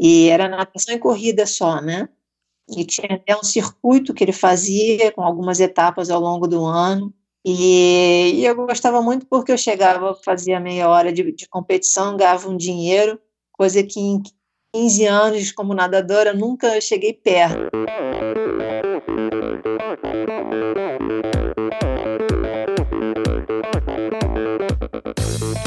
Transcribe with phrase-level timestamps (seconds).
[0.00, 2.08] E era natação e corrida só, né?
[2.74, 7.12] E tinha até um circuito que ele fazia, com algumas etapas ao longo do ano.
[7.44, 12.48] E, e eu gostava muito porque eu chegava, fazia meia hora de, de competição, ganhava
[12.48, 13.20] um dinheiro,
[13.52, 14.22] coisa que em
[14.74, 17.70] 15 anos como nadadora nunca cheguei perto.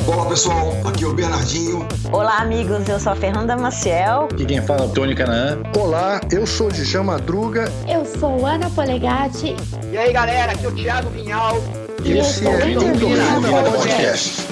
[0.06, 1.88] Olá pessoal, aqui é o Bernardinho.
[2.12, 4.28] Olá amigos, eu sou a Fernanda Maciel.
[4.38, 5.60] E quem fala é o Tony Canaã.
[5.78, 7.72] Olá, eu sou Djan Madruga.
[7.88, 9.56] Eu sou Ana Polegatti.
[9.92, 11.58] E aí galera, aqui é o Thiago Vinhal.
[12.04, 14.46] E esse é o Endorfina Podcast.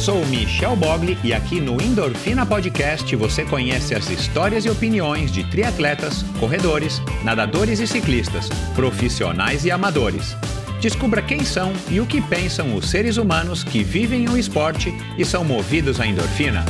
[0.00, 5.44] Sou Michel Bogli e aqui no Endorfina Podcast você conhece as histórias e opiniões de
[5.50, 10.34] triatletas, corredores, nadadores e ciclistas, profissionais e amadores.
[10.80, 15.24] Descubra quem são e o que pensam os seres humanos que vivem o esporte e
[15.24, 16.64] são movidos à endorfina.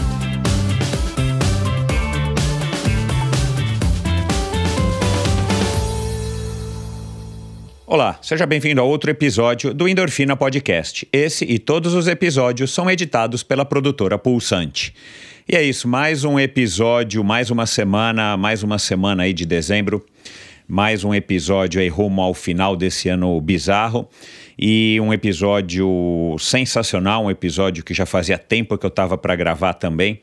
[7.85, 11.07] Olá, seja bem-vindo a outro episódio do Endorfina Podcast.
[11.13, 14.95] Esse e todos os episódios são editados pela produtora Pulsante.
[15.49, 20.05] E é isso, mais um episódio, mais uma semana, mais uma semana aí de dezembro,
[20.69, 24.09] mais um episódio aí rumo ao final desse ano bizarro
[24.59, 29.75] e um episódio sensacional, um episódio que já fazia tempo que eu estava para gravar
[29.75, 30.21] também.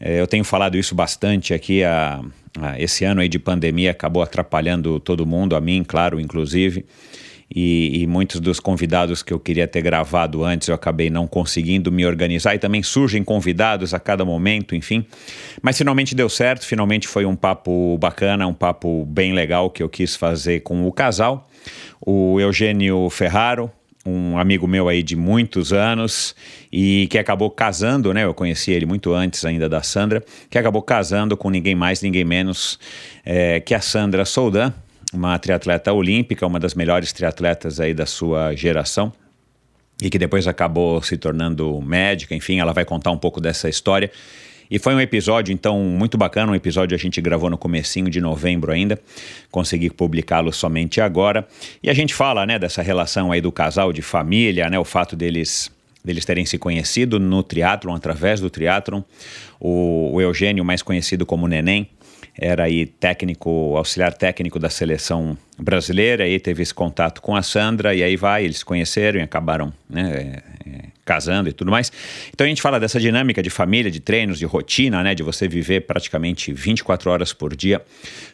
[0.00, 2.20] É, eu tenho falado isso bastante aqui a,
[2.60, 6.84] ah, esse ano aí de pandemia acabou atrapalhando todo mundo, a mim, claro, inclusive.
[7.54, 11.90] E, e, muitos dos convidados que eu queria ter gravado antes eu acabei não conseguindo
[11.90, 15.06] me organizar e também surgem convidados a cada momento, enfim.
[15.62, 19.88] Mas finalmente deu certo, finalmente foi um papo bacana, um papo bem legal que eu
[19.88, 21.48] quis fazer com o casal,
[22.04, 23.70] o Eugênio Ferraro,
[24.08, 26.34] um amigo meu aí de muitos anos
[26.72, 28.24] e que acabou casando, né?
[28.24, 32.24] Eu conheci ele muito antes ainda da Sandra, que acabou casando com ninguém mais, ninguém
[32.24, 32.78] menos
[33.24, 34.72] é, que a Sandra Soldan,
[35.12, 39.12] uma triatleta olímpica, uma das melhores triatletas aí da sua geração
[40.02, 42.34] e que depois acabou se tornando médica.
[42.34, 44.10] Enfim, ela vai contar um pouco dessa história.
[44.70, 48.20] E foi um episódio, então, muito bacana, um episódio a gente gravou no comecinho de
[48.20, 49.00] novembro ainda,
[49.50, 51.48] consegui publicá-lo somente agora.
[51.82, 55.16] E a gente fala, né, dessa relação aí do casal, de família, né, o fato
[55.16, 55.70] deles
[56.04, 59.02] deles terem se conhecido no triatlon, através do triatlon.
[59.60, 61.88] O, o Eugênio, mais conhecido como Neném,
[62.40, 67.92] era aí técnico, auxiliar técnico da seleção brasileira, aí teve esse contato com a Sandra,
[67.92, 71.90] e aí vai, eles conheceram e acabaram né, é, é, casando e tudo mais.
[72.32, 75.48] Então a gente fala dessa dinâmica de família, de treinos, de rotina, né, de você
[75.48, 77.82] viver praticamente 24 horas por dia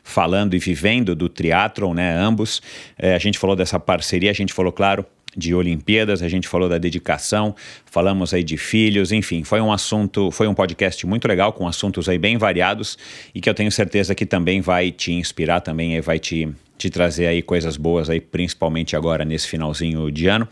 [0.02, 2.60] falando e vivendo do triatlon, né, ambos.
[2.98, 5.06] É, a gente falou dessa parceria, a gente falou, claro,
[5.36, 7.54] de Olimpíadas, a gente falou da dedicação,
[7.86, 12.08] falamos aí de filhos, enfim, foi um assunto, foi um podcast muito legal com assuntos
[12.08, 12.98] aí bem variados
[13.34, 17.26] e que eu tenho certeza que também vai te inspirar, também vai te te trazer
[17.26, 20.46] aí coisas boas aí, principalmente agora nesse finalzinho de ano.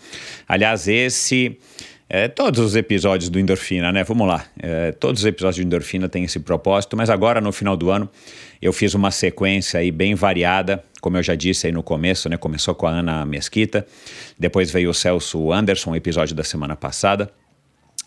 [0.49, 1.59] Aliás, esse
[2.15, 4.05] é, todos os episódios do Endorfina, né?
[4.05, 4.45] Vamos lá.
[4.63, 8.07] É, todos os episódios do Endorfina têm esse propósito, mas agora no final do ano
[8.61, 12.37] eu fiz uma sequência aí bem variada, como eu já disse aí no começo, né?
[12.37, 13.87] Começou com a Ana Mesquita,
[14.39, 17.31] depois veio o Celso Anderson, episódio da semana passada.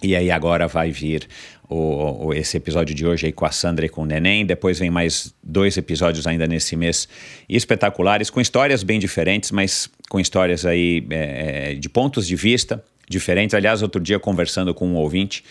[0.03, 1.27] E aí agora vai vir
[1.67, 4.45] o, o, esse episódio de hoje aí com a Sandra e com o Neném.
[4.45, 7.07] Depois vem mais dois episódios ainda nesse mês
[7.49, 12.83] espetaculares, com histórias bem diferentes, mas com histórias aí é, é de pontos de vista
[13.09, 13.53] diferentes.
[13.53, 15.43] Aliás, outro dia conversando com um ouvinte,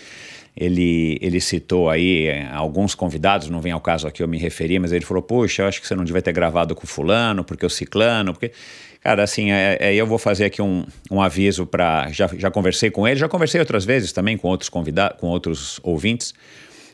[0.56, 4.78] ele, ele citou aí eh, alguns convidados, não vem ao caso aqui eu me referir,
[4.78, 7.66] mas ele falou: Puxa, eu acho que você não devia ter gravado com fulano, porque
[7.66, 8.52] o ciclano, porque.
[9.00, 12.10] Cara, assim, é, é, eu vou fazer aqui um, um aviso para.
[12.10, 15.78] Já, já conversei com ele, já conversei outras vezes também com outros convidados, com outros
[15.82, 16.32] ouvintes.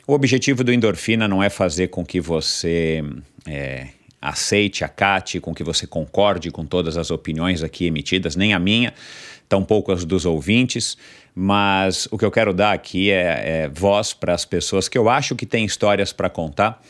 [0.07, 3.01] O objetivo do endorfina não é fazer com que você
[3.47, 3.87] é,
[4.21, 8.93] aceite, acate, com que você concorde com todas as opiniões aqui emitidas, nem a minha,
[9.51, 10.97] tampouco as dos ouvintes
[11.35, 15.09] mas o que eu quero dar aqui é, é voz para as pessoas que eu
[15.09, 16.81] acho que têm histórias para contar.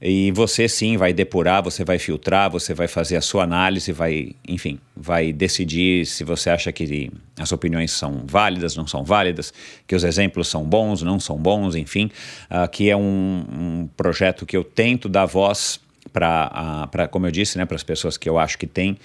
[0.00, 4.30] E você sim vai depurar, você vai filtrar, você vai fazer a sua análise, vai,
[4.46, 9.52] enfim, vai decidir se você acha que as opiniões são válidas, não são válidas,
[9.88, 12.12] que os exemplos são bons, não são bons, enfim.
[12.48, 15.80] Aqui é um, um projeto que eu tento dar voz
[16.12, 18.96] para, como eu disse, né, para as pessoas que eu acho que têm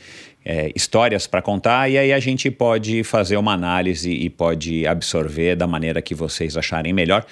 [0.46, 5.56] é, histórias para contar e aí a gente pode fazer uma análise e pode absorver
[5.56, 7.26] da maneira que vocês acharem melhor.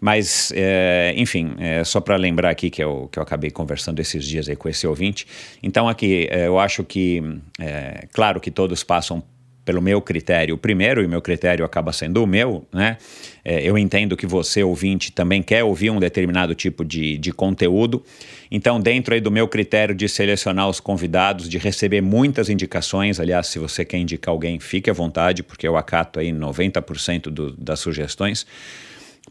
[0.00, 4.24] Mas, é, enfim, é, só para lembrar aqui que eu, que eu acabei conversando esses
[4.24, 5.26] dias aí com esse ouvinte.
[5.62, 7.22] Então, aqui, é, eu acho que,
[7.58, 9.22] é, claro que todos passam
[9.64, 12.98] pelo meu critério primeiro, e meu critério acaba sendo o meu, né?
[13.44, 18.02] É, eu entendo que você, ouvinte, também quer ouvir um determinado tipo de, de conteúdo.
[18.50, 23.46] Então, dentro aí do meu critério de selecionar os convidados, de receber muitas indicações, aliás,
[23.46, 27.80] se você quer indicar alguém, fique à vontade, porque eu acato aí 90% do, das
[27.80, 28.46] sugestões.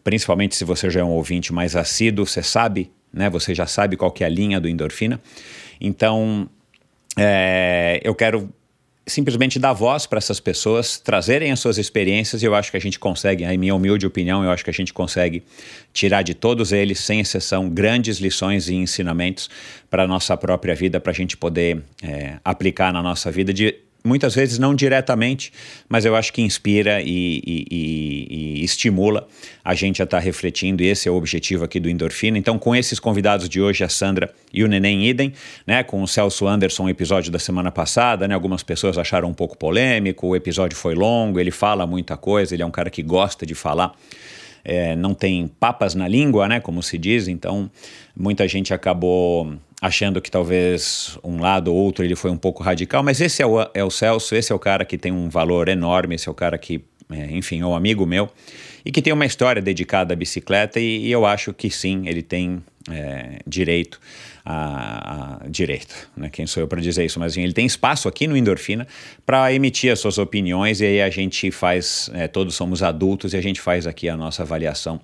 [0.04, 3.30] Principalmente se você já é um ouvinte mais assíduo, você sabe, né?
[3.30, 5.22] Você já sabe qual que é a linha do endorfina.
[5.80, 6.50] Então,
[7.18, 8.50] é, eu quero
[9.06, 12.80] simplesmente dar voz para essas pessoas, trazerem as suas experiências e eu acho que a
[12.80, 15.44] gente consegue, em minha humilde opinião, eu acho que a gente consegue
[15.92, 19.50] tirar de todos eles, sem exceção, grandes lições e ensinamentos
[19.90, 23.76] para a nossa própria vida, para a gente poder é, aplicar na nossa vida de
[24.04, 25.52] muitas vezes não diretamente,
[25.88, 29.28] mas eu acho que inspira e, e, e, e estimula
[29.64, 32.38] a gente a estar tá refletindo, e esse é o objetivo aqui do Endorfina.
[32.38, 35.34] Então, com esses convidados de hoje, a Sandra e o Neném Idem,
[35.66, 39.58] né, com o Celso Anderson, episódio da semana passada, né, algumas pessoas acharam um pouco
[39.58, 43.46] polêmico, o episódio foi longo, ele fala muita coisa, ele é um cara que gosta
[43.46, 43.94] de falar.
[44.66, 47.70] É, não tem papas na língua, né, como se diz, então
[48.16, 49.54] muita gente acabou
[49.84, 53.46] achando que talvez um lado ou outro ele foi um pouco radical, mas esse é
[53.46, 56.32] o, é o Celso, esse é o cara que tem um valor enorme, esse é
[56.32, 56.82] o cara que,
[57.12, 58.30] é, enfim, é um amigo meu
[58.86, 62.22] e que tem uma história dedicada à bicicleta e, e eu acho que sim, ele
[62.22, 64.00] tem é, direito
[64.45, 66.30] a, a, direito, né?
[66.30, 68.86] quem sou eu para dizer isso, mas assim, ele tem espaço aqui no Endorfina
[69.25, 73.38] para emitir as suas opiniões e aí a gente faz, é, todos somos adultos e
[73.38, 75.00] a gente faz aqui a nossa avaliação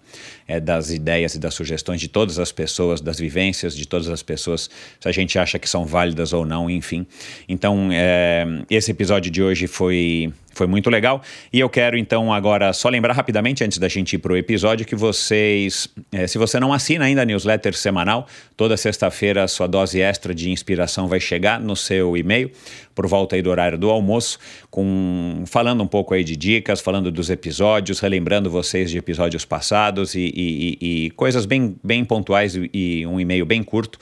[0.48, 4.22] é, das ideias e das sugestões de todas as pessoas, das vivências de todas as
[4.22, 4.70] pessoas,
[5.00, 7.06] se a gente acha que são válidas ou não, enfim.
[7.48, 11.22] Então, é, esse episódio de hoje foi foi muito legal.
[11.54, 14.86] E eu quero então agora só lembrar rapidamente, antes da gente ir para o episódio,
[14.86, 18.28] que vocês, é, se você não assina ainda a newsletter semanal,
[18.58, 22.52] toda sexta-feira a sua dose extra de inspiração vai chegar no seu e-mail,
[22.96, 24.40] por volta aí do horário do almoço,
[24.72, 30.16] com falando um pouco aí de dicas, falando dos episódios, relembrando vocês de episódios passados
[30.16, 34.00] e, e, e, e coisas bem, bem pontuais e um e-mail bem curto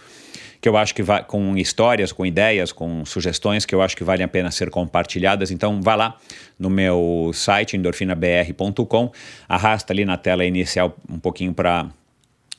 [0.59, 4.03] que eu acho que vai com histórias, com ideias, com sugestões que eu acho que
[4.03, 5.51] valem a pena ser compartilhadas.
[5.51, 6.17] Então vá lá
[6.57, 9.11] no meu site endorfinabr.com,
[9.47, 11.87] arrasta ali na tela inicial um pouquinho para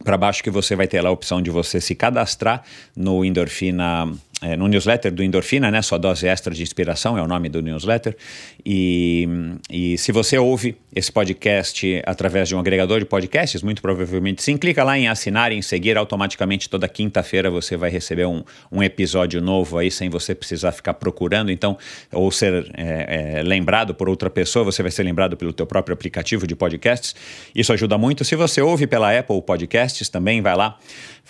[0.05, 2.63] para baixo que você vai ter lá a opção de você se cadastrar
[2.97, 5.83] no Endorfina é, no newsletter do Endorfina, né?
[5.83, 8.17] Sua dose extra de inspiração é o nome do newsletter.
[8.65, 9.29] E,
[9.69, 14.57] e se você ouve esse podcast através de um agregador de podcasts, muito provavelmente sim,
[14.57, 15.97] clica lá em assinar e em seguir.
[15.97, 20.95] Automaticamente toda quinta-feira você vai receber um, um episódio novo aí sem você precisar ficar
[20.95, 21.51] procurando.
[21.51, 21.77] Então,
[22.13, 25.95] ou ser é, é, lembrado por outra pessoa, você vai ser lembrado pelo teu próprio
[25.95, 27.15] aplicativo de podcasts.
[27.53, 28.25] Isso ajuda muito.
[28.25, 30.79] Se você ouve pela Apple Podcasts, também vai lá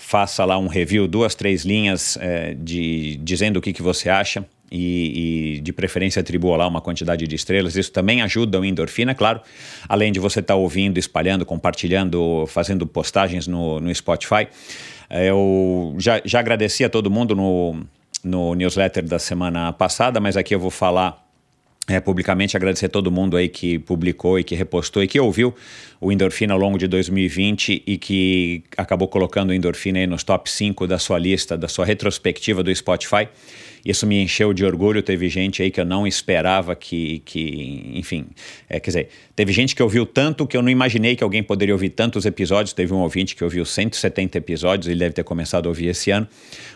[0.01, 4.47] faça lá um review, duas, três linhas é, de dizendo o que, que você acha.
[4.71, 7.75] E, e, de preferência atribua lá uma quantidade de estrelas.
[7.75, 9.41] Isso também ajuda o endorfina, claro.
[9.89, 14.47] Além de você estar tá ouvindo, espalhando, compartilhando, fazendo postagens no, no Spotify.
[15.11, 17.83] É, eu já, já agradeci a todo mundo no,
[18.23, 21.28] no newsletter da semana passada, mas aqui eu vou falar
[21.89, 25.55] é, publicamente agradecer a todo mundo aí que publicou e que repostou e que ouviu
[25.99, 30.51] o Endorfina ao longo de 2020 e que acabou colocando o Endorfina aí nos top
[30.51, 33.27] 5 da sua lista, da sua retrospectiva do Spotify.
[33.89, 35.03] Isso me encheu de orgulho.
[35.03, 38.27] Teve gente aí que eu não esperava que, que enfim,
[38.69, 41.75] é, quer dizer, teve gente que ouviu tanto que eu não imaginei que alguém poderia
[41.75, 42.75] ouvir tantos episódios.
[42.75, 46.29] Teve um ouvinte que ouviu 170 episódios, ele deve ter começado a ouvir esse ano.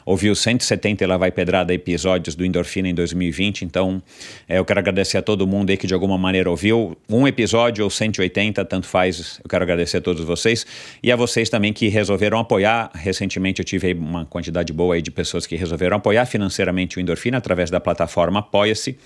[0.06, 3.66] Ouviu 170 e lá vai pedrada episódios do Endorfina em 2020.
[3.66, 4.02] Então,
[4.48, 7.84] é, eu quero agradecer a todo mundo aí que de alguma maneira ouviu um episódio
[7.84, 9.38] ou 180, tanto faz.
[9.44, 10.64] Eu quero agradecer a todos vocês
[11.02, 12.90] e a vocês também que resolveram apoiar.
[12.94, 17.38] Recentemente eu tive uma quantidade boa aí de pessoas que resolveram apoiar financeiramente o Endorfina
[17.38, 18.98] através da plataforma Apoia-se.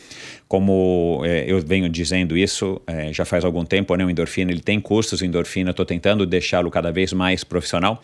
[0.49, 4.05] Como é, eu venho dizendo isso é, já faz algum tempo, né?
[4.05, 8.01] o Endorfina ele tem cursos, Endorfina estou tentando deixá-lo cada vez mais profissional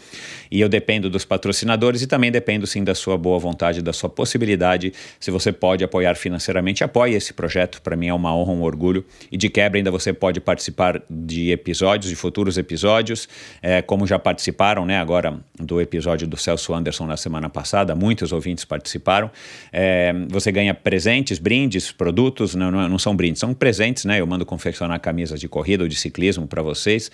[0.50, 4.08] e eu dependo dos patrocinadores e também dependo sim da sua boa vontade, da sua
[4.08, 4.92] possibilidade.
[5.20, 7.80] Se você pode apoiar financeiramente, apoie esse projeto.
[7.80, 9.04] Para mim é uma honra, um orgulho.
[9.30, 13.28] E de quebra ainda você pode participar de episódios, de futuros episódios,
[13.62, 14.98] é, como já participaram, né?
[14.98, 19.30] Agora do episódio do Celso Anderson na semana passada, muitos ouvintes participaram.
[19.72, 24.20] É, você ganha presentes, brindes, produtos, não, não, não são brindes, são presentes, né?
[24.20, 27.10] Eu mando confeccionar camisas de corrida ou de ciclismo para vocês.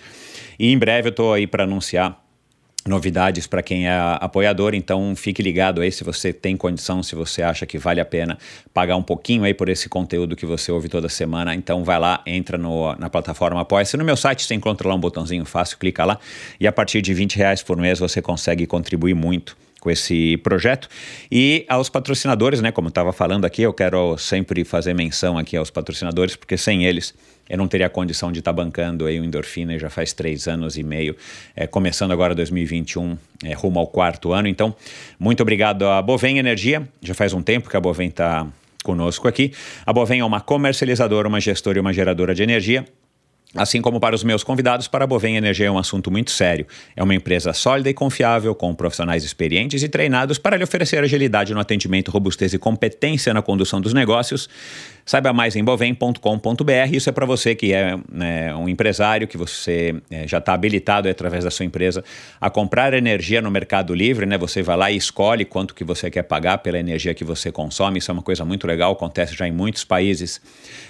[0.57, 2.23] E em breve eu estou aí para anunciar
[2.87, 7.43] novidades para quem é apoiador, então fique ligado aí se você tem condição, se você
[7.43, 8.37] acha que vale a pena
[8.73, 12.21] pagar um pouquinho aí por esse conteúdo que você ouve toda semana, então vai lá,
[12.25, 13.97] entra no, na plataforma Apoia-se.
[13.97, 16.17] No meu site você encontra lá um botãozinho fácil, clica lá
[16.59, 20.87] e a partir de 20 reais por mês você consegue contribuir muito com esse projeto.
[21.31, 22.71] E aos patrocinadores, né?
[22.71, 27.13] Como estava falando aqui, eu quero sempre fazer menção aqui aos patrocinadores, porque sem eles
[27.49, 30.77] eu não teria condição de estar tá bancando aí o Endorfina já faz três anos
[30.77, 31.15] e meio,
[31.55, 34.47] é, começando agora 2021, é, rumo ao quarto ano.
[34.47, 34.75] Então,
[35.19, 38.45] muito obrigado à Bovem Energia, já faz um tempo que a Bovem está
[38.83, 39.51] conosco aqui.
[39.83, 42.85] A Bovem é uma comercializadora, uma gestora e uma geradora de energia
[43.55, 46.67] Assim como para os meus convidados, para a Bovem Energia é um assunto muito sério.
[46.95, 51.51] É uma empresa sólida e confiável, com profissionais experientes e treinados para lhe oferecer agilidade
[51.51, 54.47] no atendimento, robustez e competência na condução dos negócios.
[55.09, 56.93] Saiba mais em bovem.com.br.
[56.93, 61.09] Isso é para você que é né, um empresário, que você é, já está habilitado
[61.09, 62.03] através da sua empresa
[62.39, 64.27] a comprar energia no Mercado Livre.
[64.27, 64.37] Né?
[64.37, 67.97] Você vai lá e escolhe quanto que você quer pagar pela energia que você consome.
[67.97, 70.39] Isso é uma coisa muito legal, acontece já em muitos países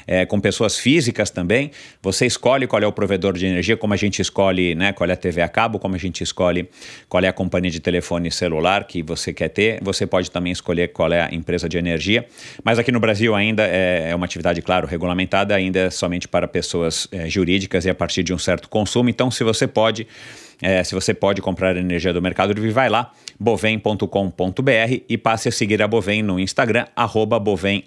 [0.05, 1.71] é, com pessoas físicas também.
[2.01, 5.13] Você escolhe qual é o provedor de energia, como a gente escolhe né, qual é
[5.13, 6.67] a TV a cabo, como a gente escolhe
[7.07, 9.79] qual é a companhia de telefone celular que você quer ter.
[9.81, 12.25] Você pode também escolher qual é a empresa de energia.
[12.65, 16.47] Mas aqui no Brasil ainda é é uma atividade, claro, regulamentada, ainda é somente para
[16.47, 19.09] pessoas é, jurídicas e a partir de um certo consumo.
[19.09, 20.07] Então, se você pode.
[20.61, 25.51] É, se você pode comprar energia do Mercado Livre, vai lá, bovem.com.br e passe a
[25.53, 27.81] seguir a Bovem no Instagram, arroba Bovem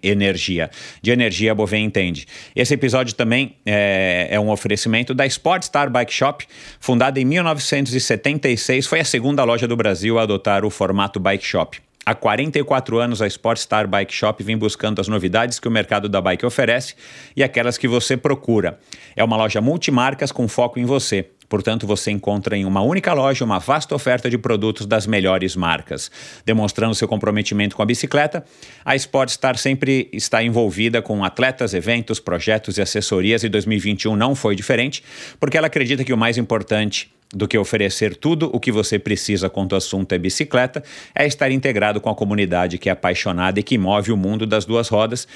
[0.00, 0.70] Energia.
[1.02, 2.24] De energia, a Bovem entende.
[2.54, 6.46] Esse episódio também é, é um oferecimento da Sportstar Bike Shop,
[6.78, 11.80] fundada em 1976, foi a segunda loja do Brasil a adotar o formato bike shop.
[12.08, 16.20] Há 44 anos, a Sportstar Bike Shop vem buscando as novidades que o mercado da
[16.20, 16.94] bike oferece
[17.34, 18.78] e aquelas que você procura.
[19.16, 21.28] É uma loja multimarcas com foco em você.
[21.48, 26.08] Portanto, você encontra em uma única loja uma vasta oferta de produtos das melhores marcas.
[26.44, 28.44] Demonstrando seu comprometimento com a bicicleta,
[28.84, 34.54] a Sportstar sempre está envolvida com atletas, eventos, projetos e assessorias e 2021 não foi
[34.54, 35.02] diferente,
[35.40, 39.50] porque ela acredita que o mais importante do que oferecer tudo o que você precisa
[39.50, 40.82] quando o assunto é bicicleta,
[41.14, 44.64] é estar integrado com a comunidade que é apaixonada e que move o mundo das
[44.64, 45.26] duas rodas.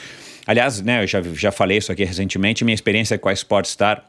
[0.47, 4.05] Aliás, né, eu já, já falei isso aqui recentemente, minha experiência com a Sportstar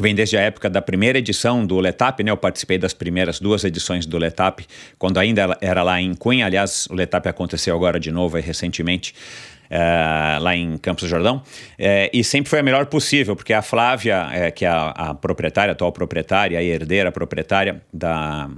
[0.00, 2.30] vem desde a época da primeira edição do Letap, né?
[2.30, 4.64] Eu participei das primeiras duas edições do Letap,
[4.96, 6.46] quando ainda era lá em Cunha.
[6.46, 9.12] Aliás, o Letap aconteceu agora de novo recentemente.
[9.70, 13.60] Uh, lá em Campos do Jordão, uh, e sempre foi a melhor possível, porque a
[13.60, 18.48] Flávia, uh, que é a, a proprietária, atual proprietária, a herdeira proprietária da,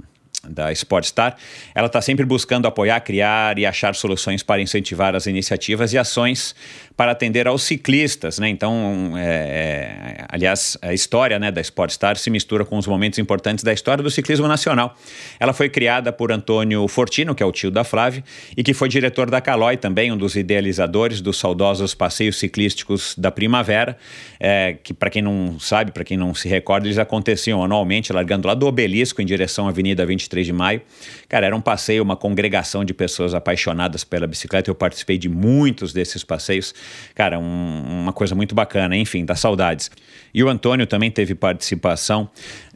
[0.47, 1.35] da Sportstar,
[1.75, 6.55] ela está sempre buscando apoiar, criar e achar soluções para incentivar as iniciativas e ações
[6.95, 8.49] para atender aos ciclistas, né?
[8.49, 13.63] Então, é, é, aliás, a história né, da Sportstar se mistura com os momentos importantes
[13.63, 14.95] da história do ciclismo nacional.
[15.39, 18.23] Ela foi criada por Antônio Fortino, que é o tio da Flávia,
[18.55, 23.31] e que foi diretor da Calói também, um dos idealizadores dos saudosos passeios ciclísticos da
[23.31, 23.97] primavera,
[24.39, 28.47] é, que para quem não sabe, para quem não se recorda, eles aconteciam anualmente, largando
[28.47, 30.81] lá do Obelisco em direção à Avenida 23 de Maio.
[31.29, 34.69] Cara, era um passeio, uma congregação de pessoas apaixonadas pela bicicleta.
[34.69, 36.73] Eu participei de muitos desses passeios
[37.15, 39.91] cara, um, uma coisa muito bacana, enfim, dá saudades.
[40.33, 42.29] E o Antônio também teve participação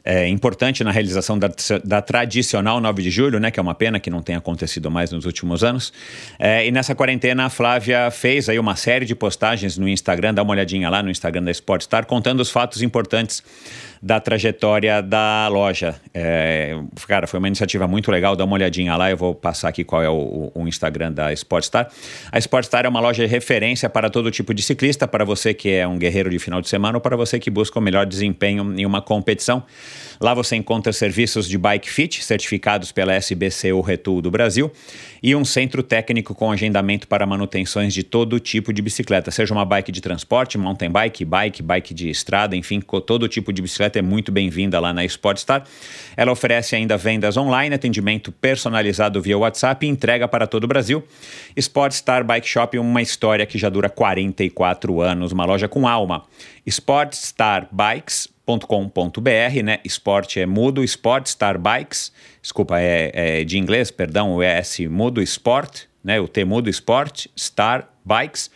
[0.06, 1.50] é, importante na realização da,
[1.84, 5.10] da, tradicional 9 de julho, né, que é uma pena que não tenha acontecido mais
[5.10, 5.92] nos últimos anos.
[6.38, 10.44] É, e nessa quarentena a Flávia fez aí uma série de postagens no Instagram, dá
[10.44, 13.42] uma olhadinha lá no Instagram da Sportstar, contando os fatos importantes
[14.06, 15.96] da trajetória da loja.
[16.14, 19.82] É, cara, foi uma iniciativa muito legal, dá uma olhadinha lá, eu vou passar aqui
[19.82, 21.90] qual é o, o Instagram da Sportstar.
[22.30, 25.70] A Sportstar é uma loja de referência para todo tipo de ciclista, para você que
[25.70, 28.78] é um guerreiro de final de semana ou para você que busca o melhor desempenho
[28.78, 29.64] em uma competição.
[30.20, 34.70] Lá você encontra serviços de bike fit certificados pela SBC ou Retool do Brasil
[35.20, 39.64] e um centro técnico com agendamento para manutenções de todo tipo de bicicleta, seja uma
[39.64, 44.02] bike de transporte, mountain bike, bike, bike de estrada, enfim, todo tipo de bicicleta é
[44.02, 45.64] muito bem-vinda lá na Sportstar.
[46.16, 51.02] Ela oferece ainda vendas online, atendimento personalizado via WhatsApp e entrega para todo o Brasil.
[51.56, 56.24] Sportstar Bike Shop, uma história que já dura 44 anos, uma loja com alma.
[56.66, 59.80] Sportstar Bikes .com.br, né?
[59.84, 65.20] Esporte é mudo, Sport Star Bikes, desculpa, é, é, de inglês, perdão, o ES mudo
[65.20, 66.20] Sport, né?
[66.20, 68.50] O T mudo Sport Star Bikes.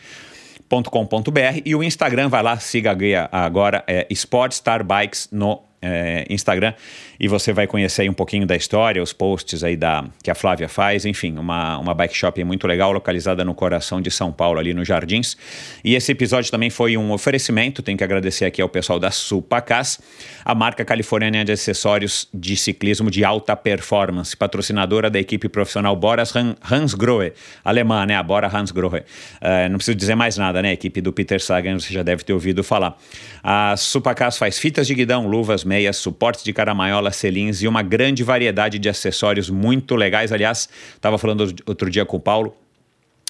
[0.70, 2.96] .com.br e o Instagram, vai lá, siga
[3.32, 6.74] agora, é Sport Star Bikes no é, Instagram
[7.20, 10.34] e você vai conhecer aí um pouquinho da história, os posts aí da, que a
[10.34, 14.58] Flávia faz, enfim, uma, uma bike shop muito legal, localizada no coração de São Paulo,
[14.58, 15.36] ali nos Jardins.
[15.84, 20.00] E esse episódio também foi um oferecimento, tenho que agradecer aqui ao pessoal da Supacas,
[20.42, 26.32] a marca californiana de acessórios de ciclismo de alta performance, patrocinadora da equipe profissional Boras
[26.70, 29.00] Hansgrohe, alemã, né, a Bora Hansgrohe.
[29.00, 32.24] Uh, não preciso dizer mais nada, né, a equipe do Peter Sagan, você já deve
[32.24, 32.96] ter ouvido falar.
[33.42, 38.22] A Supacas faz fitas de guidão, luvas, meias, suportes de caramaiola, selins e uma grande
[38.22, 40.32] variedade de acessórios muito legais.
[40.32, 42.54] Aliás, estava falando outro dia com o Paulo,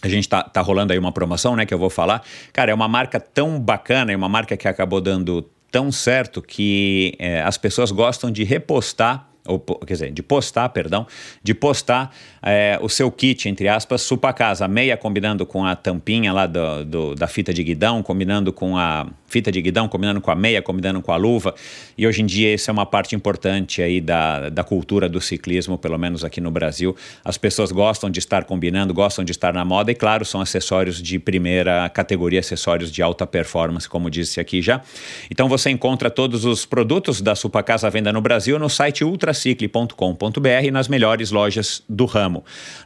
[0.03, 2.23] a gente tá, tá rolando aí uma promoção, né, que eu vou falar.
[2.53, 7.15] Cara, é uma marca tão bacana, é uma marca que acabou dando tão certo que
[7.19, 11.07] é, as pessoas gostam de repostar ou, quer dizer, de postar, perdão,
[11.43, 16.33] de postar é, o seu kit, entre aspas, supa casa, meia combinando com a tampinha
[16.33, 20.31] lá do, do, da fita de guidão, combinando com a fita de guidão, combinando com
[20.31, 21.55] a meia, combinando com a luva.
[21.97, 25.79] E hoje em dia isso é uma parte importante aí da, da cultura do ciclismo,
[25.79, 26.97] pelo menos aqui no Brasil.
[27.25, 31.01] As pessoas gostam de estar combinando, gostam de estar na moda e, claro, são acessórios
[31.01, 34.83] de primeira categoria, acessórios de alta performance, como disse aqui já.
[35.31, 40.65] Então você encontra todos os produtos da Supa Casa venda no Brasil no site ultracicle.com.br
[40.65, 42.30] e nas melhores lojas do ramo.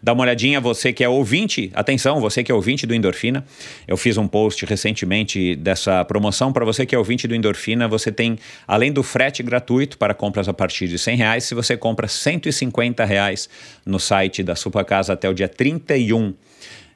[0.03, 3.45] Dá uma olhadinha, você que é ouvinte, atenção, você que é ouvinte do Endorfina.
[3.87, 7.87] Eu fiz um post recentemente dessa promoção promoção para você que é ouvinte do Endorfina,
[7.87, 11.77] você tem, além do frete gratuito para compras a partir de 100 reais, se você
[11.77, 13.49] compra 150 reais
[13.85, 16.35] no site da Supacasa até o dia 31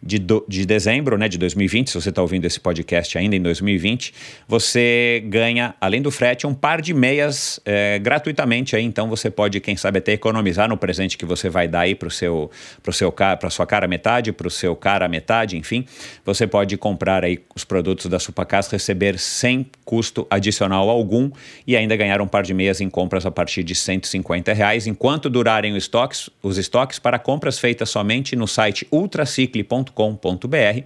[0.03, 3.43] de, do, de dezembro né, de 2020, se você está ouvindo esse podcast ainda em
[3.43, 4.15] 2020,
[4.47, 8.77] você ganha, além do frete, um par de meias é, gratuitamente.
[8.77, 11.95] Aí, então você pode, quem sabe, até economizar no presente que você vai dar aí
[11.95, 12.51] para seu,
[12.83, 15.85] pro seu para sua cara metade, para o seu cara metade, enfim.
[16.25, 21.31] Você pode comprar aí os produtos da Supacas, receber sem custo adicional algum
[21.67, 25.29] e ainda ganhar um par de meias em compras a partir de 150 reais, enquanto
[25.29, 30.83] durarem os estoques, os estoques para compras feitas somente no site ultracicle.com endorfina.com.br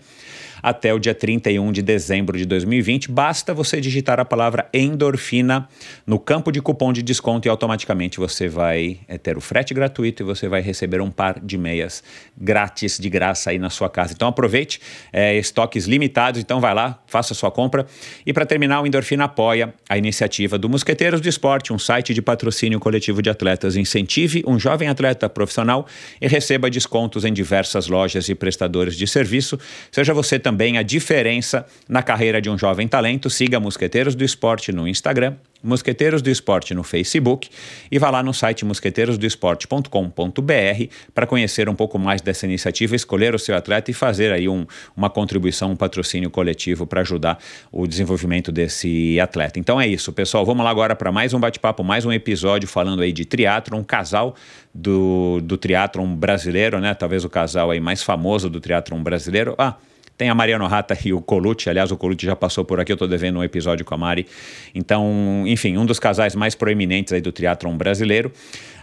[0.63, 3.11] até o dia 31 de dezembro de 2020.
[3.11, 5.69] Basta você digitar a palavra endorfina
[6.07, 10.23] no campo de cupom de desconto e automaticamente você vai é, ter o frete gratuito
[10.23, 12.05] e você vai receber um par de meias
[12.39, 14.13] grátis, de graça aí na sua casa.
[14.13, 14.81] Então aproveite,
[15.13, 17.85] é, estoques limitados, então vai lá, faça sua compra.
[18.25, 22.23] E para terminar, o Endorfina apoia a iniciativa do Mosqueteiros do Esporte, um site de
[22.23, 23.75] patrocínio coletivo de atletas.
[23.77, 25.87] Incentive um jovem atleta profissional
[26.21, 29.59] e receba descontos em diversas lojas e prestadores de serviço.
[29.91, 33.31] Seja você também também a diferença na carreira de um jovem talento.
[33.31, 37.49] Siga Mosqueteiros do Esporte no Instagram, Mosqueteiros do Esporte no Facebook
[37.91, 43.39] e vá lá no site mosqueteirosdoesporte.com.br para conhecer um pouco mais dessa iniciativa, escolher o
[43.39, 47.39] seu atleta e fazer aí um, uma contribuição, um patrocínio coletivo para ajudar
[47.71, 49.59] o desenvolvimento desse atleta.
[49.59, 50.45] Então é isso, pessoal.
[50.45, 53.85] Vamos lá agora para mais um bate-papo, mais um episódio falando aí de triatlo, um
[53.85, 54.37] casal
[54.75, 56.93] do, do triatlon brasileiro, né?
[56.93, 59.55] Talvez o casal aí mais famoso do triatlon brasileiro.
[59.57, 59.77] Ah,
[60.23, 61.69] tem a Mariano Rata e o Colucci.
[61.69, 64.25] Aliás, o Colucci já passou por aqui, eu estou devendo um episódio com a Mari.
[64.73, 68.31] Então, enfim, um dos casais mais proeminentes aí do triatlon brasileiro,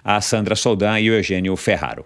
[0.03, 2.05] a Sandra Soldan e o Eugênio Ferraro.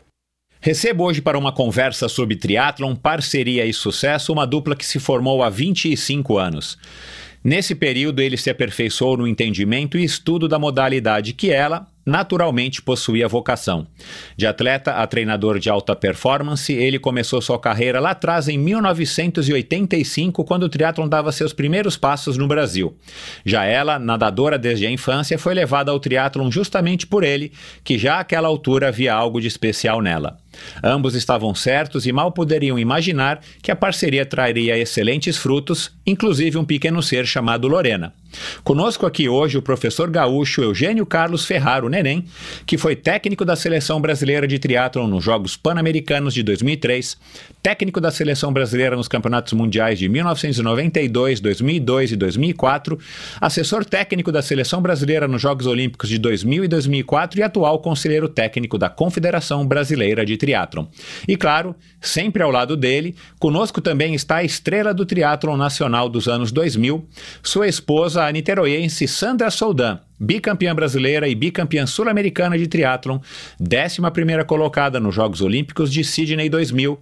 [0.62, 5.41] Recebo hoje para uma conversa sobre triatlon, parceria e sucesso uma dupla que se formou
[5.41, 6.78] há 25 anos.
[7.43, 13.27] Nesse período, ele se aperfeiçoou no entendimento e estudo da modalidade que ela, naturalmente possuía
[13.27, 13.87] vocação.
[14.35, 20.43] De atleta a treinador de alta performance, ele começou sua carreira lá atrás em 1985,
[20.43, 22.95] quando o triatlon dava seus primeiros passos no Brasil.
[23.45, 27.51] Já ela, nadadora desde a infância, foi levada ao triatlon justamente por ele,
[27.83, 30.42] que já àquela altura havia algo de especial nela.
[30.83, 36.65] Ambos estavam certos e mal poderiam imaginar que a parceria traria excelentes frutos, inclusive um
[36.65, 38.13] pequeno ser chamado Lorena.
[38.63, 42.25] Conosco aqui hoje o professor gaúcho Eugênio Carlos Ferraro Neném,
[42.65, 47.17] que foi técnico da Seleção Brasileira de Triatlon nos Jogos Pan-Americanos de 2003,
[47.63, 52.99] técnico da Seleção Brasileira nos Campeonatos Mundiais de 1992, 2002 e 2004,
[53.39, 58.28] assessor técnico da Seleção Brasileira nos Jogos Olímpicos de 2000 e 2004 e atual conselheiro
[58.28, 60.88] técnico da Confederação Brasileira de Triatlon.
[61.26, 66.28] E claro, sempre ao lado dele, conosco também está a estrela do triatlon nacional dos
[66.28, 67.08] anos 2000,
[67.41, 73.19] sua esposa a niteroiense Sandra Soldan, bicampeã brasileira e bicampeã sul-americana de triatlon,
[73.62, 76.97] 11ª colocada nos Jogos Olímpicos de Sydney 2000,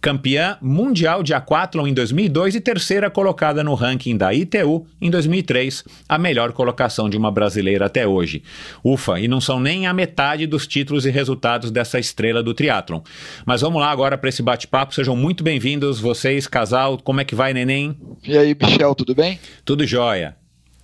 [0.00, 5.84] campeã mundial de aquatlon em 2002 e terceira colocada no ranking da ITU em 2003,
[6.08, 8.42] a melhor colocação de uma brasileira até hoje.
[8.82, 13.00] Ufa, e não são nem a metade dos títulos e resultados dessa estrela do triatlon.
[13.44, 17.34] Mas vamos lá agora para esse bate-papo, sejam muito bem-vindos vocês, casal, como é que
[17.34, 17.96] vai, neném?
[18.26, 19.38] E aí, Michel, tudo bem?
[19.64, 20.41] Tudo jóia.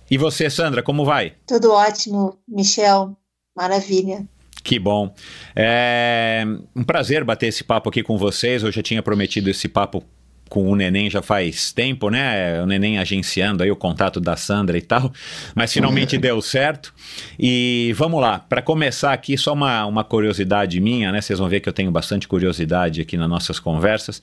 [0.09, 1.33] E você, Sandra, como vai?
[1.47, 3.15] Tudo ótimo, Michel.
[3.55, 4.25] Maravilha.
[4.63, 5.13] Que bom.
[5.55, 6.43] É
[6.75, 8.63] um prazer bater esse papo aqui com vocês.
[8.63, 10.03] Eu já tinha prometido esse papo
[10.49, 12.61] com o Neném já faz tempo, né?
[12.61, 15.13] O Neném agenciando aí o contato da Sandra e tal,
[15.55, 16.93] mas finalmente deu certo.
[17.39, 21.21] E vamos lá, para começar aqui, só uma, uma curiosidade minha, né?
[21.21, 24.21] Vocês vão ver que eu tenho bastante curiosidade aqui nas nossas conversas,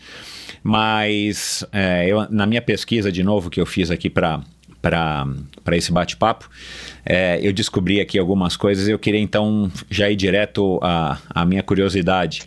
[0.62, 4.42] mas é, eu, na minha pesquisa de novo que eu fiz aqui para
[4.88, 6.48] para esse bate-papo.
[7.04, 11.44] É, eu descobri aqui algumas coisas e eu queria então já ir direto à, à
[11.44, 12.44] minha curiosidade.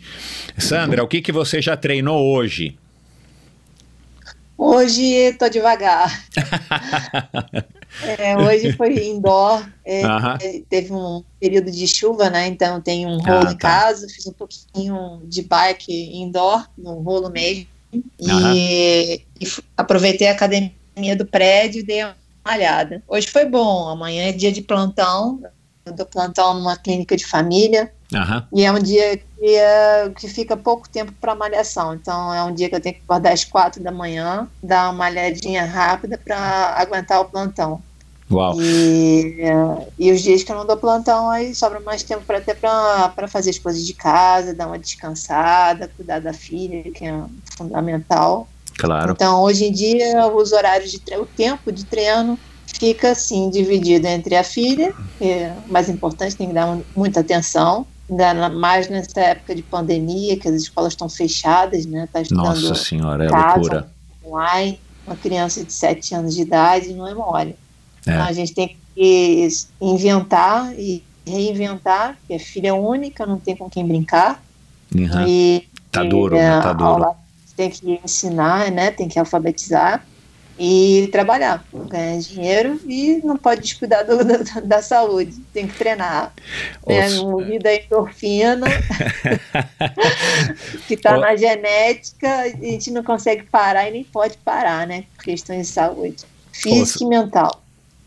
[0.58, 2.76] Sandra, o que, que você já treinou hoje?
[4.56, 6.22] Hoje estou devagar.
[8.18, 9.66] é, hoje foi indoor.
[9.82, 10.64] É, uh -huh.
[10.68, 12.46] Teve um período de chuva, né?
[12.46, 13.68] Então tem um rolo ah, em tá.
[13.68, 14.06] casa.
[14.06, 17.66] Fiz um pouquinho de bike indoor, no rolo mesmo.
[17.90, 18.54] E, uh -huh.
[18.54, 22.02] e aproveitei a academia do prédio e dei
[22.50, 23.02] malhada.
[23.06, 23.88] Hoje foi bom.
[23.88, 25.40] Amanhã é dia de plantão.
[25.84, 27.92] Eu dou plantão numa clínica de família.
[28.12, 28.42] Uhum.
[28.52, 31.94] E é um dia que, é, que fica pouco tempo para malhação.
[31.94, 35.04] Então é um dia que eu tenho que acordar às quatro da manhã, dar uma
[35.04, 37.80] malhadinha rápida para aguentar o plantão.
[38.30, 38.60] Uau.
[38.60, 39.42] E,
[39.98, 43.26] e os dias que eu não dou plantão, aí sobra mais tempo para ter para
[43.26, 47.24] fazer as coisas de casa, dar uma descansada, cuidar da filha, que é
[47.56, 48.46] fundamental.
[48.80, 49.12] Claro.
[49.12, 54.34] Então, hoje em dia, os horários de o tempo de treino fica assim dividido entre
[54.34, 59.54] a filha, que é mais importante, tem que dar muita atenção, ainda mais nessa época
[59.54, 62.08] de pandemia, que as escolas estão fechadas, né?
[62.10, 63.90] Tá Nossa senhora, é casa, loucura.
[64.24, 67.56] Online, uma criança de 7 anos de idade não é mole.
[68.06, 68.12] É.
[68.12, 69.48] Então a gente tem que
[69.80, 74.42] inventar e reinventar, porque é filha única, não tem com quem brincar.
[74.94, 75.26] Uhum.
[75.26, 76.60] E, tá duro, e, né?
[76.60, 76.90] tá duro.
[76.90, 77.16] Aula,
[77.60, 78.90] tem que ensinar, né?
[78.90, 80.02] Tem que alfabetizar
[80.58, 86.32] e trabalhar, ganhar dinheiro e não pode descuidar do, da, da, saúde, tem que treinar.
[86.86, 87.08] Né?
[87.20, 88.66] Movida endorfina,
[90.86, 95.04] que está na genética, a gente não consegue parar e nem pode parar, né?
[95.16, 97.62] Por questões de saúde física e mental.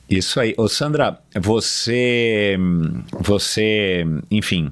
[0.09, 0.53] Isso aí.
[0.57, 2.55] Ô Sandra, você,
[3.19, 4.71] você, enfim,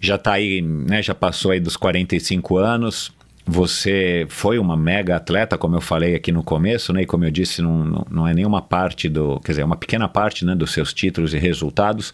[0.00, 3.15] já está aí, né, já passou aí dos 45 anos,
[3.48, 7.02] você foi uma mega atleta, como eu falei aqui no começo, né?
[7.02, 9.38] E como eu disse, não, não é nenhuma parte do.
[9.38, 12.12] Quer dizer, é uma pequena parte né, dos seus títulos e resultados.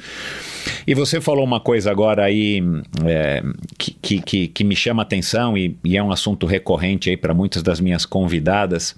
[0.87, 2.62] E você falou uma coisa agora aí
[3.07, 3.42] é,
[3.79, 7.62] que, que, que, me chama atenção e, e é um assunto recorrente aí para muitas
[7.62, 8.95] das minhas convidadas.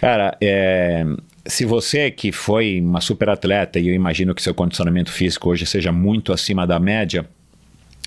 [0.00, 1.04] Cara, é,
[1.44, 5.66] se você que foi uma super atleta e eu imagino que seu condicionamento físico hoje
[5.66, 7.28] seja muito acima da média,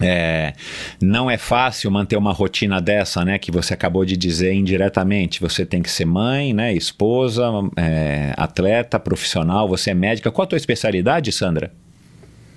[0.02, 0.54] é,
[1.02, 3.38] não é fácil manter uma rotina dessa, né?
[3.38, 5.42] Que você acabou de dizer indiretamente.
[5.42, 6.74] Você tem que ser mãe, né?
[6.74, 7.44] Esposa,
[7.76, 9.68] é, atleta, profissional.
[9.68, 10.32] Você é médica.
[10.32, 11.72] Qual a tua especialidade, Sandra?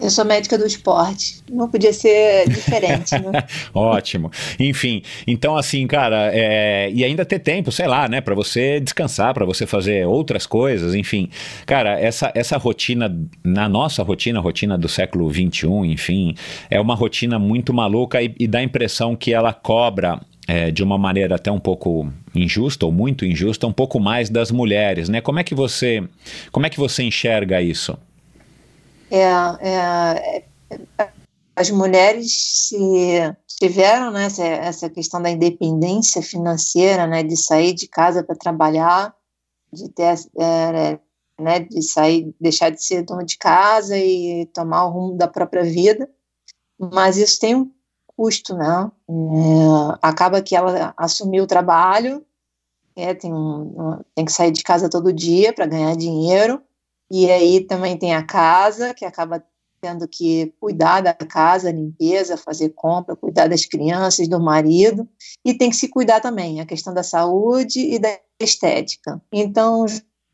[0.02, 1.40] Eu sou médica do esporte.
[1.48, 3.44] Não podia ser diferente, né?
[3.72, 4.32] Ótimo.
[4.58, 6.90] Enfim, então assim, cara, é...
[6.92, 10.96] e ainda ter tempo, sei lá, né, para você descansar, para você fazer outras coisas,
[10.96, 11.28] enfim.
[11.64, 16.34] Cara, essa, essa rotina, na nossa rotina, rotina do século XXI, enfim,
[16.68, 20.82] é uma rotina muito maluca e, e dá a impressão que ela cobra é, de
[20.82, 25.20] uma maneira até um pouco injusta ou muito injusta, um pouco mais das mulheres, né?
[25.20, 26.02] Como é que você,
[26.50, 27.96] como é que você enxerga isso?
[29.16, 30.44] É,
[30.98, 31.12] é,
[31.54, 32.70] as mulheres
[33.58, 39.14] tiveram né, essa, essa questão da independência financeira, né, de sair de casa para trabalhar,
[39.72, 40.98] de ter, é,
[41.38, 45.62] né, de sair, deixar de ser dona de casa e tomar o rumo da própria
[45.62, 46.08] vida,
[46.78, 47.70] mas isso tem um
[48.16, 48.90] custo, né?
[49.08, 52.24] É, acaba que ela assumiu o trabalho,
[52.96, 56.62] é, tem, um, tem que sair de casa todo dia para ganhar dinheiro,
[57.14, 59.44] e aí também tem a casa, que acaba
[59.82, 65.06] tendo que cuidar da casa, limpeza, fazer compra, cuidar das crianças, do marido,
[65.44, 69.20] e tem que se cuidar também, a questão da saúde e da estética.
[69.30, 69.84] Então,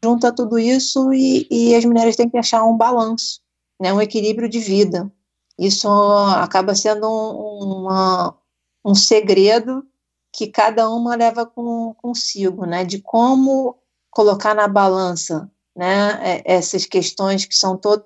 [0.04, 3.40] junta tudo isso e, e as mulheres têm que achar um balanço,
[3.80, 5.10] né, um equilíbrio de vida.
[5.58, 8.38] Isso acaba sendo um, uma,
[8.84, 9.84] um segredo
[10.32, 13.76] que cada uma leva com, consigo, né, de como
[14.12, 18.04] colocar na balança né, é, essas questões que são todas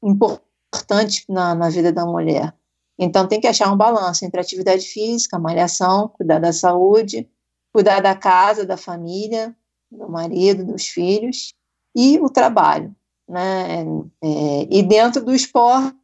[0.00, 2.54] importantes na, na vida da mulher.
[2.96, 7.28] Então tem que achar um balanço entre atividade física, malhação, cuidar da saúde,
[7.74, 9.52] cuidar da casa, da família,
[9.90, 11.52] do marido, dos filhos
[11.96, 12.94] e o trabalho,
[13.28, 13.84] né?
[14.22, 15.96] É, e dentro do esporte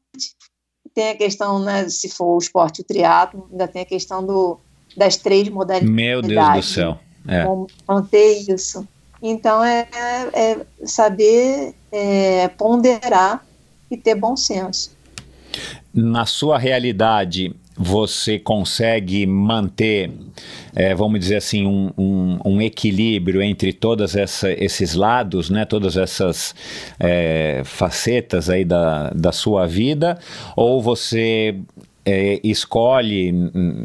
[0.93, 1.89] tem a questão, né?
[1.89, 4.59] Se for o esporte o triatlo, ainda tem a questão do
[4.97, 5.95] das três modalidades.
[5.95, 6.99] Meu Deus do céu.
[7.29, 7.45] É.
[7.87, 8.89] Manter isso.
[9.23, 9.89] Então, é,
[10.33, 13.45] é saber é, ponderar
[13.91, 14.97] e ter bom senso.
[15.93, 20.11] Na sua realidade, você consegue manter,
[20.75, 26.55] é, vamos dizer assim, um, um, um equilíbrio entre todos esses lados, né, todas essas
[26.99, 30.19] é, facetas aí da, da sua vida,
[30.57, 31.57] ou você
[32.11, 33.31] é, escolhe,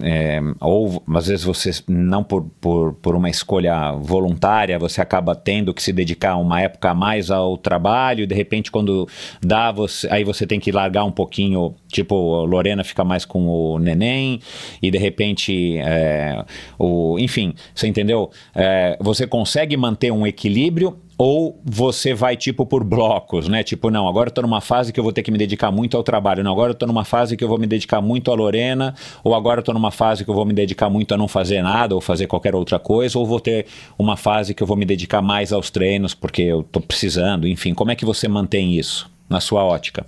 [0.02, 5.74] é, ou às vezes você, não por, por, por uma escolha voluntária, você acaba tendo
[5.74, 9.08] que se dedicar uma época a mais ao trabalho, de repente quando
[9.42, 13.80] dá, você, aí você tem que largar um pouquinho, tipo, Lorena fica mais com o
[13.80, 14.40] neném,
[14.82, 16.44] e de repente, é,
[16.78, 18.30] o, enfim, você entendeu?
[18.54, 23.64] É, você consegue manter um equilíbrio ou você vai tipo por blocos, né?
[23.64, 25.96] Tipo, não, agora eu tô numa fase que eu vou ter que me dedicar muito
[25.96, 28.36] ao trabalho, não, agora eu tô numa fase que eu vou me dedicar muito à
[28.36, 31.28] Lorena, ou agora eu tô numa fase que eu vou me dedicar muito a não
[31.28, 34.76] fazer nada ou fazer qualquer outra coisa, ou vou ter uma fase que eu vou
[34.76, 38.74] me dedicar mais aos treinos porque eu tô precisando, enfim, como é que você mantém
[38.74, 40.06] isso na sua ótica?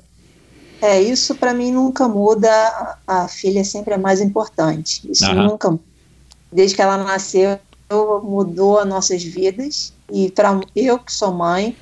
[0.81, 2.49] É, isso para mim nunca muda,
[3.07, 5.09] a filha sempre é mais importante.
[5.09, 5.47] Isso Aham.
[5.47, 5.79] nunca
[6.51, 7.59] desde que ela nasceu
[8.23, 11.77] mudou as nossas vidas e para eu que sou mãe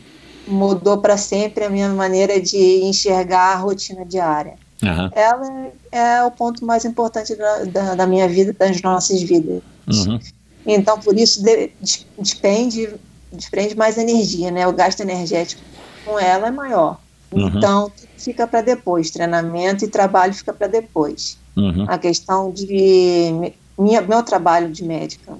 [0.47, 4.55] mudou para sempre a minha maneira de enxergar a rotina diária.
[4.83, 5.11] Aham.
[5.15, 9.61] Ela é o ponto mais importante da, da, da minha vida, das nossas vidas.
[9.87, 10.19] Uhum.
[10.65, 11.71] Então, por isso, de,
[12.17, 12.93] despende,
[13.31, 14.67] desprende mais energia, né?
[14.67, 15.61] O gasto energético
[16.03, 17.02] com ela é maior.
[17.41, 17.47] Uhum.
[17.57, 19.09] Então, tudo fica para depois.
[19.11, 21.37] Treinamento e trabalho fica para depois.
[21.55, 21.85] Uhum.
[21.87, 25.37] A questão de minha, meu trabalho de médica,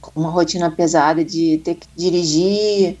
[0.00, 2.98] com uma rotina pesada de ter que dirigir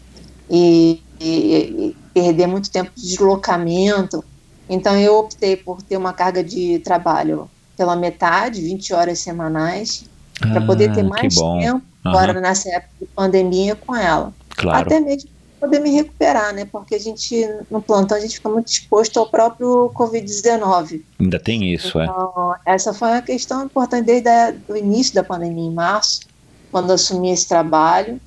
[0.50, 4.24] e, e- e perder muito tempo de deslocamento.
[4.68, 10.04] Então, eu optei por ter uma carga de trabalho pela metade, 20 horas semanais,
[10.40, 11.82] para poder ter Ah, mais tempo Aham.
[12.04, 14.32] agora nessa época de pandemia com ela.
[14.56, 14.86] Claro.
[14.86, 16.64] Até mesmo poder me recuperar, né?
[16.64, 21.02] Porque a gente, no plantão, a gente fica muito exposto ao próprio Covid-19.
[21.20, 22.04] Ainda tem isso, é.
[22.04, 24.28] Então, essa foi uma questão importante desde
[24.68, 26.20] o início da pandemia, em março,
[26.70, 28.20] quando assumi esse trabalho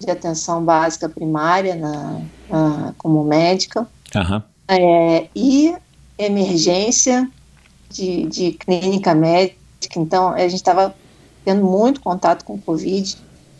[0.00, 4.42] de atenção básica primária na, na- como médica Aham.
[4.68, 5.74] é, e
[6.18, 7.28] emergência
[7.90, 9.58] de, de clínica médica.
[9.96, 10.94] Então, a gente estava
[11.44, 13.16] tendo muito contato com o Covid.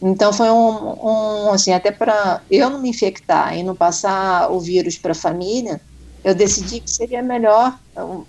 [0.07, 4.61] Então, foi um, um assim, até para eu não me infectar e não passar o
[4.61, 5.81] vírus para a família,
[6.23, 7.75] eu decidi que seria melhor,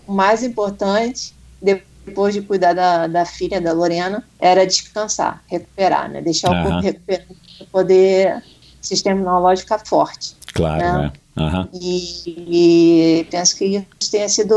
[0.08, 6.22] o mais importante, depois de cuidar da, da filha, da Lorena, era descansar, recuperar, né?
[6.22, 6.64] Deixar o Aham.
[6.64, 8.42] corpo recuperar para poder o
[8.88, 10.36] sistema imunológico ficar forte.
[10.54, 11.12] Claro, Né?
[11.38, 11.42] é.
[11.42, 11.70] Aham.
[11.74, 14.56] E, e penso que isso tenha sido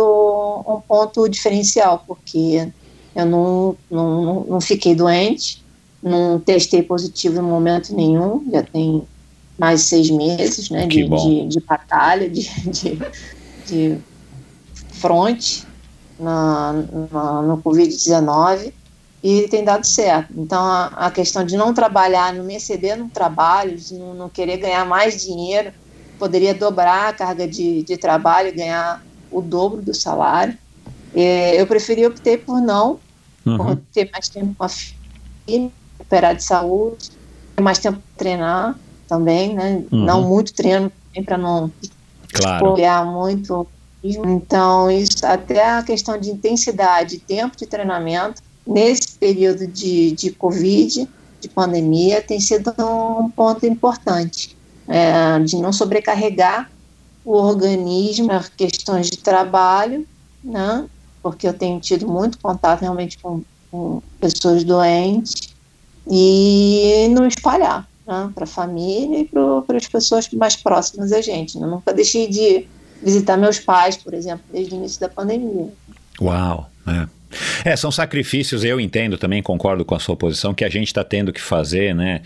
[0.68, 2.70] um ponto diferencial, porque
[3.16, 5.64] eu não, não- não fiquei doente,
[6.02, 9.06] não testei positivo em momento nenhum, já tem
[9.58, 12.98] mais seis meses né, de, de, de batalha, de, de,
[13.66, 14.00] de
[14.94, 15.66] fronte
[16.18, 16.72] na,
[17.12, 18.72] na- no Covid-19
[19.22, 20.32] e tem dado certo.
[20.36, 24.30] Então, a, a questão de não trabalhar, não me exceder no trabalho, de não, não
[24.30, 25.72] querer ganhar mais dinheiro,
[26.18, 30.56] poderia dobrar a carga de, de trabalho, ganhar o dobro do salário.
[31.14, 33.02] É, eu preferi, optei por não,
[33.44, 33.76] por Uhum.
[33.92, 37.10] ter mais tempo com a filha, recuperar de saúde,
[37.56, 39.84] ter mais tempo para treinar também, né?
[39.90, 40.04] Uhum.
[40.04, 41.72] Não muito treino também para não
[42.32, 42.72] Claro.
[42.72, 43.66] olhar muito.
[44.02, 51.08] Então, isso, até a questão de intensidade, tempo de treinamento, nesse período de, de Covid,
[51.40, 54.56] de pandemia, tem sido um ponto importante,
[54.86, 56.70] é, de não sobrecarregar
[57.24, 60.06] o organismo, as questões de trabalho,
[60.42, 60.88] né?
[61.22, 65.47] porque eu tenho tido muito contato realmente com, com pessoas doentes,
[66.10, 71.58] e não espalhar né, para a família e para as pessoas mais próximas a gente.
[71.58, 71.66] né?
[71.66, 72.66] Nunca deixei de
[73.02, 75.72] visitar meus pais, por exemplo, desde o início da pandemia.
[76.20, 77.06] Uau, é.
[77.64, 81.04] É, são sacrifícios, eu entendo também, concordo com a sua posição, que a gente está
[81.04, 82.22] tendo que fazer, né?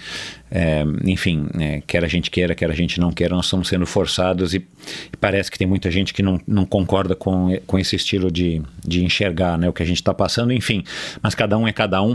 [0.54, 3.86] É, enfim, é, quer a gente queira, quer a gente não queira, nós estamos sendo
[3.86, 7.96] forçados e, e parece que tem muita gente que não, não concorda com, com esse
[7.96, 10.84] estilo de, de enxergar né, o que a gente está passando, enfim,
[11.22, 12.14] mas cada um é cada um.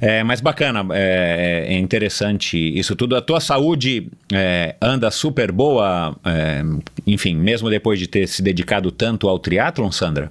[0.00, 3.16] É, mas bacana, é, é interessante isso tudo.
[3.16, 6.62] A tua saúde é, anda super boa, é,
[7.04, 10.30] enfim, mesmo depois de ter se dedicado tanto ao triatlon, Sandra?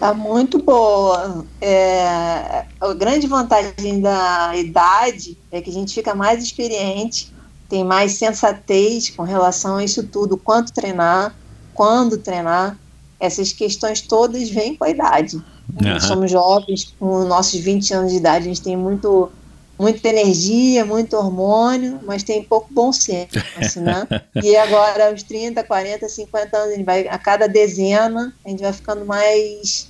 [0.00, 1.44] Tá muito boa.
[1.60, 7.30] É, a grande vantagem da idade é que a gente fica mais experiente,
[7.68, 11.36] tem mais sensatez com relação a isso tudo, quanto treinar,
[11.74, 12.78] quando treinar.
[13.20, 15.36] Essas questões todas vêm com a idade.
[15.36, 15.92] Aham.
[15.92, 19.30] Nós somos jovens, com nossos 20 anos de idade, a gente tem muito,
[19.78, 24.08] muita energia, muito hormônio, mas tem pouco bom senso, né?
[24.42, 28.72] E agora, aos 30, 40, 50 anos, a, vai, a cada dezena, a gente vai
[28.72, 29.89] ficando mais,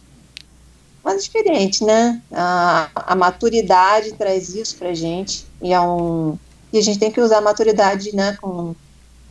[1.04, 2.20] mais experiente, né?
[2.32, 6.36] A, a maturidade traz isso pra gente, e, é um,
[6.72, 8.74] e a gente tem que usar a maturidade, né, com,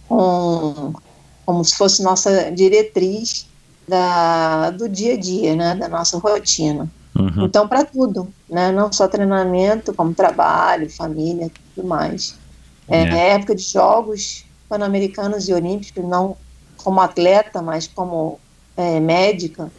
[0.08, 0.94] com,
[1.46, 3.48] como se fosse nossa diretriz
[3.88, 6.90] da, do dia a dia, né, da nossa rotina.
[7.18, 7.46] Uhum.
[7.46, 12.36] Então, para tudo, né, não só treinamento, como trabalho, família, tudo mais.
[12.88, 13.30] É, É.
[13.36, 16.36] época de jogos pan-americanos e olímpicos, não
[16.78, 18.40] como atleta, mas como
[18.78, 19.72] é, médica,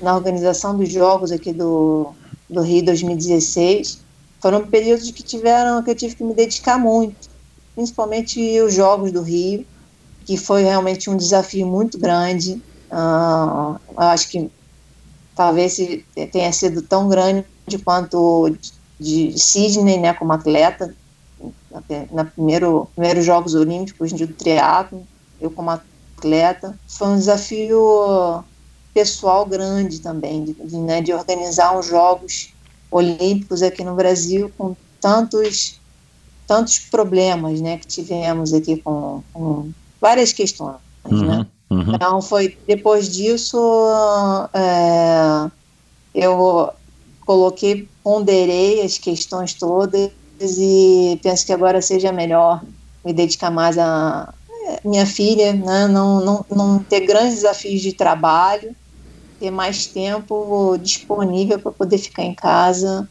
[0.00, 2.12] na organização dos jogos aqui do,
[2.48, 3.98] do Rio 2016,
[4.40, 7.28] foram períodos que tiveram que eu tive que me dedicar muito,
[7.74, 9.66] principalmente os jogos do Rio,
[10.24, 12.60] que foi realmente um desafio muito grande.
[12.90, 14.50] Eu acho que
[15.34, 15.76] talvez
[16.30, 17.46] tenha sido tão grande
[17.84, 18.54] quanto
[19.00, 20.94] de Sydney, né, como atleta,
[22.12, 25.06] na primeiro primeiros Jogos Olímpicos de triatlo,
[25.40, 28.44] eu como atleta, foi um desafio
[28.94, 32.54] pessoal grande também, de, de, né, de organizar os Jogos
[32.90, 35.80] Olímpicos aqui no Brasil com tantos
[36.46, 40.76] tantos problemas, né, que tivemos aqui com, com várias questões,
[41.10, 41.46] né?
[41.70, 41.78] Uhum.
[41.78, 41.94] Uhum.
[41.94, 43.58] Então foi depois disso
[44.52, 45.50] é,
[46.14, 46.70] eu
[47.26, 52.62] coloquei, ponderei as questões todas e penso que agora seja melhor
[53.04, 54.32] me dedicar mais a
[54.66, 55.86] é, minha filha, né?
[55.88, 58.74] não, não, não ter grandes desafios de trabalho,
[59.38, 63.08] ter mais tempo disponível para poder ficar em casa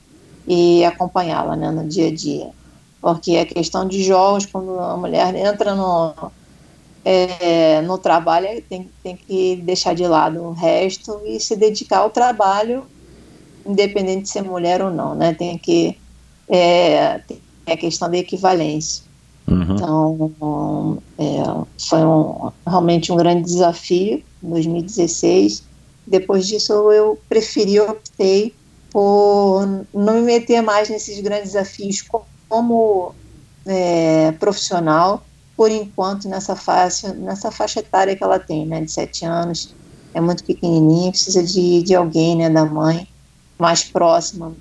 [0.47, 2.49] e acompanhá-la né, no dia a dia.
[3.01, 6.13] Porque a questão de jogos, quando a mulher entra no,
[7.03, 12.09] é, no trabalho tem, tem que deixar de lado o resto e se dedicar ao
[12.09, 12.85] trabalho,
[13.65, 15.33] independente de ser mulher ou não, né?
[15.33, 15.97] Tem que
[16.47, 19.03] é, tem a questão da equivalência.
[19.47, 19.75] Uhum.
[19.75, 21.43] Então, é,
[21.77, 25.63] foi um, realmente um grande desafio em 2016.
[26.05, 28.53] Depois disso, eu preferi, optei
[28.91, 32.03] por não me meter mais nesses grandes desafios
[32.47, 33.15] como
[33.65, 35.23] é, profissional,
[35.55, 39.73] por enquanto, nessa faixa, nessa faixa etária que ela tem, né, de sete anos,
[40.13, 43.07] é muito pequenininha, precisa de, de alguém, né, da mãe,
[43.57, 44.53] mais próxima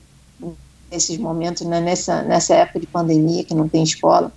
[0.90, 4.32] nesses momentos, né, nessa, nessa época de pandemia, que não tem escola,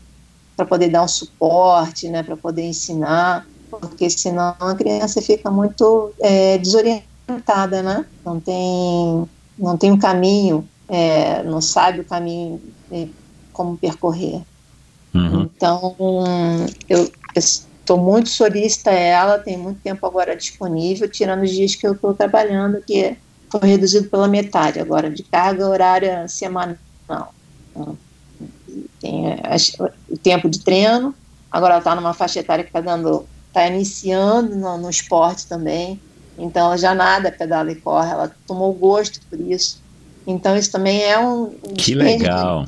[0.56, 3.46] para poder dar um suporte, né, para poder ensinar,
[3.80, 10.68] porque senão a criança fica muito é, desorientada, né, não tem, não tem um caminho,
[10.88, 12.62] é, não sabe o caminho
[13.52, 14.42] como percorrer.
[15.14, 15.50] Uhum.
[15.56, 15.96] Então,
[16.90, 21.88] eu estou muito solícita a ela, tem muito tempo agora disponível, tirando os dias que
[21.88, 23.16] eu estou trabalhando, que
[23.50, 26.78] foi reduzido pela metade agora, de carga horária semanal.
[27.74, 27.98] Então,
[29.00, 29.24] tem
[30.10, 31.16] o tempo de treino,
[31.52, 36.00] agora ela está numa faixa etária que está dando, está iniciando no, no, esporte também,
[36.38, 39.82] então ela já nada, pedala e corre, ela tomou gosto por isso.
[40.28, 42.66] Então isso também é um, um que legal,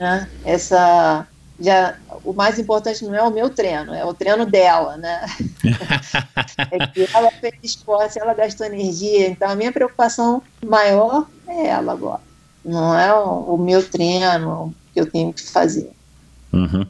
[0.00, 0.28] né?
[0.44, 1.26] Essa
[1.60, 5.24] já o mais importante não é o meu treino, é o treino dela, né?
[6.72, 11.92] é que ela fez esporte, ela gastou energia, então a minha preocupação maior é ela
[11.92, 12.22] agora,
[12.64, 15.92] não é o, o meu treino que eu tenho que fazer.
[16.52, 16.84] Uhum.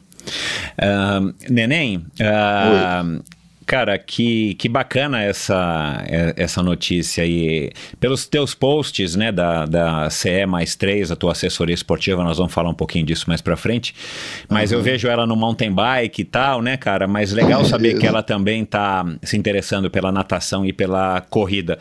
[0.77, 3.23] Uh, neném, uh,
[3.65, 6.03] cara, que, que bacana essa,
[6.35, 7.71] essa notícia aí.
[7.99, 12.53] Pelos teus posts, né, da, da CE mais 3, a tua assessoria esportiva, nós vamos
[12.53, 13.95] falar um pouquinho disso mais pra frente.
[14.49, 14.77] Mas uhum.
[14.77, 17.07] eu vejo ela no mountain bike e tal, né, cara?
[17.07, 21.79] Mas legal saber que ela também tá se interessando pela natação e pela corrida.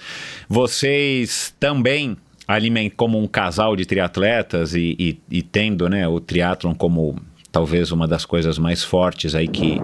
[0.49, 6.75] Vocês também alimentam como um casal de triatletas e, e, e tendo, né, o triatlon
[6.75, 7.17] como
[7.53, 9.81] talvez uma das coisas mais fortes aí que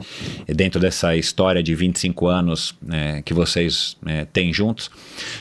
[0.47, 4.91] dentro dessa história de 25 anos é, que vocês é, têm juntos,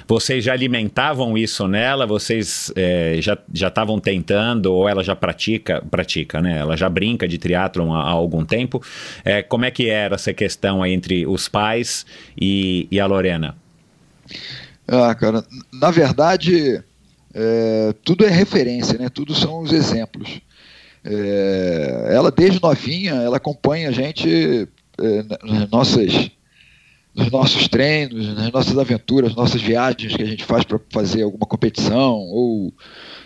[0.06, 2.06] vocês já alimentavam isso nela?
[2.06, 6.58] Vocês é, já estavam tentando ou ela já pratica pratica, né?
[6.58, 8.84] Ela já brinca de triatlon há, há algum tempo?
[9.24, 12.06] É, como é que era essa questão aí entre os pais
[12.40, 13.56] e, e a Lorena?
[14.86, 16.84] Ah, cara, na verdade
[17.34, 19.10] é, tudo é referência, né?
[19.10, 20.42] Tudo são os exemplos.
[21.10, 24.68] É, ela desde novinha, ela acompanha a gente
[25.00, 26.30] é, nas nossas,
[27.16, 31.46] nos nossos treinos, nas nossas aventuras, nossas viagens que a gente faz para fazer alguma
[31.46, 32.74] competição ou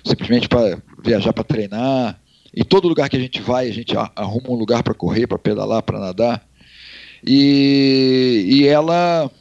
[0.03, 2.21] simplesmente para viajar para treinar.
[2.55, 5.39] Em todo lugar que a gente vai, a gente arruma um lugar para correr, para
[5.39, 6.47] pedalar, para nadar.
[7.25, 9.31] E, e ela,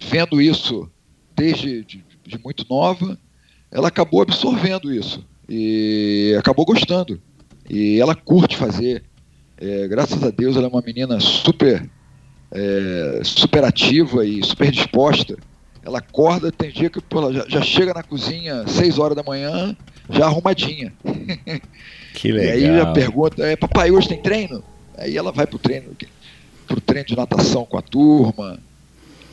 [0.00, 0.88] vendo isso
[1.34, 3.18] desde de, de muito nova,
[3.70, 7.20] ela acabou absorvendo isso e acabou gostando.
[7.68, 9.02] E ela curte fazer.
[9.58, 11.88] É, graças a Deus, ela é uma menina super,
[12.52, 15.36] é, super ativa e super disposta.
[15.82, 19.16] Ela acorda, tem dia que pô, ela já, já, chega na cozinha às 6 horas
[19.16, 19.76] da manhã,
[20.10, 20.92] já arrumadinha.
[22.12, 22.48] Que legal.
[22.48, 24.64] E aí já pergunta, é, papai, hoje tem treino?
[24.96, 25.94] Aí ela vai pro treino,
[26.66, 28.58] pro treino de natação com a turma.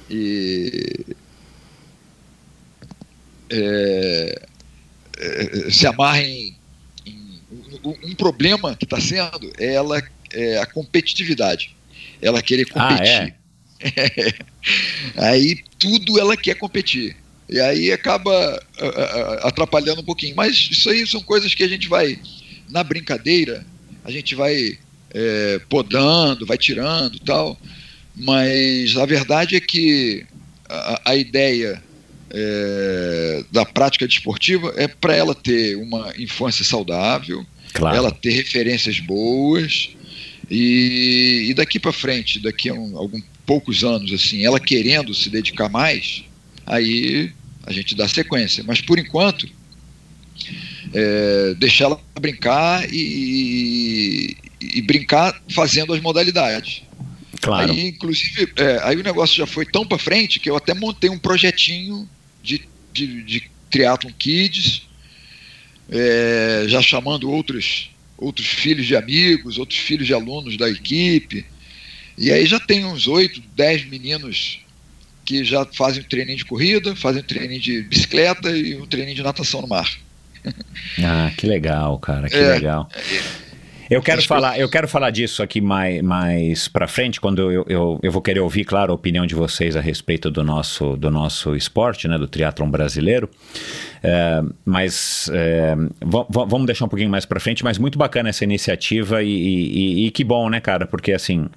[0.09, 1.16] e
[3.49, 4.47] é,
[5.24, 6.55] é, se amarra em,
[7.05, 7.39] em,
[8.03, 10.01] um problema que está sendo é ela
[10.32, 11.76] é a competitividade.
[12.21, 13.36] Ela querer competir ah, é?
[15.17, 17.15] aí tudo ela quer competir.
[17.49, 18.63] E aí acaba
[19.43, 20.36] atrapalhando um pouquinho.
[20.36, 22.19] Mas isso aí são coisas que a gente vai
[22.69, 23.65] na brincadeira
[24.03, 24.78] a gente vai
[25.13, 27.59] é, podando vai tirando tal.
[28.15, 30.26] Mas a verdade é que
[30.69, 31.82] a, a ideia
[32.34, 37.96] é, da prática desportiva é para ela ter uma infância saudável, claro.
[37.96, 39.92] ela ter referências boas
[40.50, 45.30] e, e daqui para frente, daqui a um, alguns poucos anos, assim, ela querendo se
[45.30, 46.24] dedicar mais,
[46.66, 47.32] aí
[47.66, 48.64] a gente dá sequência.
[48.66, 49.48] Mas por enquanto,
[50.94, 56.84] é, deixar ela brincar e, e, brincar fazendo as modalidades.
[57.42, 57.72] Claro.
[57.72, 61.10] Aí, inclusive, é, aí o negócio já foi tão para frente que eu até montei
[61.10, 62.08] um projetinho
[62.44, 64.88] de, de, de Triathlon Kids,
[65.89, 71.46] é, já chamando outros, outros filhos de amigos, outros filhos de alunos da equipe.
[72.18, 74.60] E aí já tem uns oito, dez meninos
[75.26, 79.62] que já fazem treininho de corrida, fazem treininho de bicicleta e um treininho de natação
[79.62, 79.89] no mar.
[81.02, 82.89] Ah, que legal, cara, que é, legal.
[82.94, 83.53] É,
[83.90, 88.00] eu quero falar, eu quero falar disso aqui mais, mais para frente, quando eu, eu,
[88.02, 91.56] eu, vou querer ouvir, claro, a opinião de vocês a respeito do nosso, do nosso
[91.56, 93.30] esporte, né, do triatlon brasileiro.
[94.02, 95.76] É, mas é,
[96.30, 100.12] vamos deixar um pouquinho mais para frente, mas muito bacana essa iniciativa e, e, e
[100.12, 100.86] que bom, né, cara?
[100.86, 101.48] Porque assim,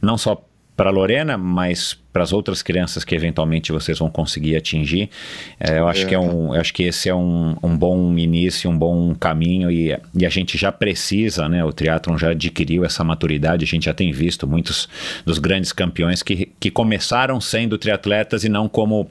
[0.00, 0.44] não só
[0.76, 5.10] para Lorena, mas para as outras crianças que eventualmente vocês vão conseguir atingir.
[5.58, 6.04] É, eu acho é.
[6.06, 9.68] que é um, eu acho que esse é um, um bom início, um bom caminho
[9.68, 11.64] e, e a gente já precisa, né?
[11.64, 13.64] O triatlon já adquiriu essa maturidade.
[13.64, 14.88] A gente já tem visto muitos
[15.26, 19.10] dos grandes campeões que, que começaram sendo triatletas e não como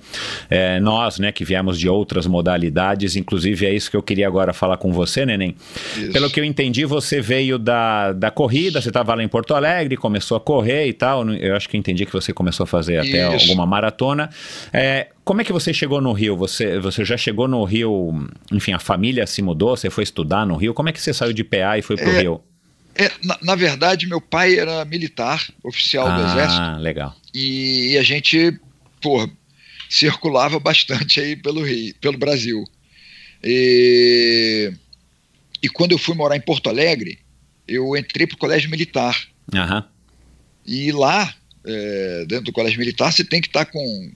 [0.49, 1.33] é, nós, né?
[1.33, 3.17] Que viemos de outras modalidades.
[3.17, 5.57] Inclusive é isso que eu queria agora falar com você, Neném.
[5.97, 6.13] Isso.
[6.13, 8.81] Pelo que eu entendi, você veio da, da corrida.
[8.81, 11.29] Você estava lá em Porto Alegre, começou a correr e tal.
[11.31, 14.29] Eu acho que entendi que você começou a fazer fazer até alguma maratona.
[14.71, 16.35] É, como é que você chegou no Rio?
[16.37, 20.55] Você, você já chegou no Rio, enfim, a família se mudou, você foi estudar no
[20.55, 20.73] Rio.
[20.73, 22.43] Como é que você saiu de PA e foi para o é, Rio?
[22.95, 26.61] É, na, na, verdade, meu pai era militar, oficial ah, do Exército.
[26.61, 27.15] Ah, legal.
[27.33, 28.59] E, e a gente,
[29.01, 29.27] pô,
[29.89, 32.63] circulava bastante aí pelo Rio, pelo Brasil.
[33.43, 34.71] E,
[35.61, 37.19] e quando eu fui morar em Porto Alegre,
[37.67, 39.17] eu entrei para o colégio militar.
[39.53, 39.83] Uhum.
[40.65, 41.33] E lá
[41.65, 44.11] é, dentro do colégio militar, você tem que estar tá com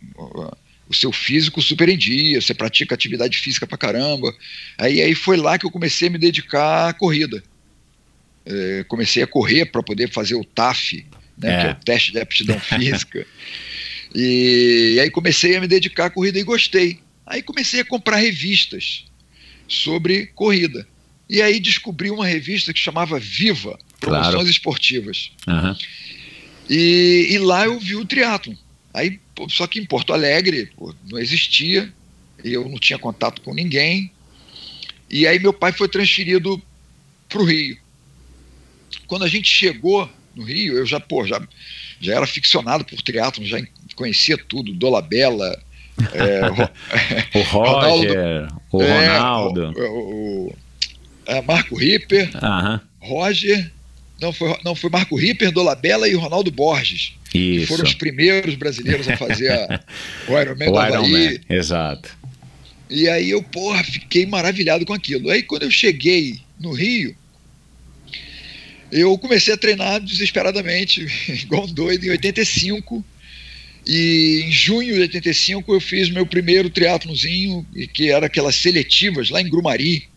[0.90, 4.34] o seu físico super em dia, você pratica atividade física pra caramba.
[4.78, 7.44] Aí, aí foi lá que eu comecei a me dedicar à corrida.
[8.46, 11.06] É, comecei a correr para poder fazer o TAF,
[11.38, 11.60] né, é.
[11.62, 13.26] que é o teste de aptidão física.
[14.16, 17.00] E, e aí comecei a me dedicar à corrida e gostei.
[17.26, 19.04] Aí comecei a comprar revistas
[19.68, 20.88] sobre corrida.
[21.30, 24.50] E aí descobri uma revista que chamava Viva, Promoções claro.
[24.50, 25.32] Esportivas.
[25.46, 25.76] Uhum.
[26.70, 28.56] E, e lá eu vi o triatlon.
[28.94, 31.92] Aí, só que em Porto Alegre pô, não existia,
[32.44, 34.12] eu não tinha contato com ninguém.
[35.10, 36.62] E aí meu pai foi transferido
[37.30, 37.78] para o Rio.
[39.06, 41.42] Quando a gente chegou no Rio, eu já, pô, já,
[42.00, 43.60] já era ficcionado por triatlon, já
[43.96, 45.58] conhecia tudo, Dolabella,
[46.14, 46.42] é,
[47.38, 50.56] o Roger, o Ronaldo, é, o, o, o
[51.26, 52.30] é, Marco Ripper,
[53.00, 53.72] Roger,
[54.20, 57.14] não foi, não foi Marco Ripper, Dolabella e Ronaldo Borges.
[57.34, 57.62] Isso.
[57.62, 59.84] Que foram os primeiros brasileiros a fazer a,
[60.28, 62.18] o Ironman o Iron Man, exato.
[62.90, 65.30] E aí eu, porra, fiquei maravilhado com aquilo.
[65.30, 67.16] Aí quando eu cheguei no Rio,
[68.92, 73.06] eu comecei a treinar desesperadamente, igual um doido, em 85.
[73.86, 79.42] E em junho de 85 eu fiz meu primeiro triatlonzinho, que era aquelas seletivas lá
[79.42, 80.08] em Grumari.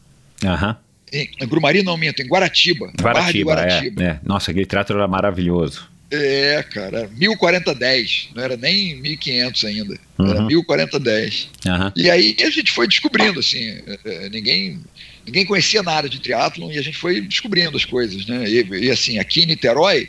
[0.44, 0.70] Aham.
[0.70, 2.92] Uhum em Grumari não minto, em Guaratiba.
[3.00, 4.02] Guaratiba, Guaratiba.
[4.02, 4.20] É, é.
[4.22, 5.88] Nossa, aquele trato era maravilhoso.
[6.12, 10.28] É, cara, 1040-10, não era nem 1500 ainda, uhum.
[10.28, 11.46] era 1040-10.
[11.66, 11.92] Uhum.
[11.94, 14.80] E aí a gente foi descobrindo, assim, é, é, ninguém,
[15.24, 18.44] ninguém conhecia nada de triatlon e a gente foi descobrindo as coisas, né?
[18.48, 20.08] E, e assim, aqui em Niterói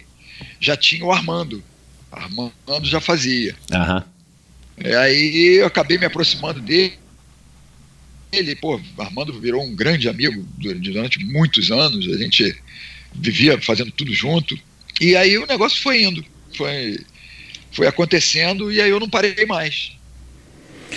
[0.59, 1.63] já tinha o Armando,
[2.11, 3.55] Armando já fazia.
[3.71, 4.03] Uhum.
[4.83, 6.93] E aí eu acabei me aproximando dele,
[8.31, 12.55] ele, pô, Armando virou um grande amigo durante muitos anos, a gente
[13.13, 14.57] vivia fazendo tudo junto.
[14.99, 16.23] E aí o negócio foi indo,
[16.55, 16.99] foi,
[17.71, 19.91] foi acontecendo e aí eu não parei mais.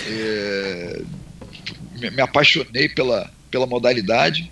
[0.07, 1.01] É,
[1.99, 4.51] me, apaixonei pela, pela modalidade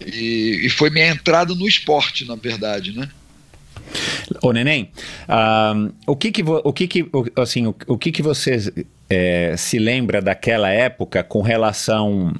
[0.00, 3.08] e, e foi minha entrada no esporte, na verdade, né?
[4.42, 4.90] Ô, Neném,
[5.28, 7.06] uh, o que que, o que, que
[7.36, 8.72] assim, o, o que que você
[9.08, 12.32] é, se lembra daquela época com relação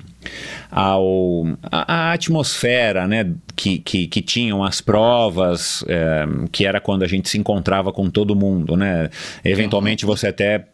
[0.70, 7.04] ao a, a atmosfera, né, que, que, que, tinham as provas, é, que era quando
[7.04, 9.08] a gente se encontrava com todo mundo, né?
[9.44, 10.66] Eventualmente você até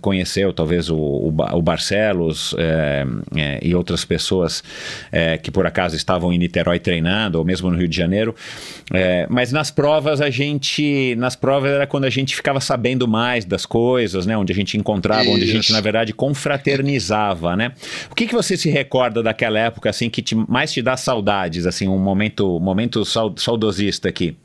[0.00, 3.04] conheceu talvez o, o, Barcelos é,
[3.34, 4.62] é, e outras pessoas
[5.10, 8.34] é, que por acaso estavam em Niterói treinando ou mesmo no Rio de Janeiro.
[8.92, 13.44] É, mas nas provas a gente nas provas era quando a gente ficava sabendo mais
[13.44, 14.36] das coisas né?
[14.36, 15.32] Onde a gente encontrava Isso.
[15.32, 17.72] onde a gente na verdade confraternizava né?
[18.10, 21.66] O que que você se recorda daquela época assim que te, mais te dá saudades
[21.66, 24.36] assim um momento momento saudosista aqui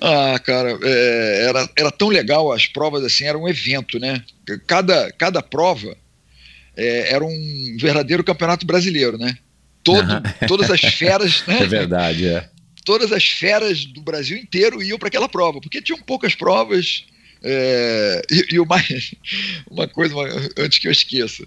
[0.00, 4.22] ah, cara, é, era, era tão legal, as provas assim, era um evento, né?
[4.66, 5.96] Cada, cada prova
[6.76, 9.36] é, era um verdadeiro campeonato brasileiro, né?
[9.82, 10.06] Todo,
[10.46, 11.62] todas as feras, né?
[11.62, 12.48] É verdade, é.
[12.84, 17.04] Todas as feras do Brasil inteiro iam para aquela prova, porque tinham poucas provas.
[17.42, 19.14] É, e, e o mais,
[19.70, 20.26] uma coisa, uma,
[20.58, 21.46] antes que eu esqueça,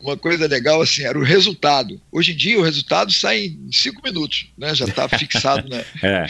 [0.00, 2.00] uma coisa legal assim era o resultado.
[2.12, 4.74] Hoje em dia o resultado sai em cinco minutos, né?
[4.74, 5.84] Já está fixado, né?
[6.02, 6.26] é.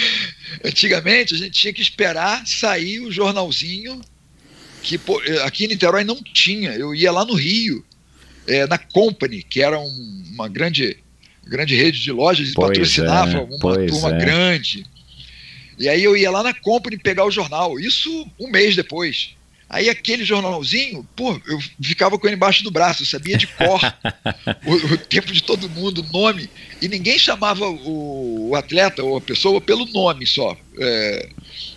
[0.65, 4.01] Antigamente a gente tinha que esperar sair o jornalzinho
[4.83, 6.71] que pô, aqui em Niterói não tinha.
[6.71, 7.85] Eu ia lá no Rio,
[8.47, 10.97] é, na Company, que era um, uma grande
[11.45, 14.19] grande rede de lojas e pois patrocinava é, uma turma é.
[14.19, 14.87] grande.
[15.79, 17.79] E aí eu ia lá na Company pegar o jornal.
[17.79, 19.36] Isso um mês depois.
[19.69, 23.81] Aí aquele jornalzinho, pô, eu ficava com ele embaixo do braço, eu sabia de cor
[24.65, 26.49] o, o, tempo de todo mundo, o nome,
[26.81, 30.57] e ninguém chamava o, o atleta ou a pessoa pelo nome só.
[30.79, 31.29] É,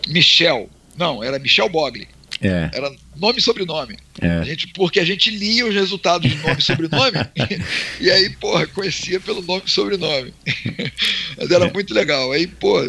[0.07, 0.69] Michel.
[0.95, 2.07] Não, era Michel Bogli.
[2.41, 2.69] É.
[2.73, 3.97] Era nome e sobrenome.
[4.21, 4.27] É.
[4.27, 7.17] A gente, porque a gente lia os resultados de nome e sobrenome,
[7.99, 10.33] e, aí, porra, conhecia pelo nome e sobrenome.
[11.37, 11.73] Mas era é.
[11.73, 12.31] muito legal.
[12.31, 12.81] Aí, pô,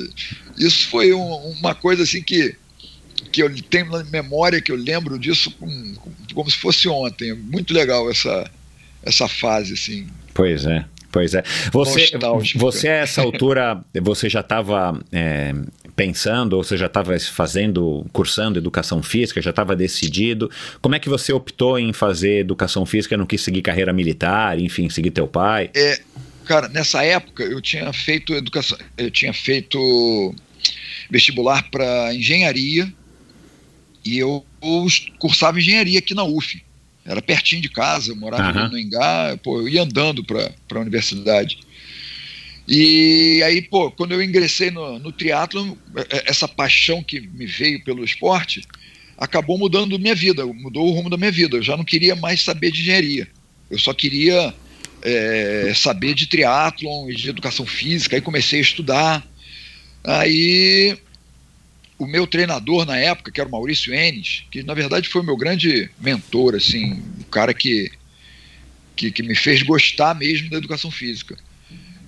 [0.58, 2.54] isso foi um, uma coisa assim que
[3.30, 7.30] que eu tenho na memória, que eu lembro disso com, com, como se fosse ontem.
[7.30, 8.50] É muito legal essa,
[9.02, 10.06] essa fase, assim.
[10.34, 10.84] Pois é.
[11.12, 11.42] Pois é.
[11.72, 12.10] Você,
[12.54, 15.52] você a essa altura, você já estava é,
[15.96, 20.50] pensando, ou você já estava fazendo, cursando educação física, já estava decidido.
[20.80, 24.88] Como é que você optou em fazer educação física, não quis seguir carreira militar, enfim,
[24.88, 25.70] seguir teu pai?
[25.74, 26.00] É,
[26.44, 30.34] cara, nessa época eu tinha feito educação, eu tinha feito
[31.10, 32.92] vestibular para engenharia
[34.04, 34.86] e eu, eu
[35.18, 36.62] cursava engenharia aqui na UF.
[37.04, 38.68] Era pertinho de casa, eu morava uhum.
[38.70, 41.58] no Engá, pô, eu ia andando para a universidade.
[42.68, 47.46] E aí, pô, quando eu ingressei no, no triatlon, é, é, essa paixão que me
[47.46, 48.62] veio pelo esporte
[49.18, 51.56] acabou mudando minha vida, mudou o rumo da minha vida.
[51.56, 53.28] Eu já não queria mais saber de engenharia.
[53.70, 54.54] Eu só queria
[55.02, 58.16] é, saber de triatlon e de educação física.
[58.16, 59.26] Aí comecei a estudar.
[60.04, 60.96] Aí
[62.00, 65.24] o meu treinador na época, que era o Maurício Enes, que na verdade foi o
[65.24, 67.92] meu grande mentor, assim, o cara que,
[68.96, 71.36] que, que, me fez gostar mesmo da educação física.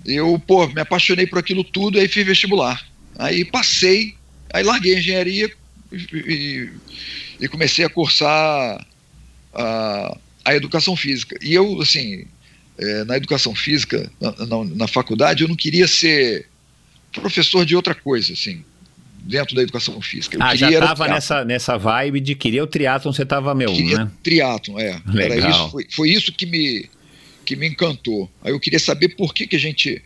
[0.06, 2.82] Eu, pô, me apaixonei por aquilo tudo, aí fiz vestibular.
[3.18, 4.14] Aí passei,
[4.50, 5.52] aí larguei a engenharia
[5.92, 6.70] e,
[7.38, 8.86] e comecei a cursar
[9.52, 11.36] a, a educação física.
[11.42, 12.24] E eu, assim,
[12.78, 16.48] é, na educação física, na, na, na faculdade, eu não queria ser
[17.12, 18.64] professor de outra coisa, assim
[19.24, 20.36] dentro da educação física.
[20.36, 23.98] Eu ah, já estava nessa, nessa vibe de querer o triatlon, você estava meu, queria
[23.98, 24.10] né?
[24.22, 25.00] triatlon, é.
[25.06, 25.38] Legal.
[25.38, 26.88] Era isso, foi, foi isso que me,
[27.44, 28.30] que me encantou.
[28.42, 30.02] Aí eu queria saber por que, que a gente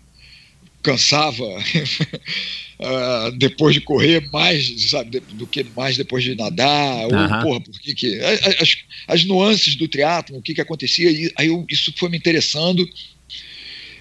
[0.83, 7.61] cansava uh, depois de correr mais, sabe, do que mais depois de nadar, ou, porra,
[7.61, 8.21] por que que...
[8.61, 8.77] As,
[9.09, 12.87] as nuances do triatlon, o que que acontecia, e aí eu, isso foi me interessando,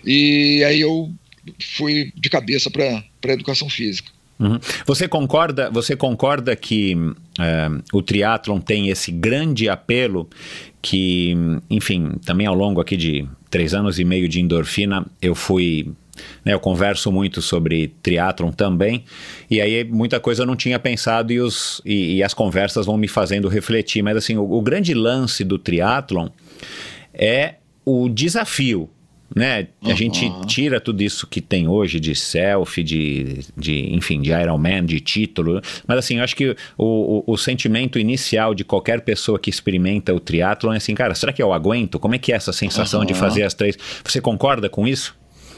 [0.05, 1.11] e aí eu
[1.59, 4.14] fui de cabeça para a educação física.
[4.39, 4.59] Uhum.
[4.85, 5.69] Você concorda?
[5.71, 6.95] Você concorda que
[7.39, 10.29] é, o triatlon tem esse grande apelo
[10.81, 11.35] que,
[11.69, 15.93] enfim, também ao longo aqui de três anos e meio de endorfina, eu fui
[16.43, 19.03] né, eu converso muito sobre triatlon também,
[19.49, 22.97] e aí muita coisa eu não tinha pensado e, os, e, e as conversas vão
[22.97, 24.01] me fazendo refletir.
[24.01, 26.29] Mas assim, o, o grande lance do triatlon
[27.13, 28.89] é o desafio,
[29.35, 29.67] né?
[29.83, 29.97] A uhum.
[29.97, 35.01] gente tira tudo isso que tem hoje de selfie, de, de enfim, de Ironman, de
[35.01, 39.49] título, mas assim, eu acho que o, o, o, sentimento inicial de qualquer pessoa que
[39.49, 41.99] experimenta o triatlon é assim, cara, será que eu aguento?
[41.99, 43.05] Como é que é essa sensação uhum.
[43.05, 43.77] de fazer as três?
[44.05, 45.13] Você concorda com isso?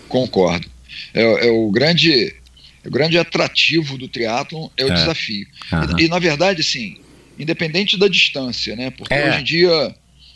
[0.09, 0.67] Concordo.
[1.13, 2.36] É, é o grande
[2.84, 4.93] o grande atrativo do triatlon é o é.
[4.93, 5.45] desafio.
[5.71, 5.99] Uhum.
[5.99, 6.97] E, e, na verdade, assim,
[7.38, 8.89] independente da distância, né?
[8.89, 9.30] Porque é.
[9.30, 9.95] hoje em dia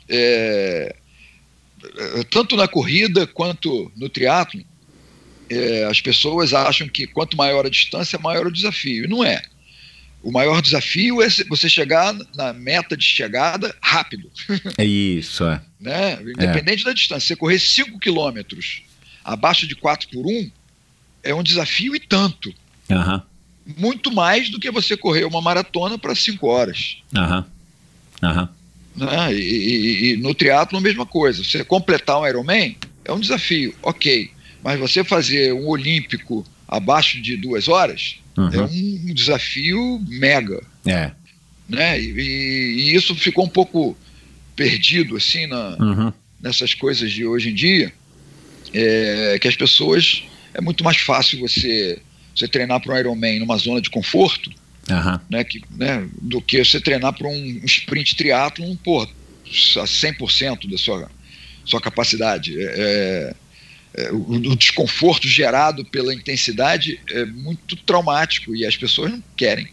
[0.10, 0.96] é,
[2.30, 4.64] tanto na corrida quanto no triatlo,
[5.50, 9.06] é, as pessoas acham que quanto maior a distância, maior o desafio.
[9.06, 9.42] E não é.
[10.24, 14.32] O maior desafio é você chegar na meta de chegada rápido.
[14.78, 15.62] É isso, é.
[15.80, 16.20] Né?
[16.22, 16.86] Independente é.
[16.86, 18.84] da distância, você correr 5 quilômetros
[19.24, 20.52] abaixo de 4 por 1
[21.24, 22.54] é um desafio e tanto.
[22.90, 23.22] Uhum.
[23.78, 26.98] Muito mais do que você correr uma maratona para 5 horas.
[27.16, 27.46] Aham.
[28.24, 28.30] Uhum.
[28.30, 28.48] Uhum.
[28.96, 29.34] Né?
[29.34, 31.44] E, e, e, no triatlo a mesma coisa.
[31.44, 32.76] Você completar um Ironman
[33.06, 34.30] é um desafio, ok.
[34.64, 38.50] Mas você fazer um olímpico abaixo de duas horas uhum.
[38.52, 40.62] é um desafio mega.
[40.86, 41.12] É.
[41.68, 42.00] Né?
[42.00, 43.98] E, e, isso ficou um pouco
[44.56, 46.14] perdido assim na, uhum.
[46.42, 47.92] nessas coisas de hoje em dia,
[48.74, 50.24] é, que as pessoas
[50.54, 52.00] é muito mais fácil você
[52.36, 54.50] você treinar para um Ironman numa zona de conforto,
[54.92, 55.20] uhum.
[55.30, 61.10] né, que, né, do que você treinar para um, sprint triatlon, a 100% da sua
[61.64, 62.60] sua capacidade.
[62.60, 63.36] É, é
[63.94, 69.68] é, o, o, desconforto gerado pela intensidade é muito traumático e as pessoas não querem.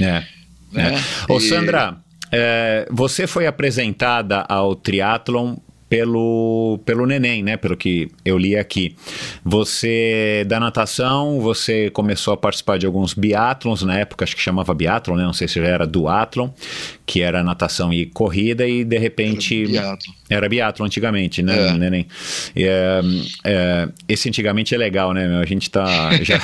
[0.00, 0.24] É.
[0.72, 0.94] né?
[0.94, 1.32] é.
[1.32, 1.98] Ô, Sandra,
[2.30, 5.56] é, você foi apresentada ao triatlon
[5.92, 7.58] pelo, pelo neném, né?
[7.58, 8.96] Pelo que eu li aqui.
[9.44, 14.72] Você, da natação, você começou a participar de alguns biatlons na época, acho que chamava
[14.72, 15.24] biatlon, né?
[15.24, 16.48] Não sei se já era duatlon,
[17.04, 19.64] que era natação e corrida, e de repente.
[19.64, 20.14] Era biatlon.
[20.32, 21.72] Era biatlon antigamente, né, é.
[21.72, 22.06] neném?
[22.56, 23.00] É,
[23.44, 25.40] é, esse antigamente é legal, né?
[25.40, 25.84] A gente tá.
[26.22, 26.40] Já...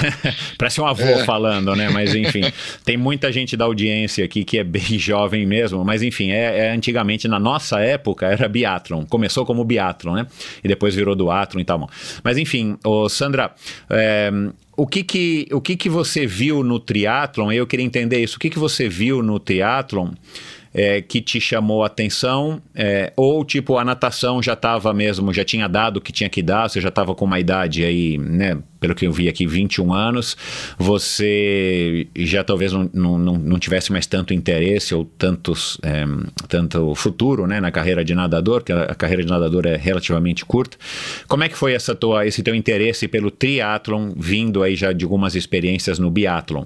[0.58, 1.24] Parece um avô é.
[1.24, 1.88] falando, né?
[1.90, 2.42] Mas enfim,
[2.84, 6.70] tem muita gente da audiência aqui que é bem jovem mesmo, mas enfim, é, é
[6.70, 9.04] antigamente, na nossa época, era biatlon.
[9.06, 10.26] Começou como biatlon, né?
[10.62, 11.88] E depois virou duatlon e tal.
[12.22, 13.52] Mas enfim, ô Sandra,
[13.90, 14.30] é,
[14.76, 17.52] o que que, o que que você viu no triatlon?
[17.52, 18.36] Eu queria entender isso.
[18.36, 20.10] O que que você viu no triatlon
[20.74, 22.60] é, que te chamou a atenção?
[22.74, 26.42] É, ou tipo, a natação já estava mesmo, já tinha dado o que tinha que
[26.42, 28.58] dar, você já estava com uma idade aí, né?
[28.80, 30.36] Pelo que eu vi aqui, 21 anos,
[30.76, 36.04] você já talvez não, não, não tivesse mais tanto interesse ou tantos, é,
[36.48, 40.76] tanto futuro né, na carreira de nadador, que a, carreira de nadador é relativamente curta.
[41.26, 45.04] Como é que foi essa tua, esse teu interesse pelo triatlon, vindo aí já de
[45.04, 46.64] algumas experiências no biatlon?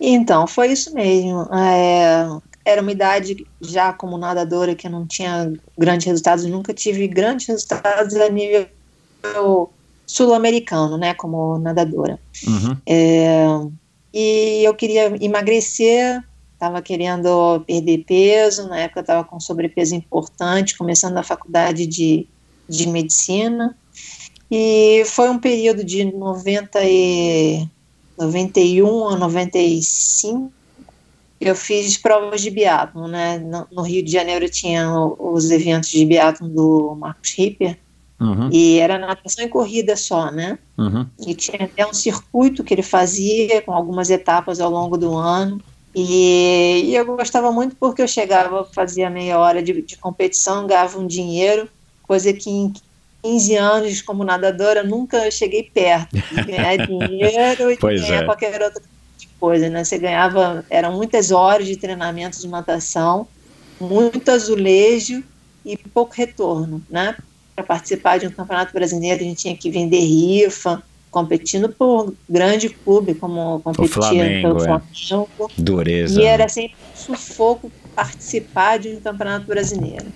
[0.00, 1.42] Então, foi isso mesmo.
[1.54, 2.26] É,
[2.64, 7.46] era uma idade já como nadadora que eu não tinha grandes resultados, nunca tive grandes
[7.46, 8.68] resultados a nível
[10.06, 12.18] sul-americano, né, como nadadora.
[12.46, 12.76] Uhum.
[12.86, 13.46] É,
[14.12, 16.22] e eu queria emagrecer,
[16.52, 22.26] estava querendo perder peso, na época estava com sobrepeso importante, começando a faculdade de,
[22.68, 23.76] de medicina,
[24.50, 27.68] e foi um período de 90 e
[28.18, 30.52] 91 a 95,
[31.40, 33.38] eu fiz provas de biatlon, né?
[33.38, 34.88] No, no Rio de Janeiro tinha
[35.18, 37.78] os eventos de biatlon do Marcos Ripper,
[38.20, 38.48] uhum.
[38.52, 40.58] e era natação e corrida só, né?
[40.78, 41.06] Uhum.
[41.26, 45.60] E tinha até um circuito que ele fazia com algumas etapas ao longo do ano.
[45.94, 50.98] E, e eu gostava muito porque eu chegava, fazia meia hora de, de competição, ganhava
[50.98, 51.68] um dinheiro,
[52.02, 52.72] coisa que em
[53.24, 58.24] 15 anos como nadadora, nunca cheguei perto de ganhar dinheiro e de ganhar é.
[58.26, 58.82] qualquer outra
[59.40, 59.82] coisa, né?
[59.82, 63.26] Você ganhava, eram muitas horas de treinamento de natação,
[63.80, 65.24] muito azulejo
[65.64, 67.16] e pouco retorno, né?
[67.56, 72.68] Para participar de um campeonato brasileiro, a gente tinha que vender rifa, competindo por grande
[72.68, 74.64] clube, como competia Flamengo, pelo é.
[74.64, 75.28] Flamengo.
[75.40, 75.62] É.
[75.62, 76.20] Dureza.
[76.20, 80.06] E era sempre um sufoco participar de um campeonato brasileiro.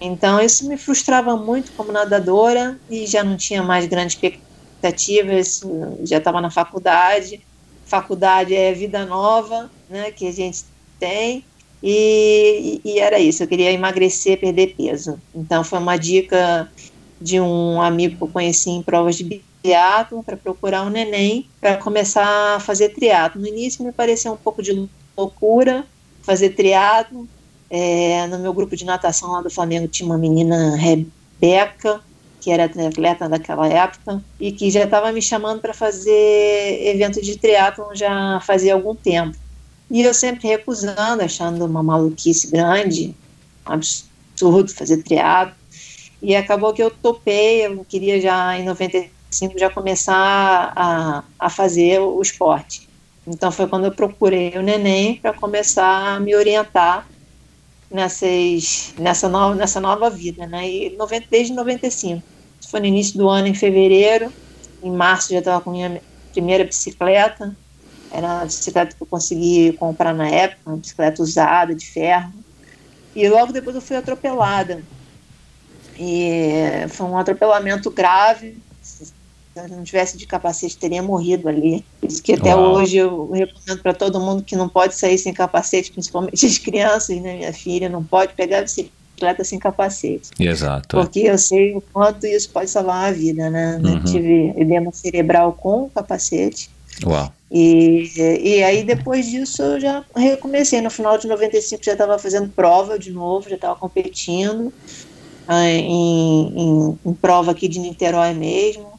[0.00, 5.60] Então isso me frustrava muito como nadadora e já não tinha mais grandes expectativas,
[6.04, 7.46] já estava na faculdade.
[7.84, 10.64] Faculdade é vida nova, né, que a gente
[10.98, 11.44] tem.
[11.82, 15.22] E, e, era isso, eu queria emagrecer, perder peso.
[15.34, 16.70] Então foi uma dica
[17.20, 21.76] de um amigo que eu conheci em provas de triatlo para procurar um neném para
[21.76, 23.40] começar a fazer triatlo.
[23.40, 25.86] No início me pareceu um pouco de loucura
[26.24, 27.28] fazer triatlo,
[27.70, 32.00] é, no meu grupo de natação lá do Flamengo tinha uma menina, Rebeca,
[32.40, 37.36] que era atleta daquela época, e que já estava me chamando para fazer evento de
[37.36, 39.36] triatlon já fazia algum tempo.
[39.90, 43.14] E eu sempre recusando, achando uma maluquice grande,
[43.66, 45.56] um absurdo fazer triatlo.
[46.20, 52.00] E acabou que eu topei, eu queria já em 95 já começar a, a fazer
[52.00, 52.88] o esporte.
[53.26, 57.06] Então foi quando eu procurei o neném para começar a me orientar
[57.90, 60.68] nessas, nessa, nova, nessa nova vida, né?
[60.68, 62.22] E 90, desde 95.
[62.60, 64.32] Isso foi no início do ano, em fevereiro.
[64.82, 66.00] Em março já estava com minha
[66.32, 67.56] primeira bicicleta.
[68.12, 72.32] Era a bicicleta que eu consegui comprar na época, uma bicicleta usada, de ferro.
[73.14, 74.82] E logo depois eu fui atropelada.
[75.98, 78.62] E foi um atropelamento grave,
[79.66, 81.84] Se não tivesse de capacete, teria morrido ali.
[82.00, 82.74] Por isso que até Uau.
[82.74, 87.20] hoje eu recomendo para todo mundo que não pode sair sem capacete, principalmente as crianças,
[87.20, 87.36] né?
[87.36, 90.30] Minha filha não pode pegar a bicicleta sem capacete.
[90.38, 90.96] Exato.
[90.96, 93.80] Porque eu sei o quanto isso pode salvar uma vida, né?
[93.82, 93.94] Uhum.
[93.94, 96.70] Eu tive edema cerebral com capacete.
[97.04, 97.32] Uau.
[97.50, 100.80] E, e aí depois disso eu já recomecei.
[100.80, 104.72] No final de 95 já estava fazendo prova de novo, já estava competindo
[105.46, 108.97] ah, em, em, em prova aqui de Niterói mesmo.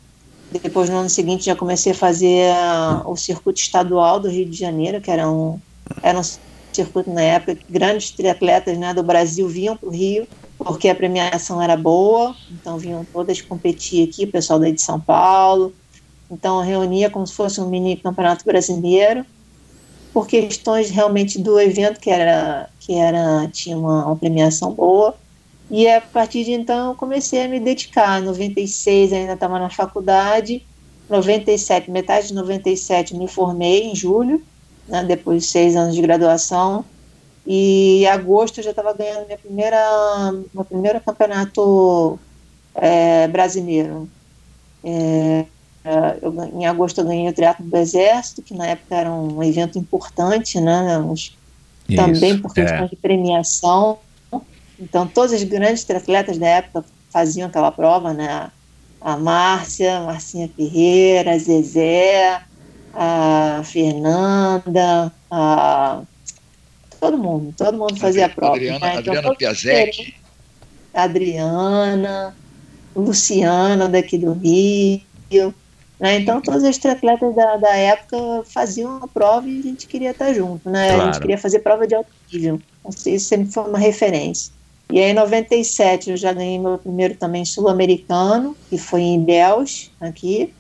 [0.52, 4.58] Depois no ano seguinte já comecei a fazer ah, o circuito estadual do Rio de
[4.58, 5.62] Janeiro, que era um,
[6.02, 6.24] era um
[6.76, 10.28] circuito na época que grandes triatletas né, do Brasil vinham para o Rio,
[10.64, 15.00] porque a premiação era boa, então vinham todas competir aqui, o pessoal daí de São
[15.00, 15.76] Paulo.
[16.32, 19.26] Então reunia como se fosse um mini campeonato brasileiro,
[20.14, 25.20] por questões realmente do evento que era que era tinha uma, uma premiação boa.
[25.70, 28.22] E a partir de então eu comecei a me dedicar.
[28.22, 30.66] Em 96 ainda estava na faculdade.
[31.10, 34.44] 97, metade de 97 me formei em julho,
[34.88, 36.86] né, depois de seis anos de graduação.
[37.46, 42.20] E em agosto eu já estava ganhando minha primeira, meu primeiro campeonato
[42.76, 44.08] é, brasileiro.
[44.84, 45.46] É,
[46.22, 49.80] eu, em agosto eu ganhei o Triatlo do Exército, que na época era um evento
[49.80, 51.00] importante, né?
[51.00, 51.36] Uns,
[51.96, 52.88] também por questão é.
[52.88, 53.98] de premiação.
[54.80, 58.50] Então, todos os grandes triatletas da época faziam aquela prova, né?
[59.02, 62.42] A Márcia, Marcinha Ferreira, a Zezé,
[62.94, 66.02] a Fernanda, a...
[67.00, 68.56] todo mundo, todo mundo fazia a prova.
[68.56, 68.92] Adriana, né?
[69.00, 70.16] Então, Adriana Piazetti.
[70.94, 72.36] Adriana,
[72.96, 75.54] Luciana daqui do Rio.
[76.00, 76.20] Né?
[76.20, 80.34] Então, todos os triatletas da, da época faziam a prova e a gente queria estar
[80.34, 80.70] junto.
[80.70, 80.92] Né?
[80.92, 81.12] A Claro.
[81.14, 82.62] gente queria fazer prova de alto nível.
[83.06, 84.52] Isso sempre foi uma referência.
[84.92, 89.92] E aí, em 97, eu já ganhei meu primeiro também sul-americano, que foi em Ilhéus,
[90.02, 90.52] aqui.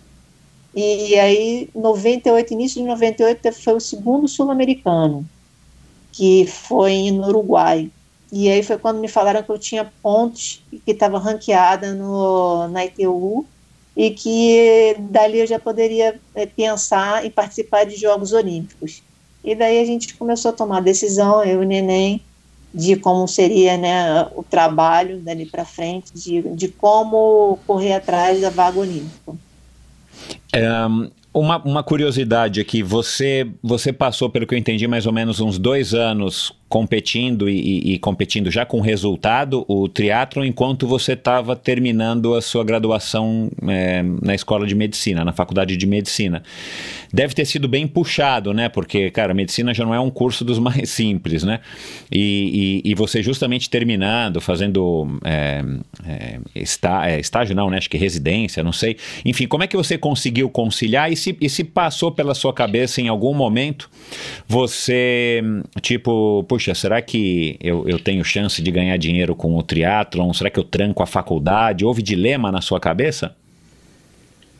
[0.75, 5.27] E aí, 98, início de 98, foi o segundo sul-americano,
[6.11, 7.91] que foi no Uruguai.
[8.31, 12.67] E aí foi quando me falaram que eu tinha pontos e que estava ranqueada no,
[12.67, 13.43] na ITU
[13.97, 19.01] e que dali eu já poderia eh, pensar em participar de Jogos Olímpicos.
[19.43, 22.21] E daí a gente começou a tomar decisão, eu e o Neném,
[22.73, 28.49] de como seria né, o trabalho dali para frente, de, de como correr atrás da
[28.49, 29.33] vaga olímpica.
[30.55, 35.39] Um, uma, uma curiosidade aqui, você, você passou, pelo que eu entendi, mais ou menos
[35.39, 41.55] uns dois anos competindo e, e- competindo já com resultado o triatlo enquanto você estava
[41.55, 46.43] terminando a sua graduação é, na escola de medicina, na faculdade de medicina.
[47.11, 48.69] Deve ter sido bem puxado, né?
[48.69, 51.59] Porque, cara, medicina já não é um curso dos mais simples, né?
[52.11, 55.63] E, e- e você justamente terminando, fazendo é,
[56.05, 57.77] é, está- é, estágio, não, né?
[57.77, 58.95] Acho que residência, não sei.
[59.25, 63.01] Enfim, como é que você conseguiu conciliar e se, e se passou pela sua cabeça
[63.01, 63.89] em algum momento
[64.47, 65.41] você,
[65.81, 70.33] tipo, puxa, será que eu, eu tenho chance de ganhar dinheiro com o triatlon?
[70.33, 71.85] Será que eu tranco a faculdade?
[71.85, 73.33] Houve dilema na sua cabeça?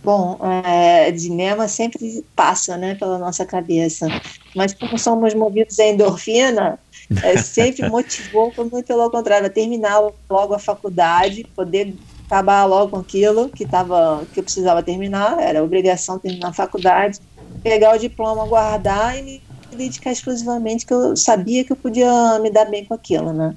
[0.02, 4.08] Bom, é, dilema sempre passa né, pela nossa cabeça,
[4.56, 6.80] mas como somos movidos a endorfina,
[7.22, 11.94] é, sempre motivou, muito pelo contrário, a terminar logo a faculdade, poder
[12.26, 17.20] acabar logo com aquilo que, tava, que eu precisava terminar, era obrigação terminar a faculdade,
[17.62, 19.42] pegar o diploma, guardar e
[19.72, 23.56] dedicar exclusivamente, que eu sabia que eu podia me dar bem com aquilo, né?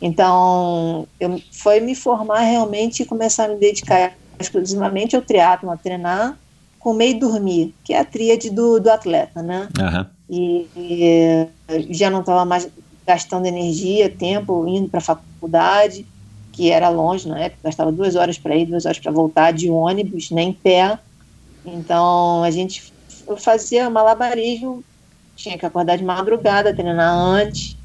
[0.00, 5.76] Então, eu, foi me formar realmente e começar a me dedicar exclusivamente ao triatlo, a
[5.76, 6.38] treinar,
[6.78, 9.68] comer e dormir, que é a tríade do, do atleta, né?
[9.78, 10.10] Aham.
[10.28, 12.68] E, e já não estava mais
[13.06, 16.06] gastando energia, tempo, indo para a faculdade,
[16.52, 19.70] que era longe na época, gastava duas horas para ir, duas horas para voltar de
[19.70, 20.98] ônibus, nem pé.
[21.64, 22.82] Então, a gente
[23.38, 24.84] fazia malabarismo,
[25.36, 27.76] tinha que acordar de madrugada, treinar antes,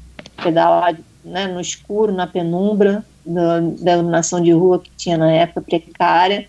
[0.42, 5.62] pedalar né, no escuro, na penumbra da, da iluminação de rua que tinha na época
[5.62, 6.48] precária,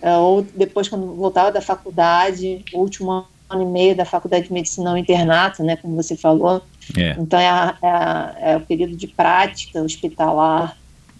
[0.00, 3.10] É, ou depois quando voltava da faculdade, último
[3.50, 6.62] ano e meio da faculdade de medicina, o internato, né, como você falou,
[6.96, 7.16] É.
[7.18, 10.77] então é, é é o período de prática hospitalar.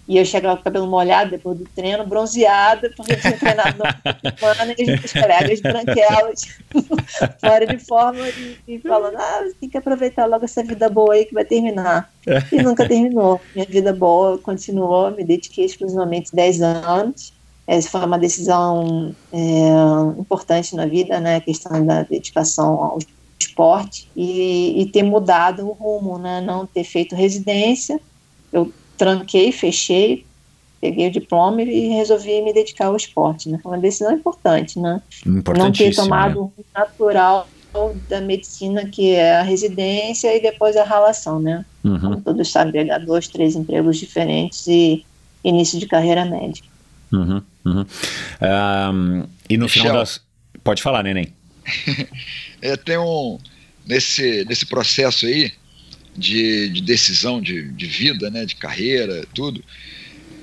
[0.09, 3.77] E eu chegava com o cabelo molhado depois do treino, bronzeada, porque eu tinha treinado
[3.77, 3.95] na
[4.35, 6.41] semana e meus colegas branquelas,
[7.39, 11.25] fora de forma, e, e falando: ah, tem que aproveitar logo essa vida boa aí
[11.25, 12.11] que vai terminar.
[12.51, 13.39] E nunca terminou.
[13.53, 17.31] Minha vida boa continuou, me dediquei exclusivamente 10 anos.
[17.67, 21.35] Essa foi uma decisão é, importante na vida, né?
[21.35, 22.97] A questão da dedicação ao
[23.39, 26.41] esporte e, e ter mudado o rumo, né?
[26.41, 28.01] Não ter feito residência.
[28.51, 30.25] Eu tranquei, fechei,
[30.81, 33.57] peguei o diploma e resolvi me dedicar ao esporte, né?
[33.63, 35.01] Foi uma decisão importante, né?
[35.25, 36.49] Não ter tomado né?
[36.57, 37.47] o natural
[38.09, 41.65] da medicina, que é a residência e depois a relação, né?
[41.83, 41.99] Uhum.
[41.99, 45.05] Como todos sabem, pegar dois, três empregos diferentes e
[45.43, 46.67] início de carreira médica.
[47.11, 47.85] Uhum, uhum.
[48.41, 49.83] Um, e no Michel.
[49.83, 50.21] final das.
[50.63, 51.33] Pode falar, neném.
[52.61, 53.39] É, tem um.
[53.87, 55.53] Nesse, nesse processo aí
[56.19, 59.63] de, de decisão de, de vida, né, de carreira, tudo,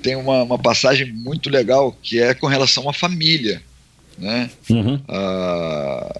[0.01, 3.61] tem uma, uma passagem muito legal que é com relação à família.
[4.17, 4.49] Né?
[4.69, 4.99] Uhum.
[5.07, 6.19] Ah,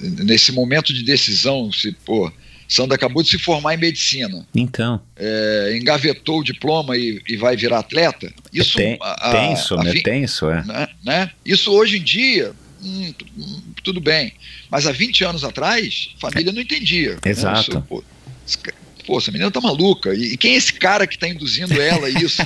[0.00, 2.30] nesse momento de decisão, se, pô,
[2.68, 5.00] Sandra acabou de se formar em medicina, Então.
[5.16, 8.32] é, engavetou o diploma e, e vai virar atleta.
[8.52, 9.92] Isso, Ten- a- a- tenso, a né?
[9.92, 10.64] vi- Tenso, é.
[10.64, 11.30] né, né?
[11.44, 12.52] Isso hoje em dia,
[12.82, 14.32] hum, hum, tudo bem.
[14.68, 17.12] Mas há 20 anos atrás, a família não entendia.
[17.12, 17.18] né?
[17.26, 17.70] Exato.
[17.70, 18.02] Isso, pô,
[19.06, 20.14] pô, essa menina tá maluca.
[20.14, 22.42] E, e quem é esse cara que tá induzindo ela a isso?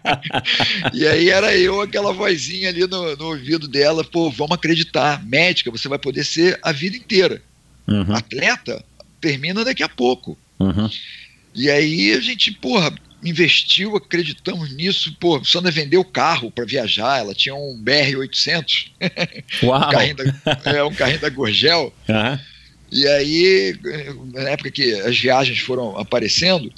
[0.94, 5.22] e aí era eu, aquela vozinha ali no, no ouvido dela, pô, vamos acreditar.
[5.26, 7.42] Médica, você vai poder ser a vida inteira.
[7.86, 8.82] Uhum, Atleta,
[9.20, 10.38] termina daqui a pouco.
[10.58, 10.88] uhum.
[11.54, 15.16] E aí a gente, porra, investiu, acreditamos nisso.
[15.20, 18.90] Pô, a Sandra vendeu o carro para viajar, ela tinha um BR-800,
[19.62, 19.88] Uau!
[19.88, 20.24] um carrinho da,
[20.70, 21.92] é, um carrinho da Gorgel.
[22.08, 22.40] Aham.
[22.94, 23.76] E aí,
[24.32, 26.72] na época que as viagens foram aparecendo,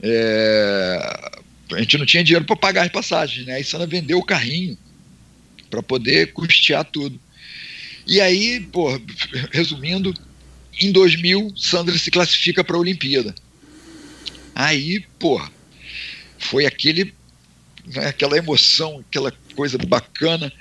[0.00, 1.30] é,
[1.72, 3.54] a gente não tinha dinheiro para pagar as passagens, né?
[3.54, 4.78] Aí Sandra vendeu o carrinho
[5.68, 7.20] para poder custear tudo.
[8.06, 8.88] E aí, pô,
[9.50, 10.14] resumindo,
[10.80, 13.34] em 2000, Sandra se classifica para a Olimpíada.
[14.54, 15.50] Aí, porra,
[16.38, 17.12] foi aquele,
[17.86, 20.52] né, aquela emoção, aquela coisa bacana.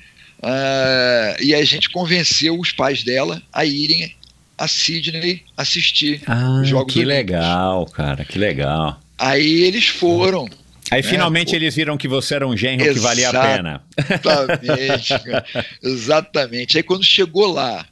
[0.42, 4.16] ah, e a gente convenceu os pais dela a irem
[4.64, 6.22] a Sydney assistir.
[6.28, 7.32] Ah, Os Jogos que Olímpicos.
[7.34, 9.00] legal, cara, que legal.
[9.18, 10.48] Aí eles foram.
[10.92, 11.56] Aí É, finalmente pô.
[11.56, 13.84] eles viram que você era um genro que valia a pena.
[13.98, 15.14] Exatamente,
[15.82, 16.78] exatamente.
[16.78, 17.86] Aí quando chegou lá,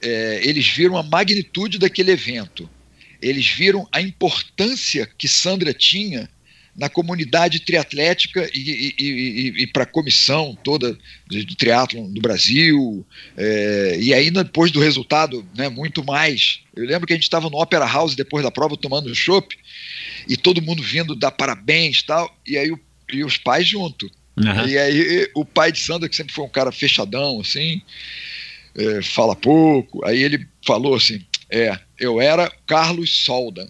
[0.00, 2.68] é, eles viram a magnitude daquele evento.
[3.20, 6.28] Eles viram a importância que Sandra tinha
[6.74, 10.96] na comunidade triatlética e, e, e, e para a comissão toda
[11.28, 13.04] de, de triatlon do Brasil.
[13.36, 16.60] é, e aí, depois do resultado, né, muito mais.
[16.74, 19.54] Eu lembro que a gente estava no Opera House depois da prova tomando chopp
[20.26, 22.36] e todo mundo vindo dar parabéns e tal.
[22.46, 22.80] E aí o-
[23.12, 24.10] e os pais junto.
[24.38, 24.66] Aham.
[24.66, 27.82] E aí o pai de Sandra, que sempre foi um cara fechadão, assim,
[28.74, 33.68] é, fala pouco, aí ele falou assim, é, eu era Carlos Solda,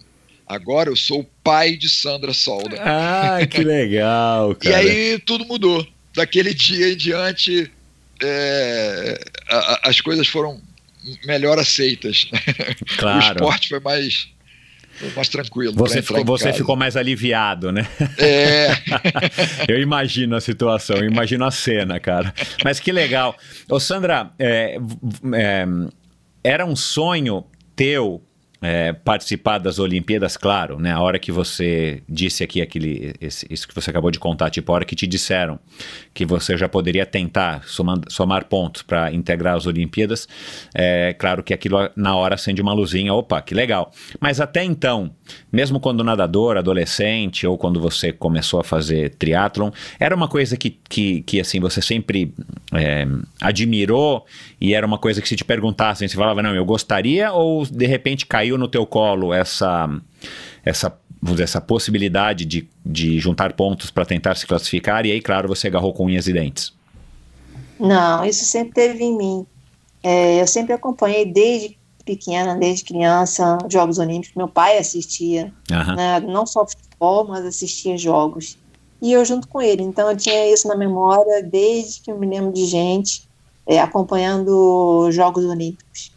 [0.53, 2.77] agora eu sou o pai de Sandra Solda.
[2.81, 4.77] Ah, que legal, E cara.
[4.77, 5.85] aí tudo mudou.
[6.15, 7.71] Daquele dia em diante,
[8.21, 10.61] é, a- a- as coisas foram
[11.25, 12.27] melhor aceitas.
[12.93, 13.35] O claro.
[13.35, 14.27] esporte foi mais,
[14.99, 15.73] foi mais tranquilo.
[15.75, 16.57] Você, ficou, você casa.
[16.57, 17.87] ficou mais aliviado, né?
[18.17, 18.67] É,
[19.67, 22.33] Eu imagino a situação, eu imagino a cena, cara.
[22.63, 23.35] Mas que legal.
[23.69, 24.77] Ô, Sandra, é,
[25.33, 25.65] é,
[26.43, 27.43] era um sonho
[27.75, 28.21] teu
[28.65, 30.93] é, participar das Olimpíadas, claro, né?
[30.93, 34.71] A hora que você disse aqui aquele, esse- isso que você acabou de contar, tipo,
[34.71, 35.59] a hora que te disseram
[36.13, 40.27] que você já poderia tentar somar, somar pontos para integrar as Olimpíadas,
[40.73, 43.91] é claro que aquilo na hora acende uma luzinha, opa, que legal.
[44.17, 45.11] Mas até então,
[45.51, 50.69] mesmo quando nadador, adolescente, ou quando você começou a fazer triatlon, era uma coisa que,
[50.87, 52.33] que, que assim, você sempre
[52.73, 53.05] é,
[53.41, 54.25] admirou
[54.61, 57.85] e era uma coisa que se te perguntassem, você falava, não, eu gostaria, ou de
[57.85, 59.89] repente caiu no teu colo essa,
[60.63, 60.89] essa,
[61.21, 65.47] vamos dizer, essa possibilidade de, de juntar pontos para tentar se classificar, e aí, claro,
[65.47, 66.73] você agarrou com unhas e dentes.
[67.79, 69.45] Não, isso sempre teve em mim.
[70.01, 74.35] É, eu sempre acompanhei desde pequena, desde criança, Jogos Olímpicos.
[74.35, 75.95] Meu pai assistia, Aham.
[75.95, 78.57] né, não só futebol, mas assistia jogos.
[79.01, 79.83] E eu junto com ele.
[79.83, 83.27] Então eu tinha isso na memória desde que eu me lembro de gente
[83.65, 86.12] é, acompanhando os Jogos Olímpicos.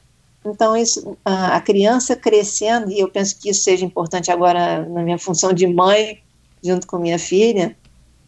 [0.51, 5.19] Então isso, a, criança crescendo, e eu penso que isso seja importante agora na minha
[5.19, 6.21] função de mãe,
[6.63, 7.77] junto com minha filha,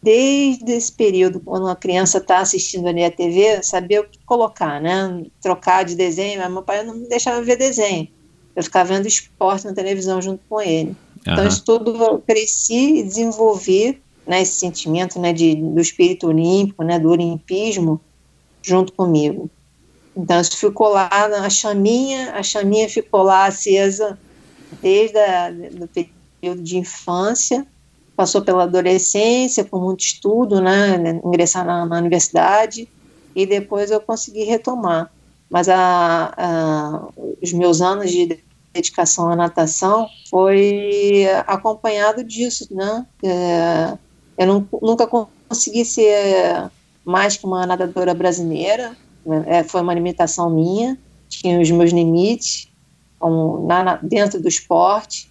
[0.01, 4.81] desde esse período, quando a criança está assistindo ali a TV, saber o que colocar,
[4.81, 5.25] né?
[5.41, 8.07] Trocar de desenho, mas meu pai não me deixava ver desenho.
[8.55, 10.95] Eu ficava vendo esporte na televisão junto com ele.
[11.21, 11.47] Então, Aham.
[11.47, 16.99] isso tudo eu cresci e desenvolvi né, esse sentimento né, de, do espírito olímpico, né,
[16.99, 17.99] do olimpismo,
[18.61, 19.49] junto comigo.
[20.19, 24.19] Então, isso ficou lá na chaminha, a chaminha ficou lá acesa
[24.81, 25.17] desde
[25.81, 27.65] o período de infância,
[28.17, 32.89] passou pela adolescência, com muito estudo, né, ingressar na, na universidade,
[33.33, 35.09] e depois eu consegui retomar.
[35.49, 37.07] Mas a, a,
[37.41, 38.43] os meus anos de
[38.73, 43.05] dedicação à natação foi acompanhado disso, né?
[43.23, 43.97] É,
[44.37, 46.69] Eu não, nunca consegui ser
[47.05, 49.08] mais que uma nadadora brasileira, né?
[49.45, 52.69] É, foi uma limitação minha, tinha os meus limites
[53.21, 55.29] um, na, dentro do esporte,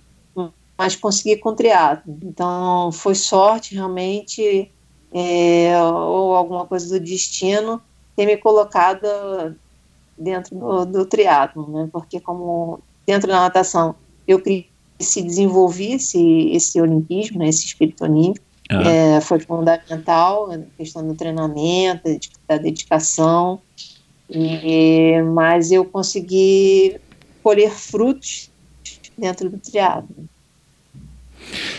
[0.76, 2.16] mas consegui com triatlo.
[2.22, 4.70] Então foi sorte realmente
[5.12, 7.80] é, ou alguma coisa do destino
[8.14, 9.06] ter me colocado
[10.16, 11.88] dentro do, do triatlo, né?
[11.92, 13.94] Porque como dentro da natação
[14.26, 14.42] eu
[15.00, 18.82] se desenvolvi esse, esse olimpismo, né, esse espírito olímpico, ah.
[18.82, 22.02] é, foi fundamental a questão do treinamento,
[22.46, 23.60] da dedicação,
[24.30, 26.96] e, mas eu consegui
[27.42, 28.50] colher frutos
[29.16, 30.28] dentro do triatlo.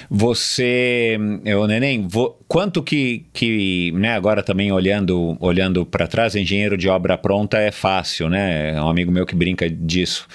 [0.10, 6.76] Você, o Neném, vo, quanto que, que né, agora também olhando olhando para trás, engenheiro
[6.76, 8.72] de obra pronta é fácil, né?
[8.72, 10.28] É um amigo meu que brinca disso.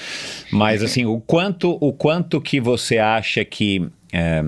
[0.53, 4.43] Mas assim, o quanto o quanto que você acha que é,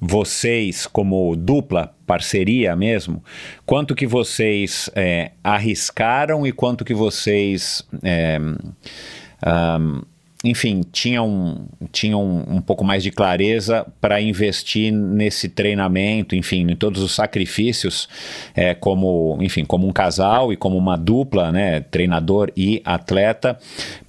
[0.00, 3.22] vocês como dupla parceria mesmo,
[3.64, 8.38] quanto que vocês é, arriscaram e quanto que vocês é,
[9.46, 10.02] um,
[10.44, 17.02] enfim, tinham, tinham um pouco mais de clareza para investir nesse treinamento, enfim, em todos
[17.02, 18.08] os sacrifícios,
[18.54, 23.58] é, como, enfim, como um casal e como uma dupla, né, treinador e atleta,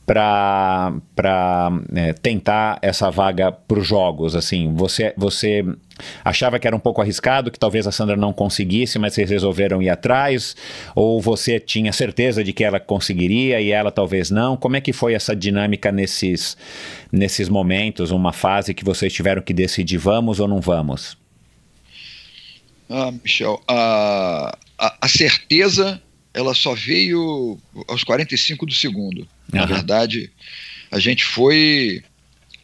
[0.09, 4.35] para é, tentar essa vaga para os jogos?
[4.35, 5.63] Assim, você, você
[6.25, 9.83] achava que era um pouco arriscado, que talvez a Sandra não conseguisse, mas vocês resolveram
[9.83, 10.55] ir atrás?
[10.95, 14.57] Ou você tinha certeza de que ela conseguiria e ela talvez não?
[14.57, 16.57] Como é que foi essa dinâmica nesses,
[17.11, 21.15] nesses momentos, uma fase que vocês tiveram que decidir vamos ou não vamos?
[22.89, 26.01] Ah, Michel, a, a, a certeza
[26.33, 27.57] ela só veio
[27.87, 29.27] aos 45 do segundo.
[29.51, 30.31] Na verdade,
[30.91, 32.03] a gente foi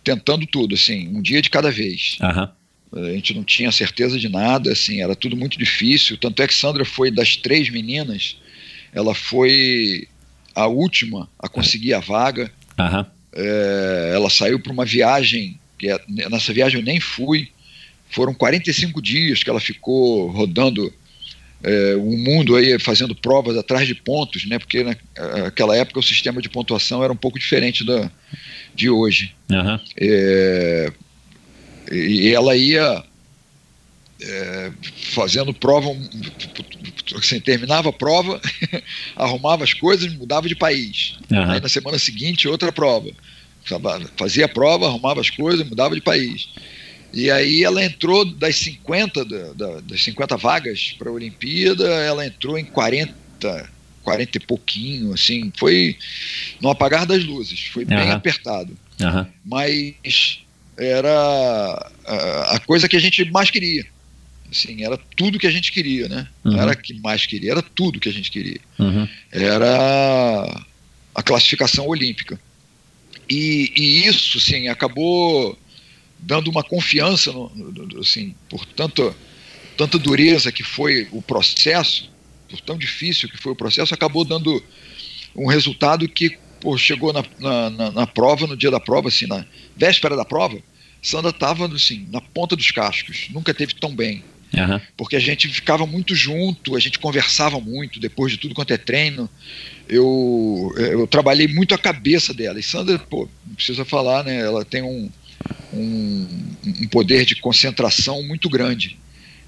[0.03, 2.17] tentando tudo, assim, um dia de cada vez.
[2.21, 3.07] Uhum.
[3.07, 6.17] A gente não tinha certeza de nada, assim, era tudo muito difícil.
[6.17, 8.37] Tanto é que Sandra foi das três meninas,
[8.93, 10.07] ela foi
[10.53, 12.51] a última a conseguir a vaga.
[12.79, 13.05] Uhum.
[13.33, 17.49] É, ela saiu para uma viagem, que é, nessa viagem eu nem fui.
[18.09, 20.93] Foram 45 dias que ela ficou rodando
[21.65, 24.59] é, o mundo aí fazendo provas atrás de pontos, né?
[24.59, 28.11] Porque naquela época o sistema de pontuação era um pouco diferente da,
[28.75, 29.33] de hoje.
[29.49, 29.79] Uhum.
[29.99, 30.93] É,
[31.91, 33.03] e ela ia
[34.21, 34.71] é,
[35.11, 35.89] fazendo prova,
[37.17, 38.39] assim, terminava a prova,
[39.15, 41.17] arrumava as coisas, mudava de país.
[41.31, 41.51] Uhum.
[41.51, 43.09] Aí na semana seguinte outra prova,
[44.15, 46.47] fazia a prova, arrumava as coisas, mudava de país.
[47.15, 52.25] E aí ela entrou das 50, da, da, das 50 vagas para a Olimpíada, ela
[52.25, 53.15] entrou em 40,
[54.03, 55.97] 40 e pouquinho, assim, foi
[56.59, 57.89] no apagar das luzes, foi uhum.
[57.89, 58.77] bem apertado.
[58.99, 59.25] Uhum.
[59.45, 60.41] Mas
[60.77, 61.09] era
[62.05, 63.85] a, a, coisa que a gente mais queria.
[64.51, 66.27] Assim, era tudo que a gente queria, né?
[66.43, 66.51] Uhum.
[66.51, 68.59] Não era que mais queria, era tudo que a gente queria.
[68.77, 69.07] Uhum.
[69.31, 70.63] Era
[71.15, 72.37] a classificação olímpica.
[73.29, 75.57] E, e isso, sim, acabou
[76.25, 79.15] dando uma confiança, no, no, assim, por tanto,
[79.77, 82.11] tanta dureza que foi o processo,
[82.49, 84.61] por tão difícil que foi o processo, acabou dando
[85.35, 89.45] um resultado que pô, chegou na, na, na, prova, no dia da prova, assim, na
[89.75, 90.57] véspera da prova,
[91.01, 94.23] Sandra estava assim, na ponta dos cascos, nunca teve tão bem.
[94.53, 94.79] Uhum.
[94.95, 98.77] Porque a gente ficava muito junto, a gente conversava muito, depois de tudo quanto é
[98.77, 99.29] treino.
[99.87, 102.59] Eu, eu trabalhei muito a cabeça dela.
[102.59, 104.39] E Sandra, pô, não precisa falar, né?
[104.39, 105.11] Ela tem um,
[105.73, 106.27] um,
[106.63, 108.97] um poder de concentração muito grande.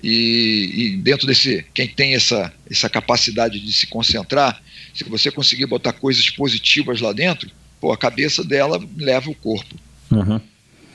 [0.03, 4.61] E, e, dentro desse, quem tem essa, essa capacidade de se concentrar,
[4.93, 7.49] se você conseguir botar coisas positivas lá dentro,
[7.81, 9.75] pô, a cabeça dela leva o corpo.
[10.11, 10.39] Uhum.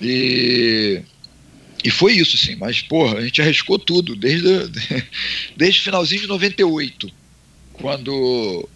[0.00, 1.02] E,
[1.84, 2.56] e foi isso, sim.
[2.56, 4.48] Mas, porra, a gente arriscou tudo, desde,
[5.56, 7.10] desde o finalzinho de 98,
[7.72, 8.68] quando,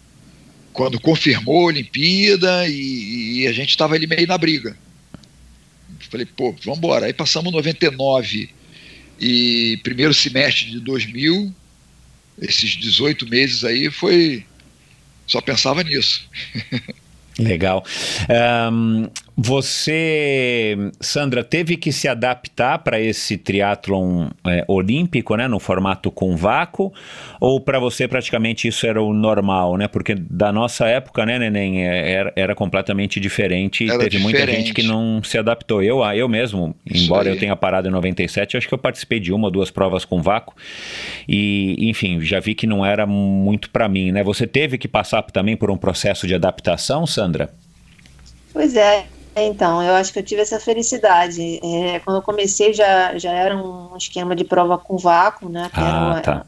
[0.73, 4.77] quando confirmou a Olimpíada e, e a gente estava ali meio na briga.
[6.09, 7.05] Falei, pô, vamos embora.
[7.05, 8.49] Aí passamos 99
[9.19, 11.53] e primeiro semestre de 2000,
[12.41, 14.45] esses 18 meses aí foi.
[15.25, 16.29] Só pensava nisso.
[17.37, 17.85] Legal.
[18.71, 19.09] Um,
[19.39, 26.35] você, Sandra, teve que se adaptar para esse triatlon é, olímpico, né, no formato com
[26.35, 26.91] vácuo,
[27.39, 29.87] ou para você praticamente isso era o normal, né?
[29.87, 34.23] Porque da nossa época, né, Neném, é, era, era completamente diferente e teve diferente.
[34.23, 35.83] muita gente que não se adaptou.
[35.83, 39.45] Eu, eu mesmo, embora eu tenha parado em 97, acho que eu participei de uma
[39.45, 40.55] ou duas provas com vácuo
[41.29, 44.23] e, enfim, já vi que não era muito para mim, né?
[44.23, 47.51] Você teve que passar também por um processo de adaptação, Sandra?
[48.51, 49.05] Pois é,
[49.45, 51.59] então, eu acho que eu tive essa felicidade.
[51.63, 55.69] É, quando eu comecei já, já era um esquema de prova com vácuo, né?
[55.73, 56.45] Que Ah, era tá.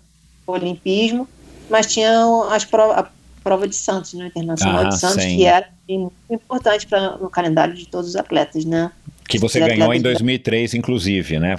[0.48, 1.28] o olimpismo,
[1.70, 2.12] mas tinha
[2.52, 3.08] as prova, a
[3.44, 4.28] prova de Santos, né?
[4.28, 5.38] Internacional Ah, de Santos, sim.
[5.38, 8.92] que era muito importante pra, no calendário de todos os atletas, né?
[9.28, 11.58] Que você ganhou em atletas- 2003, inclusive, né?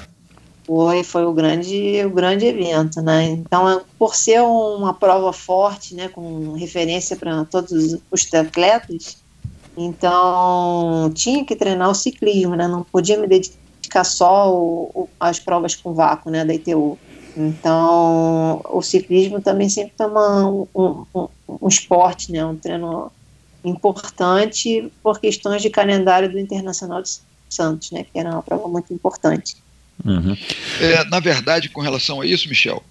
[0.66, 3.24] Foi, foi o grande, o grande evento, né?
[3.24, 9.16] Então, é- por ser uma prova forte, né, com referência para todos os atletas,
[9.76, 12.66] então tinha que treinar o ciclismo, né?
[12.66, 16.98] Não podia me dedicar só às provas com vácuo, né, da ITU.
[17.36, 20.66] Então, o ciclismo também sempre foi uma- um,
[21.14, 21.28] um,
[21.62, 23.10] um esporte, né, um treino
[23.64, 28.92] importante por questões de calendário do Internacional de Santos, né, que era uma prova muito
[28.92, 29.56] importante.
[30.04, 30.36] Uhum.
[30.80, 32.82] É, na verdade, com relação a isso, Michel,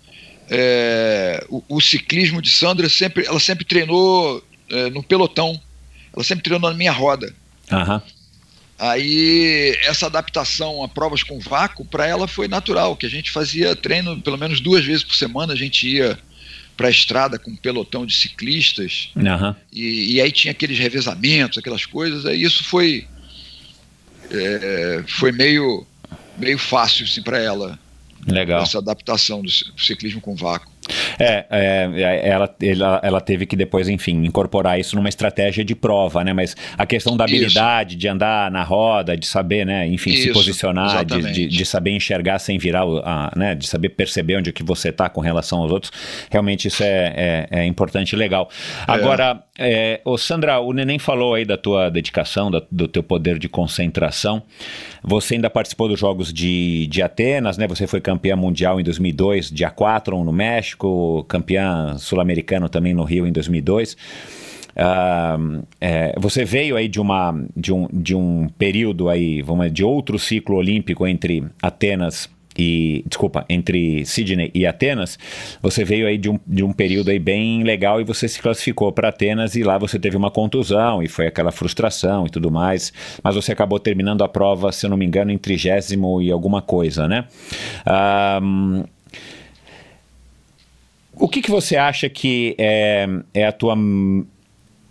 [0.49, 5.59] é, o, o ciclismo de Sandra sempre, ela sempre treinou é, no pelotão,
[6.19, 7.33] ela sempre treinou na minha roda.
[7.71, 8.01] Aham.
[8.77, 13.75] Aí essa adaptação a provas com vácuo para ela foi natural, que a gente fazia
[13.75, 16.17] treino pelo menos duas vezes por semana, a gente ia
[16.77, 19.55] para a estrada com um pelotão de ciclistas Aham.
[19.71, 23.05] e, e aí tinha aqueles revezamentos, aquelas coisas, aí isso foi
[24.31, 25.85] é, foi meio
[26.37, 27.77] meio fácil assim, para ela
[28.25, 28.63] Legal.
[28.63, 30.71] essa adaptação do ciclismo com vácuo.
[31.19, 36.23] É, é, ela, ela, ela teve que depois, enfim, incorporar isso numa estratégia de prova,
[36.23, 36.33] né?
[36.33, 37.35] Mas a questão da Isso.
[37.35, 39.87] habilidade de andar na roda, de saber, né?
[39.87, 43.55] Enfim, se Isso, posicionar, de, de, de saber enxergar sem virar, a, né?
[43.55, 45.91] De saber perceber onde é que você está com relação aos outros.
[46.29, 48.49] Realmente isso é, é, é importante e legal.
[48.87, 53.37] Agora, é, ô Sandra, o Neném falou aí da tua dedicação, da- do teu poder
[53.37, 54.41] de concentração.
[55.03, 57.67] Você ainda participou dos Jogos de, de Atenas, né?
[57.67, 63.27] Você foi campeã mundial em 2002 de aquatron no México, campeã sul-americano também no Rio
[63.27, 63.95] em 2002.
[64.75, 65.37] Ah,
[65.81, 69.83] é, você veio aí de, uma, de, um, de um período aí, vamos dizer, de
[69.83, 72.29] outro ciclo olímpico entre Atenas
[72.59, 75.17] e desculpa, entre Sydney e Atenas,
[75.61, 78.91] você veio aí de um, de um período aí bem legal e você se classificou
[78.91, 82.91] para Atenas e lá você teve uma contusão e foi aquela frustração e tudo mais,
[83.23, 86.61] mas você acabou terminando a prova, se eu não me engano, em trigésimo e alguma
[86.61, 87.25] coisa, né?
[87.85, 88.41] Ah,
[91.13, 93.75] o que, que você acha que é, é a tua.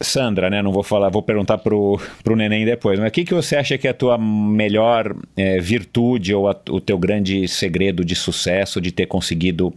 [0.00, 0.62] Sandra, né?
[0.62, 3.76] Não vou falar, vou perguntar pro, pro neném depois, mas o que, que você acha
[3.76, 8.80] que é a tua melhor é, virtude ou a- o teu grande segredo de sucesso
[8.80, 9.74] de ter conseguido,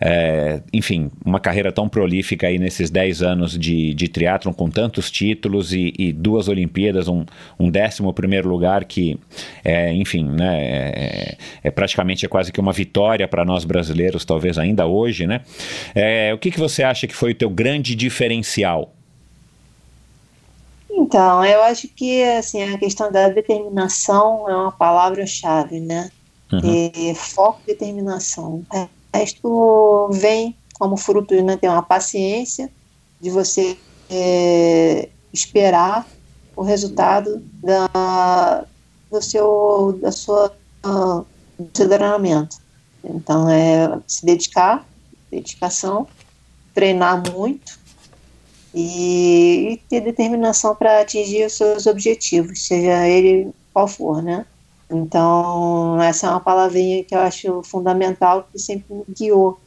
[0.00, 5.10] é, enfim, uma carreira tão prolífica aí nesses 10 anos de, de triatlon com tantos
[5.10, 7.24] títulos e, e duas Olimpíadas, um,
[7.58, 9.16] um décimo primeiro lugar que,
[9.64, 10.60] é, enfim, né?
[10.60, 15.42] É, é praticamente é quase que uma vitória para nós brasileiros, talvez ainda hoje, né?
[15.94, 18.92] É, o que, que você acha que foi o teu grande diferencial?
[20.94, 26.10] Então, eu acho que assim, a questão da determinação é uma palavra-chave, né?
[26.52, 26.60] Uhum.
[26.62, 28.62] E foco e determinação.
[28.70, 32.70] O resto vem como fruto né, ter uma paciência
[33.20, 33.78] de você
[34.10, 36.06] é, esperar
[36.54, 38.66] o resultado da,
[39.10, 41.22] do seu, da sua, ah,
[41.58, 42.56] do seu treinamento.
[43.02, 44.86] Então, é se dedicar,
[45.30, 46.06] dedicação,
[46.74, 47.81] treinar muito
[48.74, 54.46] e, e ter determinação para atingir os seus objetivos, seja ele qual for, né?
[54.90, 59.62] Então, essa é uma palavrinha que eu acho fundamental, que sempre me guiou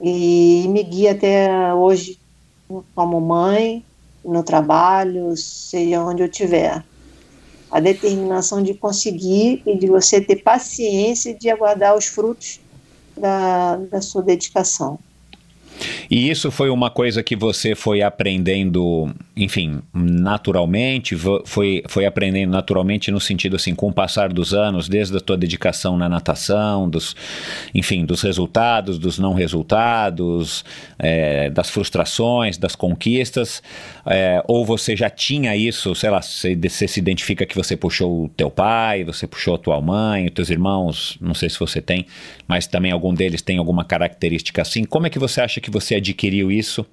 [0.00, 2.18] e me guia até hoje
[2.94, 3.86] como mãe,
[4.24, 6.84] no trabalho, seja onde eu estiver.
[7.70, 12.60] A determinação de conseguir e de você ter paciência de aguardar os frutos
[13.16, 14.98] da, da sua dedicação.
[16.10, 23.10] E isso foi uma coisa que você foi aprendendo, enfim, naturalmente, foi, foi aprendendo naturalmente
[23.10, 27.14] no sentido assim, com o passar dos anos, desde a tua dedicação na natação, dos,
[27.74, 30.64] enfim, dos resultados, dos não resultados,
[30.98, 33.62] é, das frustrações, das conquistas,
[34.06, 38.24] é, ou você já tinha isso, sei lá, você, você se identifica que você puxou
[38.24, 41.80] o teu pai, você puxou a tua mãe, os teus irmãos, não sei se você
[41.80, 42.06] tem,
[42.46, 44.84] mas também algum deles tem alguma característica assim.
[44.84, 46.84] Como é que você acha que você adquiriu isso?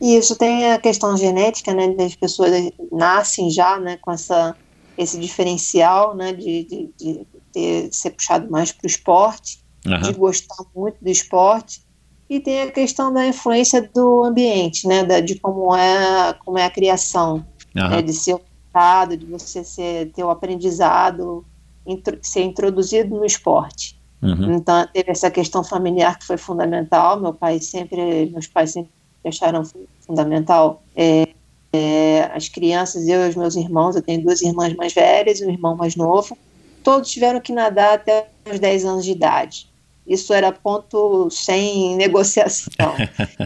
[0.00, 1.88] Isso tem a questão genética, né?
[1.88, 2.52] Das pessoas
[2.92, 4.54] nascem já, né, com essa
[4.96, 10.10] esse diferencial, né, de, de, de ter, ser puxado mais para o esporte, Aham.
[10.10, 11.82] de gostar muito do esporte.
[12.28, 16.64] E tem a questão da influência do ambiente, né, da, de como é como é
[16.64, 17.46] a criação,
[17.76, 17.90] Aham.
[17.90, 21.44] né, de ser orientado, de você ser, ter o aprendizado,
[21.86, 23.97] intro- ser introduzido no esporte.
[24.22, 24.54] Uhum.
[24.54, 27.20] Então teve essa questão familiar que foi fundamental.
[27.20, 28.92] Meu pai sempre, meus pais sempre
[29.24, 31.28] acharam fu- fundamental é,
[31.72, 35.46] é, as crianças, eu e os meus irmãos, eu tenho duas irmãs mais velhas e
[35.46, 36.36] um irmão mais novo,
[36.82, 39.66] todos tiveram que nadar até os 10 anos de idade.
[40.06, 43.02] Isso era ponto sem negociação.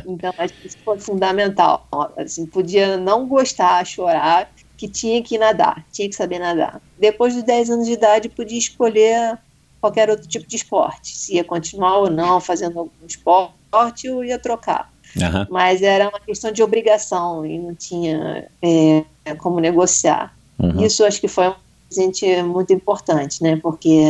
[0.06, 1.88] Então, acho que isso foi fundamental.
[2.16, 6.80] Assim, podia não gostar, chorar, que tinha que nadar, tinha que saber nadar.
[6.96, 9.38] Depois dos 10 anos de idade, podia escolher
[9.82, 14.38] qualquer outro tipo de esporte, se ia continuar ou não fazendo algum esporte ou ia
[14.38, 14.92] trocar.
[15.16, 15.46] Uhum.
[15.50, 19.04] Mas era uma questão de obrigação e não tinha é,
[19.38, 20.32] como negociar.
[20.56, 20.84] Uhum.
[20.84, 21.54] Isso acho que foi um
[21.88, 23.58] presente muito importante, né?
[23.60, 24.04] Porque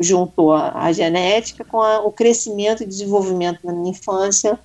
[0.00, 4.58] juntou a, a genética com a, o crescimento e desenvolvimento na minha infância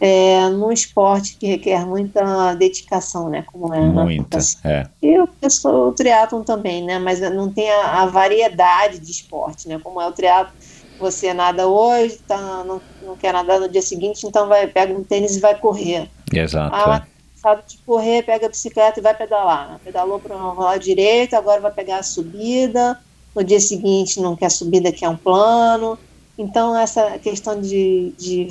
[0.00, 3.42] é, num esporte que requer muita dedicação, né?
[3.42, 4.86] Como é muita, é.
[5.02, 5.28] E o,
[5.64, 6.98] o triatlon também, né?
[6.98, 9.78] Mas não tem a, a, variedade de esporte, né?
[9.82, 10.52] Como é o triatlon,
[10.98, 15.04] você nada hoje, tá, não, não quer nadar no dia seguinte, então vai pega um
[15.04, 16.08] tênis e vai correr.
[16.32, 16.74] Exato.
[16.74, 17.10] Ah, é.
[17.36, 19.80] Sabe de correr, pega a bicicleta e vai pedalar.
[19.82, 22.98] Pedalou para o lado direito, agora vai pegar a subida
[23.34, 25.98] no dia seguinte não quer subida, quer um plano.
[26.36, 28.48] Então, essa questão de, de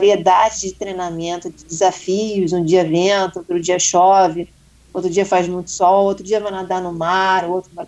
[0.00, 4.48] variedade de treinamento, de desafios, um dia vento, outro dia chove,
[4.92, 7.86] outro dia faz muito sol, outro dia vai nadar no mar, outro vai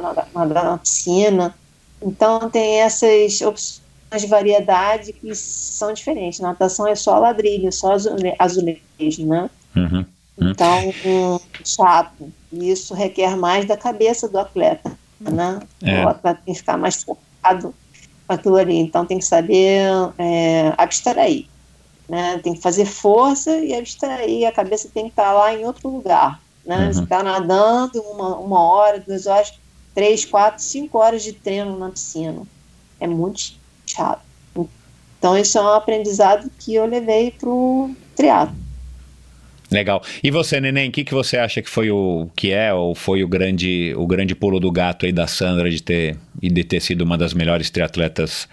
[0.00, 1.54] nadar, nadar na piscina.
[2.02, 3.82] Então, tem essas opções
[4.18, 6.40] de variedade que são diferentes.
[6.40, 7.94] Natação é só ladrilho, só
[8.38, 9.50] azulejo, né?
[9.76, 10.04] Uhum.
[10.40, 12.32] Então, um, chato.
[12.50, 15.60] E isso requer mais da cabeça do atleta né?
[15.82, 16.04] É.
[16.04, 17.74] O atleta tem que ficar mais focado
[18.26, 18.76] com aquilo ali.
[18.76, 19.82] Então tem que saber
[20.18, 21.46] é, abstrair.
[22.10, 22.40] Né?
[22.42, 24.44] Tem que fazer força e abstrair.
[24.44, 26.42] A cabeça tem que estar lá em outro lugar.
[26.66, 26.86] Né?
[26.86, 26.92] Uhum.
[26.92, 29.54] Você está nadando uma, uma hora, duas horas,
[29.94, 32.42] três, quatro, cinco horas de treino na piscina.
[32.98, 33.54] É muito
[33.86, 34.22] chato.
[35.20, 38.56] Então, isso é um aprendizado que eu levei para o triatlo.
[39.70, 40.02] Legal.
[40.22, 43.22] E você, Neném, o que, que você acha que foi o que é ou foi
[43.22, 46.80] o grande o grande pulo do gato aí da Sandra de ter e de ter
[46.80, 48.48] sido uma das melhores triatletas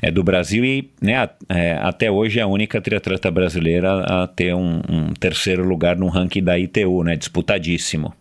[0.00, 4.54] é, do Brasil e né, é, até hoje é a única triatleta brasileira a ter
[4.54, 7.16] um, um, terceiro lugar no ranking da ITU, né?
[7.16, 8.14] Disputadíssimo.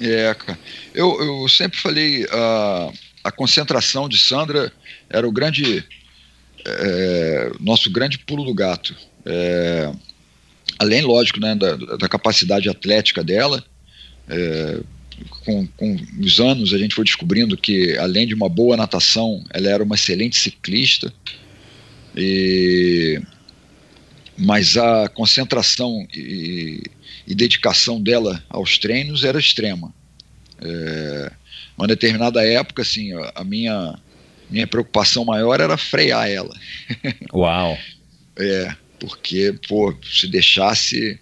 [0.00, 0.58] É, cara.
[0.92, 2.90] Eu, eu sempre falei a,
[3.24, 4.72] a concentração de Sandra
[5.08, 5.84] era o grande
[6.66, 8.96] é, nosso grande pulo do gato.
[9.24, 9.92] É,
[10.80, 13.62] além, lógico, né, da, da capacidade atlética dela,
[14.26, 14.80] é,
[15.44, 19.68] com, com, os anos a gente foi descobrindo que, além de uma boa natação, ela
[19.68, 21.12] era uma excelente ciclista,
[22.16, 23.20] e,
[24.38, 26.82] mas a concentração e,
[27.26, 29.92] e dedicação dela aos treinos era extrema.
[30.62, 31.30] É,
[31.76, 33.98] uma determinada época, assim, a minha,
[34.48, 36.56] minha preocupação maior era frear ela.
[37.34, 37.76] Uau!
[38.40, 41.18] é, porque, pô, se deixasse.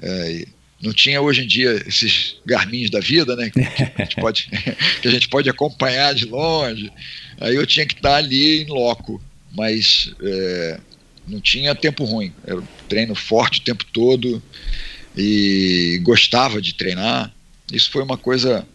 [0.00, 0.46] É,
[0.82, 3.50] não tinha hoje em dia esses garminhos da vida, né?
[3.50, 4.48] Que a gente pode,
[5.00, 6.90] que a gente pode acompanhar de longe.
[7.40, 9.22] Aí eu tinha que estar ali em loco,
[9.54, 10.80] mas é,
[11.28, 12.32] não tinha tempo ruim.
[12.44, 14.42] Era um treino forte o tempo todo
[15.16, 17.32] e gostava de treinar.
[17.70, 18.66] Isso foi uma coisa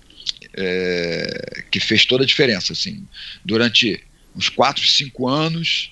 [0.54, 2.72] é, que fez toda a diferença.
[2.72, 3.06] Assim,
[3.44, 4.02] durante
[4.36, 5.92] uns 4, 5 anos,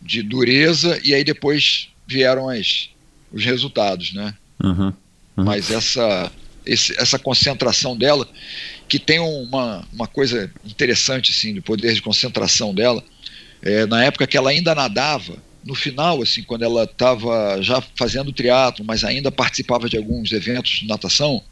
[0.00, 2.88] de dureza e aí depois vieram as,
[3.32, 4.34] os resultados, né?
[4.62, 4.94] Uhum, uhum.
[5.36, 6.32] Mas essa,
[6.64, 8.28] esse, essa concentração dela,
[8.88, 13.02] que tem uma, uma coisa interessante, assim, do poder de concentração dela,
[13.62, 18.32] é, na época que ela ainda nadava, no final, assim, quando ela estava já fazendo
[18.32, 21.42] triatlo, mas ainda participava de alguns eventos de natação,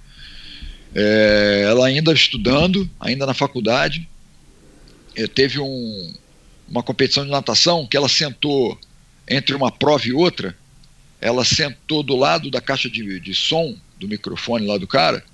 [0.94, 4.08] é, ela ainda estudando, ainda na faculdade,
[5.14, 6.12] é, teve um,
[6.68, 8.78] uma competição de natação que ela sentou
[9.28, 10.56] entre uma prova e outra,
[11.20, 15.24] ela sentou do lado da caixa de, de som do microfone lá do cara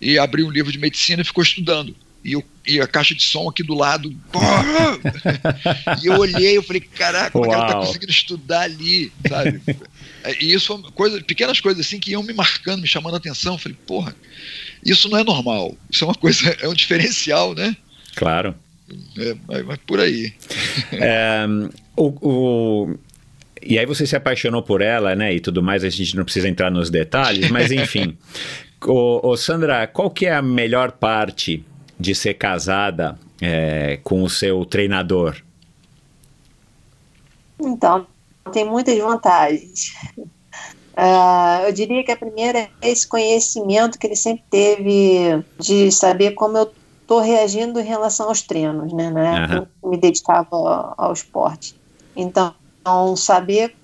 [0.00, 1.94] e abriu um livro de medicina e ficou estudando.
[2.24, 4.10] E, eu, e a caixa de som aqui do lado.
[6.02, 9.60] e eu olhei, eu falei, caraca, como é que ela tá conseguindo estudar ali, sabe?
[10.40, 13.54] E isso foi coisa, pequenas coisas assim que iam me marcando, me chamando a atenção.
[13.54, 14.14] Eu falei, porra,
[14.84, 15.76] isso não é normal.
[15.90, 17.76] Isso é uma coisa, é um diferencial, né?
[18.14, 18.54] Claro.
[19.18, 20.32] É, mas, mas por aí.
[20.92, 21.44] É,
[21.96, 22.98] o, o,
[23.62, 25.34] e aí você se apaixonou por ela, né?
[25.34, 28.16] E tudo mais, a gente não precisa entrar nos detalhes, mas enfim.
[28.86, 31.64] o, o, Sandra, qual que é a melhor parte
[31.98, 35.36] de ser casada é, com o seu treinador?
[37.60, 38.06] Então,
[38.52, 39.92] tem muitas vantagens.
[40.96, 46.32] Uh, eu diria que a primeira é esse conhecimento que ele sempre teve de saber
[46.32, 46.72] como eu
[47.08, 49.10] estou reagindo em relação aos treinos, né?
[49.10, 49.66] né?
[49.82, 51.74] Eu me dedicava ao esporte.
[52.14, 52.54] Então,
[53.16, 53.74] saber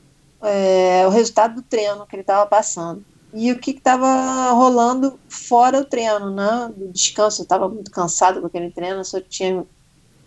[0.43, 3.03] é, o resultado do treino que ele estava passando.
[3.33, 6.71] e o que estava rolando fora o treino, né?
[6.77, 9.65] Do descanso, eu estava muito cansado com aquele treino, só tinha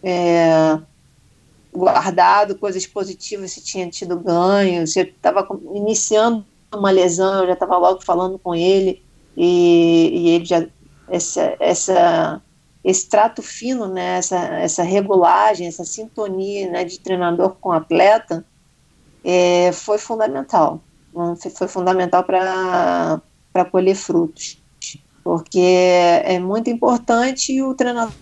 [0.01, 0.79] é,
[1.71, 6.43] guardado coisas positivas, se tinha tido ganho, se estava iniciando
[6.73, 9.03] uma lesão, eu já estava logo falando com ele
[9.37, 10.67] e, e ele já
[11.09, 12.41] essa, essa
[12.87, 18.45] esse trato fino, né, essa, essa regulagem, essa sintonia né, de treinador com atleta
[19.25, 20.81] é, foi fundamental.
[21.53, 24.63] Foi fundamental para colher frutos.
[25.21, 28.13] Porque é muito importante o treinador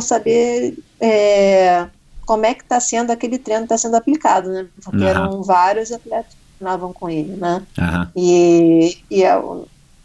[0.00, 1.86] saber é,
[2.24, 4.66] como é que está sendo aquele treino está sendo aplicado, né?
[4.82, 5.06] Porque uhum.
[5.06, 7.62] eram vários atletas que treinavam com ele, né?
[7.76, 8.06] Uhum.
[8.16, 9.42] E, e a,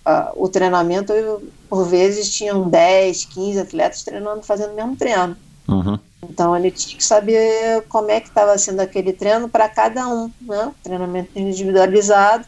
[0.04, 1.14] a, o treinamento,
[1.70, 5.38] por vezes, tinham 10, 15 atletas treinando, fazendo o mesmo treino.
[5.68, 6.00] Uhum.
[6.24, 10.32] Então ele tinha que saber como é que estava sendo aquele treino para cada um,
[10.42, 10.72] né?
[10.84, 12.46] Treinamento individualizado,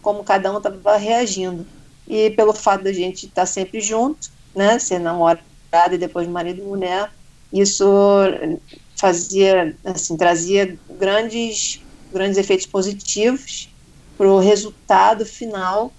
[0.00, 1.66] como cada um estava reagindo.
[2.08, 4.78] E pelo fato da gente estar tá sempre junto, né?
[4.78, 5.42] Ser namorado
[5.92, 7.10] e depois marido e mulher,
[7.52, 7.84] isso
[8.96, 11.80] fazia, assim, trazia grandes,
[12.12, 13.68] grandes efeitos positivos
[14.16, 15.92] para o resultado final,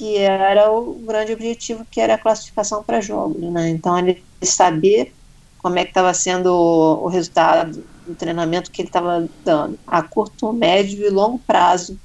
[0.00, 3.68] que era o grande objetivo, que era a classificação para jogos, né?
[3.68, 5.14] Então ele saber
[5.58, 10.02] como é que estava sendo o, o resultado do treinamento que ele estava dando a
[10.02, 12.00] curto, médio e longo prazo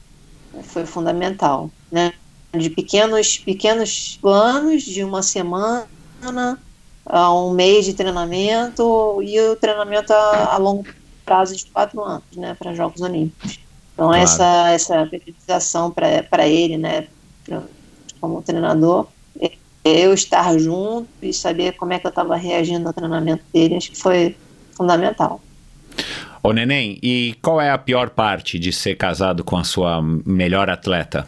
[0.63, 2.11] foi fundamental, né?
[2.51, 5.87] De pequenos pequenos planos de uma semana
[7.05, 10.85] a um mês de treinamento e o treinamento a, a longo
[11.23, 13.57] prazo de quatro anos, né, para Jogos Olímpicos.
[13.93, 14.21] Então claro.
[14.21, 17.07] essa essa periodização para ele, né,
[18.25, 19.07] como treinador,
[19.83, 23.91] eu estar junto e saber como é que eu estava reagindo ao treinamento dele, acho
[23.91, 24.35] que foi
[24.75, 25.39] fundamental.
[26.41, 30.71] Ô Neném, e qual é a pior parte de ser casado com a sua melhor
[30.71, 31.27] atleta?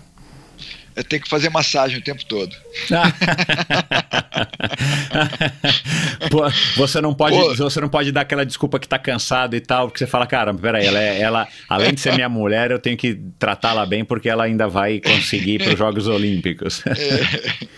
[0.97, 2.55] É ter que fazer massagem o tempo todo.
[6.31, 7.55] Pô, você não pode, Pô.
[7.55, 10.51] você não pode dar aquela desculpa que tá cansado e tal, porque você fala, cara,
[10.55, 14.27] peraí, ela, é, ela além de ser minha mulher, eu tenho que tratá-la bem porque
[14.27, 16.81] ela ainda vai conseguir para os Jogos Olímpicos.
[16.87, 17.67] É.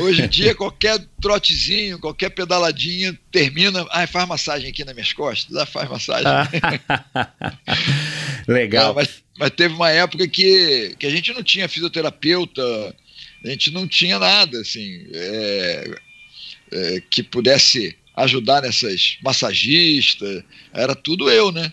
[0.00, 3.86] Hoje em dia, qualquer trotezinho, qualquer pedaladinha, termina.
[3.90, 5.56] Ah, faz massagem aqui nas minhas costas.
[5.56, 6.28] Ah, faz massagem.
[8.48, 8.88] Legal.
[8.88, 12.62] Não, mas, mas, teve uma época que, que a gente não tinha fisioterapeuta,
[13.44, 15.94] a gente não tinha nada, assim, é,
[16.72, 20.42] é, que pudesse ajudar nessas massagistas.
[20.72, 21.72] Era tudo eu, né?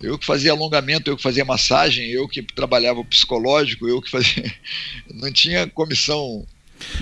[0.00, 4.10] Eu que fazia alongamento, eu que fazia massagem, eu que trabalhava o psicológico, eu que
[4.10, 4.52] fazia.
[5.10, 6.46] Não tinha comissão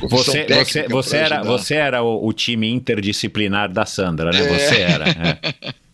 [0.02, 4.40] você, você, você era, você era o, o, time interdisciplinar da Sandra, né?
[4.40, 4.58] É.
[4.58, 5.08] Você era.
[5.08, 5.74] É.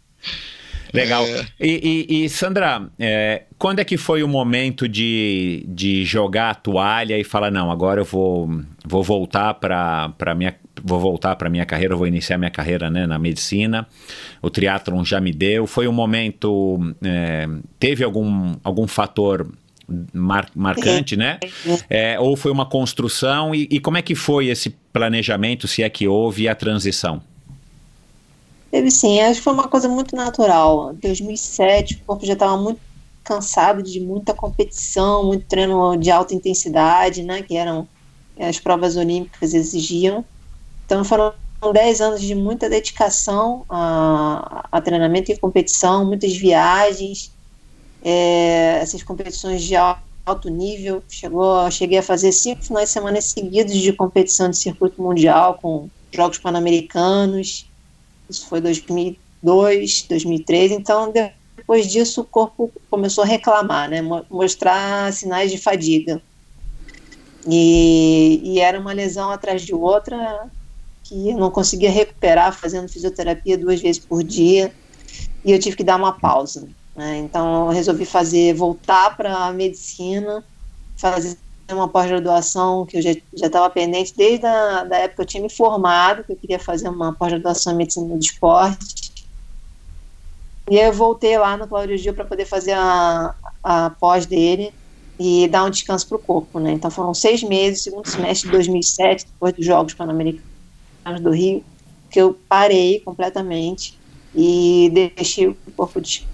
[0.93, 1.25] Legal.
[1.25, 1.47] É.
[1.61, 6.55] E, e, e, Sandra, é, quando é que foi o momento de, de jogar a
[6.55, 8.51] toalha e falar não, agora eu vou,
[8.85, 13.19] vou voltar para minha vou voltar para minha carreira, vou iniciar minha carreira né, na
[13.19, 13.87] medicina.
[14.41, 15.67] O triatlon já me deu.
[15.67, 16.79] Foi um momento.
[17.05, 17.47] É,
[17.79, 19.47] teve algum, algum fator
[20.13, 21.39] mar, marcante, né?
[21.89, 23.55] É, ou foi uma construção?
[23.55, 27.23] E, e, como é que foi esse planejamento, se é que houve, a transição?
[28.71, 30.93] Teve sim, acho que foi uma coisa muito natural.
[30.93, 32.81] Em 2007, o corpo já estava muito
[33.25, 37.43] cansado de muita competição, muito treino de alta intensidade, né?
[37.43, 37.87] Que eram
[38.39, 40.25] as provas olímpicas exigiam.
[40.87, 41.33] Então foram
[41.73, 47.33] 10 anos de muita dedicação a, a treinamento e competição, muitas viagens,
[48.03, 51.03] é, essas competições de alto nível.
[51.09, 55.89] Chegou, cheguei a fazer cinco finais de semana seguidos de competição de circuito mundial com
[56.13, 57.67] Jogos Pan-Americanos.
[58.29, 60.73] Isso foi 2002, 2003.
[60.73, 61.13] Então,
[61.57, 64.01] depois disso, o corpo começou a reclamar, né,
[64.31, 66.23] mostrar sinais de fadiga.
[67.47, 70.49] E, e era uma lesão atrás de outra
[71.03, 74.73] que eu não conseguia recuperar fazendo fisioterapia duas vezes por dia
[75.45, 76.69] e eu tive que dar uma pausa.
[76.95, 77.19] Né?
[77.19, 80.45] Então, eu resolvi fazer, voltar para a medicina,
[80.97, 81.39] fazer
[81.71, 85.51] uma pós-graduação que eu já estava pendente desde a da época que eu tinha me
[85.51, 89.11] formado, que eu queria fazer uma pós-graduação em medicina do esporte.
[90.69, 94.73] E aí eu voltei lá no Cláudio Gil para poder fazer a, a pós dele
[95.19, 96.73] e dar um descanso para o corpo, né?
[96.73, 101.65] Então foram seis meses, segundo semestre de 2007, depois dos Jogos Pan-Americanos do Rio,
[102.11, 103.99] que eu parei completamente
[104.35, 106.30] e deixei o corpo descansar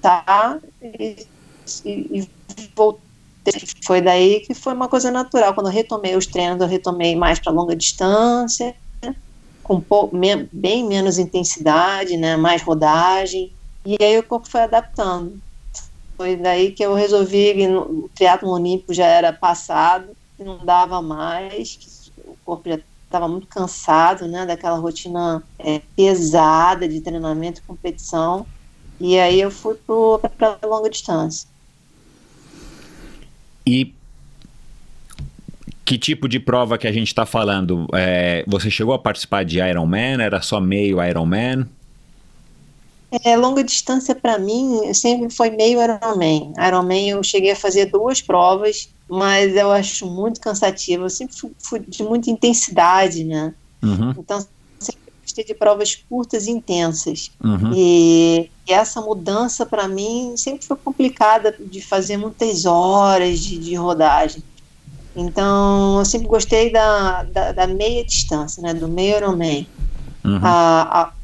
[0.00, 1.26] tá e,
[1.84, 2.28] e, e.
[3.84, 5.54] Foi daí que foi uma coisa natural.
[5.54, 8.74] Quando eu retomei os treinos, eu retomei mais para longa distância,
[9.62, 10.16] com pouco,
[10.52, 13.52] bem menos intensidade, né, mais rodagem.
[13.84, 15.40] E aí o corpo foi adaptando.
[16.16, 22.10] foi daí que eu resolvi que o triatlo olímpico já era passado, não dava mais,
[22.24, 22.78] o corpo já
[23.10, 28.46] estava muito cansado, né, daquela rotina é, pesada de treinamento e competição.
[29.00, 29.76] E aí eu fui
[30.38, 31.48] para longa distância.
[33.66, 33.92] E
[35.84, 37.88] que tipo de prova que a gente está falando?
[37.92, 40.22] É, você chegou a participar de Ironman?
[40.22, 41.66] Era só meio Ironman?
[43.24, 46.52] É, longa distância para mim sempre foi meio Ironman.
[46.64, 51.04] Ironman eu cheguei a fazer duas provas, mas eu acho muito cansativo.
[51.04, 53.52] Eu sempre fui, fui de muita intensidade, né?
[53.82, 54.14] Uhum.
[54.16, 54.46] Então
[54.78, 57.32] sempre gostei de provas curtas e intensas.
[57.42, 57.72] Uhum.
[57.74, 63.74] E, e, essa mudança para mim sempre foi complicada de fazer muitas horas de, de
[63.74, 64.40] rodagem.
[65.16, 68.72] Então eu sempre gostei da, da, da meia distância, né?
[68.72, 69.66] Do meio Ironman.
[70.24, 70.38] Uhum.
[70.42, 71.19] A, a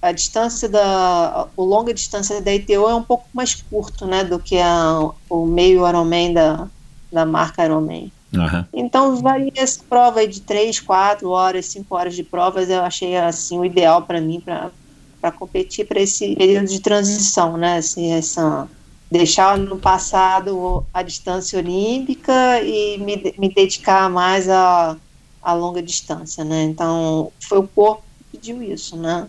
[0.00, 4.38] a distância da o longa distância da ITO é um pouco mais curto, né, do
[4.38, 6.68] que a, o meio Ironman da,
[7.12, 8.12] da marca Ironman.
[8.32, 8.64] Uhum.
[8.72, 13.58] Então varia essa prova de 3, 4 horas, 5 horas de provas, eu achei assim
[13.58, 18.68] o ideal para mim para competir para esse período de transição, né, assim, essa
[19.10, 24.96] deixar no passado a distância olímpica e me, me dedicar mais a,
[25.42, 26.64] a longa distância, né?
[26.64, 29.26] Então foi o corpo que pediu isso, né?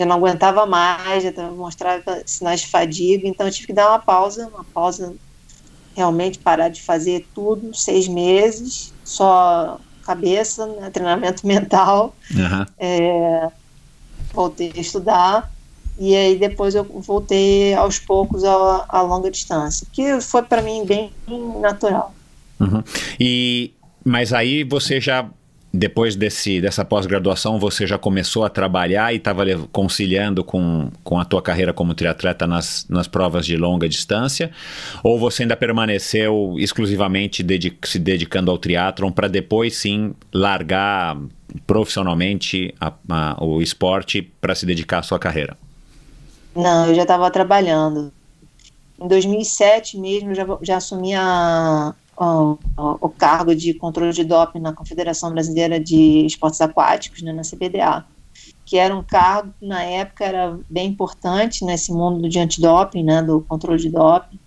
[0.00, 3.98] Já não aguentava mais, já mostrava sinais de fadiga, então eu tive que dar uma
[3.98, 5.14] pausa, uma pausa
[5.94, 12.66] realmente parar de fazer tudo, seis meses, só cabeça, né, treinamento mental, uhum.
[12.78, 13.48] é,
[14.32, 15.52] voltei a estudar
[15.98, 20.86] e aí depois eu voltei aos poucos a, a longa distância, que foi para mim
[20.86, 21.12] bem
[21.60, 22.14] natural.
[22.58, 22.82] Uhum.
[23.18, 25.28] E mas aí você já
[25.72, 31.24] depois desse, dessa pós-graduação, você já começou a trabalhar e estava conciliando com, com a
[31.24, 34.50] tua carreira como triatleta nas, nas provas de longa distância?
[35.02, 41.16] Ou você ainda permaneceu exclusivamente dedic se dedicando ao triatlon para depois sim largar
[41.66, 45.56] profissionalmente a, a, o esporte para se dedicar à sua carreira?
[46.54, 48.12] Não, eu já estava trabalhando.
[49.00, 55.30] Em 2007 mesmo, já, já assumi a, o, cargo de controle de doping na Confederação
[55.32, 58.04] Brasileira de Esportes Aquáticos, né, na CBDA,
[58.64, 63.22] que era um cargo que na época era bem importante nesse mundo de antidoping, né,
[63.22, 64.38] do controle de doping,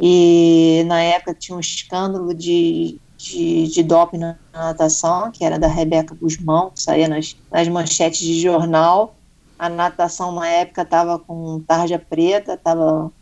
[0.00, 5.68] e na época tinha um escândalo de, de, de doping na natação, que era da
[5.68, 9.14] Rebeca Guzmão, que saía nas, nas manchetes de jornal,
[9.58, 13.12] a natação na época estava com tarja preta, estava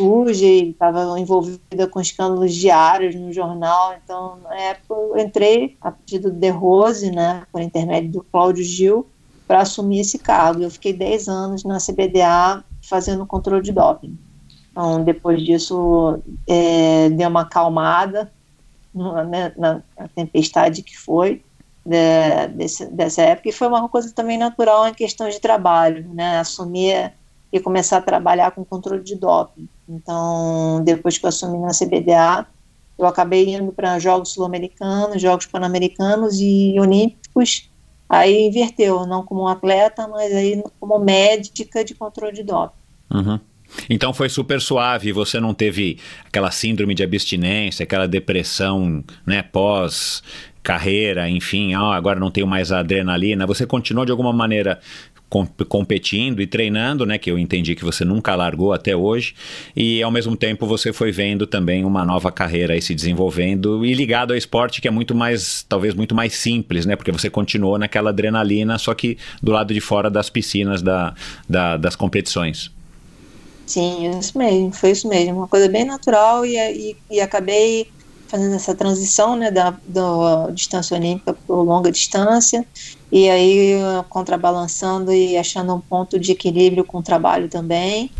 [0.00, 3.94] e estava envolvida com escândalos diários no jornal.
[4.02, 8.64] Então, na época, eu entrei a pedido do De Rose, né, por intermédio do Cláudio
[8.64, 9.06] Gil,
[9.46, 10.62] para assumir esse cargo.
[10.62, 14.18] Eu fiquei 10 anos na CBDA fazendo controle de doping.
[14.70, 18.30] Então, depois disso, é, deu uma acalmada
[18.94, 19.82] né, na,
[20.14, 21.42] tempestade que foi
[21.84, 26.38] de, desse, dessa época, e foi uma coisa também natural em questão de trabalho, né,
[26.38, 27.12] assumir
[27.52, 29.68] e começar a trabalhar com controle de doping.
[29.88, 32.46] Então, depois que eu assumi na CBDA,
[32.98, 37.70] eu acabei indo para Jogos Sul-Americanos, Jogos Pan-Americanos e Olímpicos.
[38.08, 42.74] Aí inverteu, não como atleta, mas aí como médica de controle de doping.
[43.10, 43.38] Uhum.
[43.88, 50.22] Então foi super suave, você não teve aquela síndrome de abstinência, aquela depressão, né, pós
[50.62, 53.46] carreira, enfim, ah, agora não tenho mais adrenalina.
[53.46, 54.80] Você continuou de alguma maneira
[55.68, 59.34] competindo e treinando, né, que eu entendi que você nunca largou até hoje,
[59.76, 63.92] e ao mesmo tempo você foi vendo também uma nova carreira aí se desenvolvendo e
[63.92, 67.78] ligado ao esporte que é muito mais, talvez muito mais simples, né, porque você continuou
[67.78, 71.14] naquela adrenalina, só que do lado de fora das piscinas da,
[71.48, 72.70] da das competições.
[73.66, 77.86] Sim, isso mesmo, foi isso mesmo, uma coisa bem natural e, e, e acabei
[78.28, 82.64] fazendo essa transição, né, da, da distância olímpica para longa distância
[83.10, 83.74] e aí
[84.08, 88.10] contrabalançando e achando um ponto de equilíbrio com o trabalho também.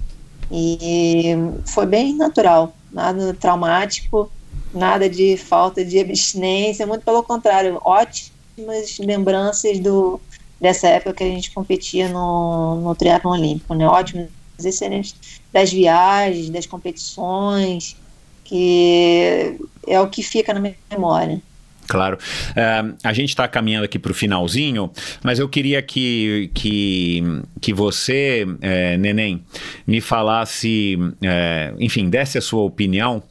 [0.51, 1.35] E
[1.67, 4.31] foi bem natural, nada traumático,
[4.73, 10.21] nada de falta de abstinência, muito pelo contrário, ótimas lembranças do,
[10.61, 13.87] dessa época que a gente competia no, no triatlo olímpico, né?
[13.87, 14.29] Ótimas,
[14.65, 15.15] excelentes
[15.53, 17.97] das viagens, das competições,
[18.45, 19.57] que
[19.87, 21.41] é o que fica na memória.
[21.89, 22.19] Claro.
[22.51, 24.93] Uh, a gente está caminhando aqui para o finalzinho,
[25.25, 27.23] mas eu queria que, que,
[27.61, 29.43] que você, é, Neném,
[29.87, 33.23] me falasse, é, enfim, desse a sua opinião,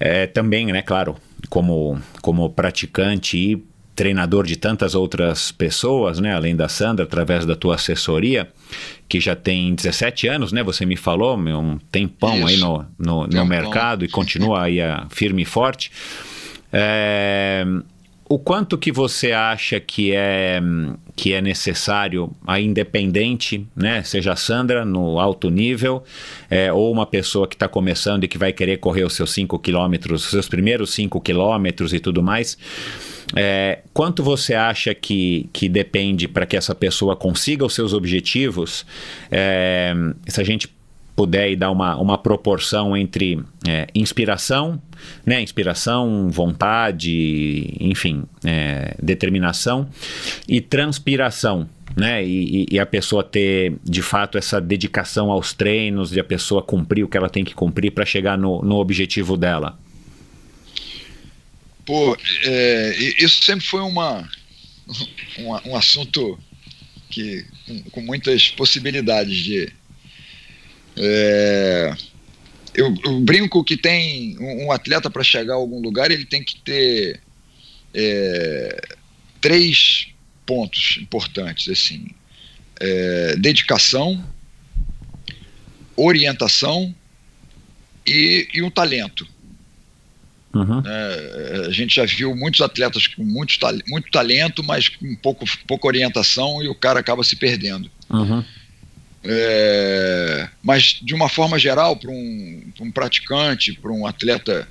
[0.00, 1.14] é, também, né, claro,
[1.50, 3.62] como, como praticante e
[3.94, 8.48] treinador de tantas outras pessoas, né, além da Sandra, através da tua assessoria,
[9.08, 12.46] que já tem 17 anos, né, você me falou, um tempão Isso.
[12.46, 15.92] aí no, no, no mercado e continua aí a, firme e forte.
[16.76, 17.64] É,
[18.28, 20.60] o quanto que você acha que é,
[21.14, 24.02] que é necessário a independente, né?
[24.02, 26.02] Seja a Sandra no alto nível,
[26.50, 29.58] é, ou uma pessoa que está começando e que vai querer correr os seus 5
[29.58, 32.58] quilômetros, seus primeiros 5 quilômetros e tudo mais.
[33.36, 38.86] É, quanto você acha que, que depende para que essa pessoa consiga os seus objetivos?
[39.30, 39.94] É,
[40.26, 40.68] se a gente
[41.14, 44.80] puder dar uma, uma proporção entre é, inspiração,
[45.24, 49.88] né, inspiração, vontade, enfim, é, determinação
[50.48, 56.18] e transpiração, né, e, e, a pessoa ter de fato essa dedicação aos treinos, de
[56.18, 59.78] a pessoa cumprir o que ela tem que cumprir para chegar no, no objetivo dela.
[61.86, 64.28] Pô, é, isso sempre foi uma,
[65.38, 66.38] um, um assunto
[67.10, 69.72] que com, com muitas possibilidades de
[70.96, 71.96] é,
[72.74, 76.42] eu, eu, brinco que tem um, um atleta para chegar a algum lugar, ele tem
[76.42, 77.20] que ter
[77.92, 78.96] é,
[79.40, 80.08] três
[80.44, 82.06] pontos importantes assim:
[82.80, 84.24] é, dedicação,
[85.96, 86.94] orientação
[88.06, 89.26] e, e um talento.
[90.54, 90.82] Uhum.
[90.86, 93.58] É, a gente já viu muitos atletas com muito,
[93.88, 97.90] muito talento, mas com pouco, pouca orientação e o cara acaba se perdendo.
[98.08, 98.44] Uhum.
[99.26, 104.68] É, mas, de uma forma geral, para um, um, praticante, para um atleta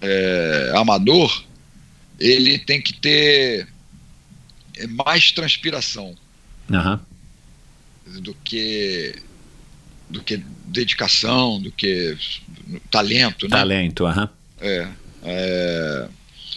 [0.00, 1.44] é, amador,
[2.18, 3.68] ele tem que ter
[4.88, 6.14] mais transpiração
[6.70, 6.98] uhum.
[8.20, 9.14] do que
[10.08, 10.36] do que
[10.66, 12.16] dedicação, do que
[12.90, 13.48] talento.
[13.48, 13.56] Né?
[13.56, 14.22] Talento, aham.
[14.22, 14.28] Uhum.
[14.60, 14.88] É,
[15.24, 16.08] é,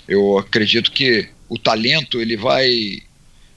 [0.07, 3.01] eu acredito que o talento ele vai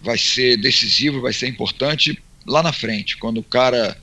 [0.00, 3.96] vai ser decisivo, vai ser importante lá na frente, quando o cara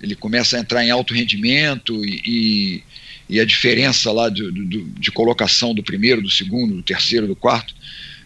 [0.00, 2.82] ele começa a entrar em alto rendimento e, e,
[3.28, 7.34] e a diferença lá de, de, de, colocação do primeiro, do segundo, do terceiro, do
[7.34, 7.74] quarto,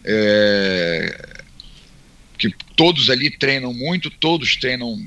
[0.03, 1.37] é,
[2.37, 4.99] que todos ali treinam muito, todos treinam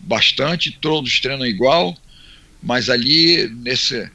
[0.00, 1.96] bastante, todos treinam igual,
[2.62, 4.10] mas ali nesse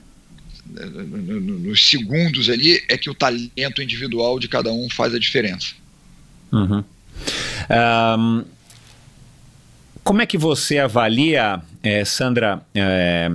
[0.70, 5.74] nos segundos ali é que o talento individual de cada um faz a diferença.
[6.52, 6.84] Uhum.
[7.70, 8.46] Um,
[10.08, 13.30] como é que você avalia, é, Sandra, é,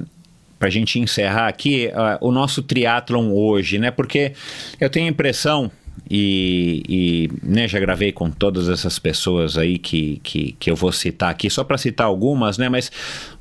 [0.59, 3.91] para a gente encerrar aqui, uh, o nosso triatlon hoje, né?
[3.91, 4.33] Porque
[4.81, 5.71] eu tenho a impressão,
[6.11, 10.91] e, e né, já gravei com todas essas pessoas aí que, que, que eu vou
[10.93, 12.71] citar aqui, só para citar algumas, né?
[12.71, 12.91] Mas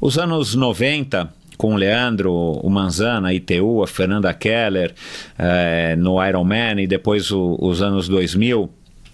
[0.02, 4.94] os anos 90 com o Leandro, o Manzana, a ITU, a Fernanda Keller
[5.99, 8.68] no Ironman e depois o, os anos 2000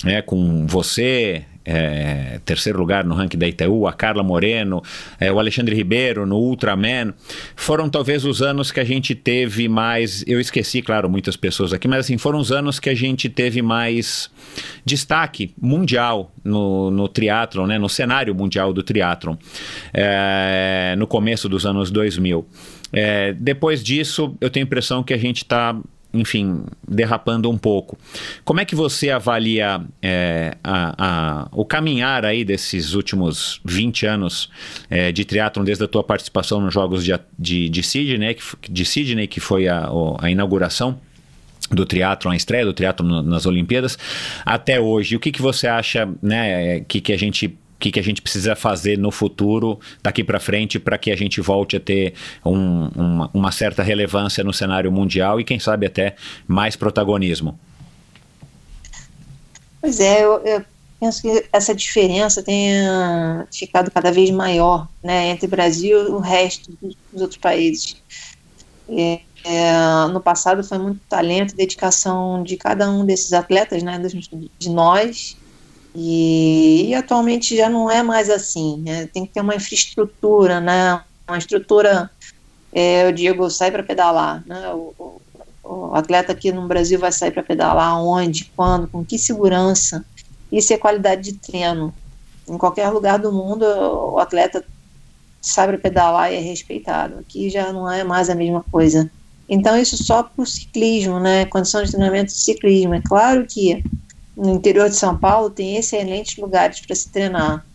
[0.06, 4.82] é, com você, é, terceiro lugar no ranking da ITU, a Carla Moreno,
[5.20, 7.14] é, o Alexandre Ribeiro no Ultraman,
[7.58, 10.24] foram talvez os anos que a gente teve mais.
[10.26, 13.62] Eu esqueci, claro, muitas pessoas aqui, mas assim, foram os anos que a gente teve
[13.62, 14.32] mais
[14.86, 19.36] destaque mundial no, no triatlon, né, no cenário mundial do triatlon,
[19.94, 22.48] é, no começo dos anos 2000.
[22.94, 25.76] É, depois disso, eu tenho a impressão que a gente está
[26.14, 27.98] enfim, derrapando um pouco.
[28.44, 34.50] Como é que você avalia é, a, a, o caminhar aí desses últimos 20 anos
[34.90, 38.86] é, de triatlon, desde a tua participação nos Jogos de, de, de, Sydney, que, de
[38.86, 39.90] Sydney, que foi a,
[40.20, 41.00] a inauguração
[41.70, 43.98] do triatlon, a estreia do triatlon nas Olimpíadas,
[44.46, 45.16] até hoje.
[45.16, 48.56] O que, que você acha né, que, que a gente que, que a gente precisa
[48.56, 52.14] fazer no futuro, daqui para frente, para que a gente volte a ter
[52.46, 56.16] um, uma, uma, certa relevância no cenário mundial e, quem sabe, até
[56.48, 57.58] mais protagonismo?
[59.80, 60.66] Pois é, eu, eu
[61.00, 66.20] penso que essa diferença tenha ficado cada vez maior né, entre o Brasil e o
[66.20, 67.98] resto dos outros países.
[68.90, 74.02] É, é, no passado foi muito talento e dedicação de cada um desses atletas, né,
[74.58, 75.38] de nós,
[76.00, 78.84] e, e, atualmente já não é mais assim.
[78.86, 79.08] Né?
[79.08, 81.02] Tem que ter uma infraestrutura, né?
[81.28, 82.12] Uma estrutura,
[82.72, 84.44] é, eu digo, sai para pedalar.
[84.46, 84.70] Né?
[84.76, 85.22] O, o,
[85.64, 90.06] o, atleta aqui no Brasil vai sair para pedalar onde, quando, com que segurança.
[90.52, 91.92] Isso é qualidade de treino.
[92.48, 94.64] Em qualquer lugar do mundo, o atleta
[95.42, 97.18] sai para pedalar e é respeitado.
[97.18, 99.10] Aqui já não é mais a mesma coisa.
[99.50, 101.46] Então, isso só para o ciclismo, né?
[101.46, 102.94] Condição de treinamento de ciclismo.
[102.94, 103.84] É claro que
[104.38, 107.66] no interior de São Paulo tem excelentes lugares para se treinar,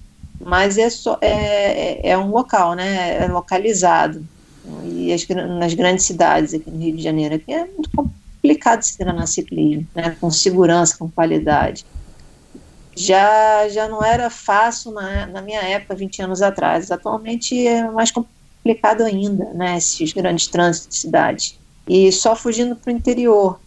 [0.41, 3.25] mas é, só, é, é, é um local, né?
[3.25, 4.25] É localizado.
[4.85, 8.97] E as, nas grandes cidades aqui no Rio de Janeiro aqui é muito complicado se
[8.97, 11.85] treinar ciclismo, né, com segurança, com qualidade.
[12.95, 16.91] Já, já não era fácil na, na minha época, 20 anos atrás.
[16.93, 21.59] Atualmente é mais complicado ainda, né, esses grandes trânsitos de cidade.
[21.89, 23.59] E só fugindo para o interior.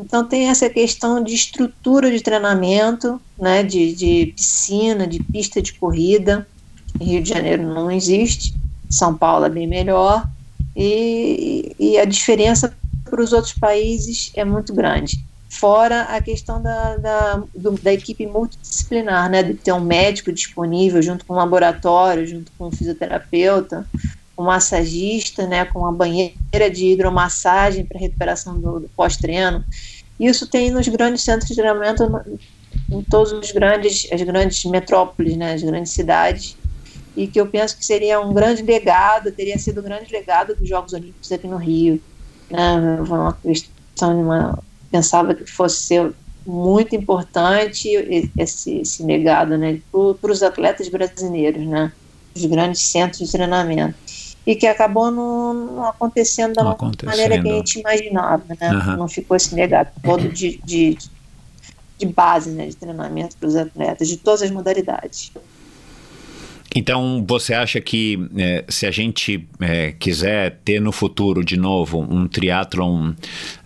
[0.00, 5.74] Então tem essa questão de estrutura de treinamento, né, de, de piscina, de pista de
[5.74, 6.46] corrida.
[7.00, 8.54] Rio de Janeiro não existe,
[8.88, 10.28] São Paulo é bem melhor,
[10.74, 12.74] e, e a diferença
[13.04, 15.24] para os outros países é muito grande.
[15.48, 21.02] Fora a questão da, da, do, da equipe multidisciplinar, né, de ter um médico disponível
[21.02, 23.86] junto com um laboratório, junto com um fisioterapeuta,
[24.40, 29.64] um massagista, né, com uma banheira de hidromassagem para recuperação do, do pós-treino.
[30.18, 32.04] Isso tem nos grandes centros de treinamento,
[32.90, 36.56] em todos os grandes, as grandes metrópoles, né, as grandes cidades,
[37.16, 40.68] e que eu penso que seria um grande legado, teria sido um grande legado dos
[40.68, 42.00] Jogos Olímpicos aqui no Rio.
[42.48, 44.58] Né, uma questão, uma,
[44.90, 46.12] pensava que fosse ser
[46.46, 47.88] muito importante
[48.38, 51.92] esse, esse legado, né, para os atletas brasileiros, né,
[52.34, 54.09] os grandes centros de treinamento
[54.46, 58.72] e que acabou não, não acontecendo da não maneira que a gente imaginava, né?
[58.72, 58.96] Uhum.
[58.96, 60.96] Não ficou esse legado todo de, de,
[61.98, 65.32] de base, né, de treinamento para os atletas, de todas as modalidades.
[66.74, 72.00] Então, você acha que é, se a gente é, quiser ter no futuro de novo
[72.00, 73.12] um triatlon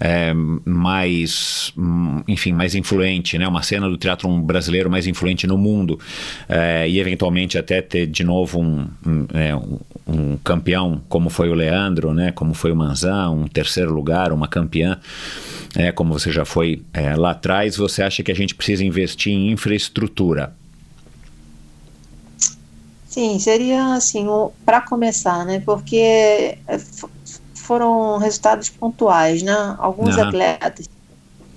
[0.00, 0.32] é,
[0.64, 3.46] mais, hum, enfim, mais influente, né?
[3.46, 5.98] uma cena do triatlon brasileiro mais influente no mundo
[6.88, 9.54] e eventualmente até ter de novo um, um, é,
[10.06, 12.32] um, campeão como foi o Leandro, né?
[12.32, 14.98] como foi o Manzan, um terceiro lugar, uma campeã,
[15.94, 16.82] como você já foi
[17.16, 20.54] lá atrás, você acha que a gente precisa investir em infraestrutura?
[23.14, 24.26] Sim, seria assim,
[24.64, 25.62] para começar, né?
[25.64, 26.80] Porque é,
[27.54, 29.76] foram resultados pontuais, né?
[29.78, 30.24] Alguns uhum.
[30.24, 30.90] atletas, se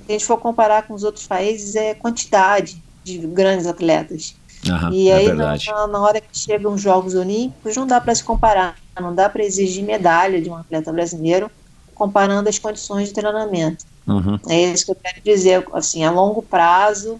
[0.07, 4.35] a gente for comparar com os outros países, é quantidade de grandes atletas.
[4.67, 5.57] Uhum, e é aí, é na,
[5.87, 9.43] na, hora que chegam os Jogos Olímpicos, não dá para se comparar, não dá para
[9.43, 11.49] exigir medalha de um atleta brasileiro
[11.95, 13.83] comparando as condições de treinamento.
[14.05, 14.39] Uhum.
[14.47, 17.19] É isso que eu quero dizer, assim, a longo prazo,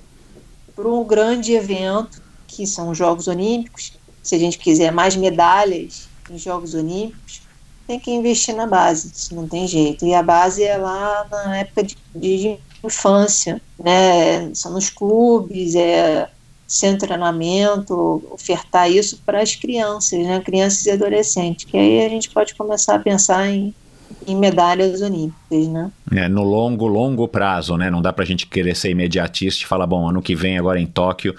[0.76, 3.97] para um grande evento, que são os Jogos Olímpicos,
[4.27, 7.41] se a gente quiser mais medalhas em Jogos Olímpicos,
[7.87, 10.05] tem que investir na base, isso não tem jeito.
[10.05, 14.53] E a base é lá na época de, de infância, né?
[14.53, 16.29] São nos clubes, é
[16.67, 20.41] sem treinamento, ofertar isso para as crianças, né?
[20.41, 23.73] Crianças e adolescentes, que aí a gente pode começar a pensar em
[24.27, 25.91] em medalhas olímpicas, né?
[26.11, 27.89] É, no longo, longo prazo, né?
[27.89, 30.85] Não dá pra gente querer ser imediatista e falar, bom, ano que vem, agora em
[30.85, 31.35] Tóquio,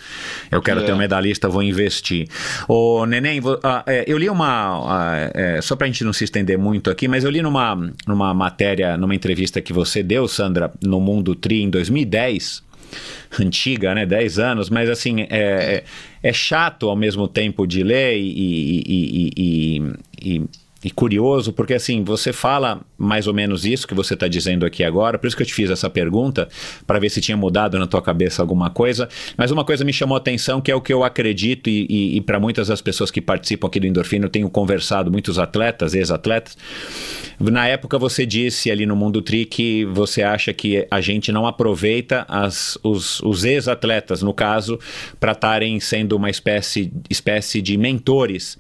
[0.50, 0.84] eu quero é.
[0.84, 2.28] ter um medalhista, vou investir.
[2.66, 4.46] Ô, Neném, vou, ah, é, eu li uma,
[4.86, 8.32] ah, é, só pra gente não se estender muito aqui, mas eu li numa, numa
[8.32, 12.62] matéria, numa entrevista que você deu, Sandra, no Mundo Tri, em 2010,
[13.40, 14.06] antiga, né?
[14.06, 15.84] 10 anos, mas assim, é, é,
[16.22, 19.82] é chato ao mesmo tempo de ler e, e, e,
[20.22, 20.44] e,
[20.88, 24.82] e curioso, porque assim, você fala mais ou menos isso que você está dizendo aqui
[24.82, 26.48] agora, por isso que eu te fiz essa pergunta,
[26.86, 29.06] para ver se tinha mudado na tua cabeça alguma coisa,
[29.36, 32.16] mas uma coisa me chamou a atenção, que é o que eu acredito, e, e,
[32.16, 35.94] e para muitas das pessoas que participam aqui do Endorfina, eu tenho conversado, muitos atletas,
[35.94, 36.56] ex-atletas,
[37.38, 41.46] na época você disse ali no Mundo Tri que você acha que a gente não
[41.46, 44.78] aproveita as, os, os ex-atletas, no caso,
[45.20, 48.58] para estarem sendo uma espécie, espécie de mentores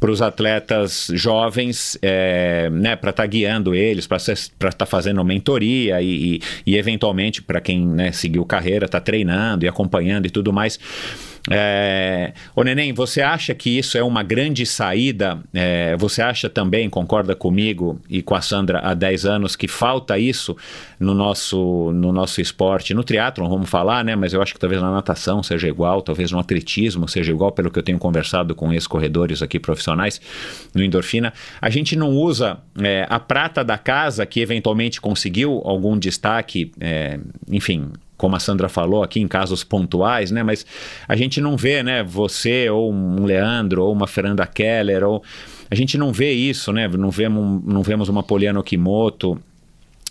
[0.00, 4.86] para os atletas jovens, jovens, é, né, para estar tá guiando eles, para estar tá
[4.86, 10.26] fazendo mentoria e, e, e eventualmente para quem né, seguiu carreira, está treinando e acompanhando
[10.26, 10.78] e tudo mais.
[11.50, 15.38] É, ô Neném, você acha que isso é uma grande saída?
[15.52, 20.18] É, você acha também, concorda comigo e com a Sandra há 10 anos, que falta
[20.18, 20.56] isso
[20.98, 22.94] no nosso, no nosso esporte?
[22.94, 24.16] No triatlon, vamos falar, né?
[24.16, 27.70] Mas eu acho que talvez na natação seja igual, talvez no atletismo seja igual, pelo
[27.70, 30.20] que eu tenho conversado com ex-corredores aqui profissionais
[30.74, 31.32] no Endorfina.
[31.60, 37.18] A gente não usa é, a prata da casa, que eventualmente conseguiu algum destaque, é,
[37.50, 40.42] enfim, como a Sandra falou aqui, em casos pontuais, né?
[40.42, 40.64] Mas
[41.06, 42.02] a gente não vê, né?
[42.04, 45.22] Você ou um Leandro ou uma Fernanda Keller ou
[45.70, 46.86] a gente não vê isso, né?
[46.88, 49.40] Não vemos, não vemos uma Poliana Okimoto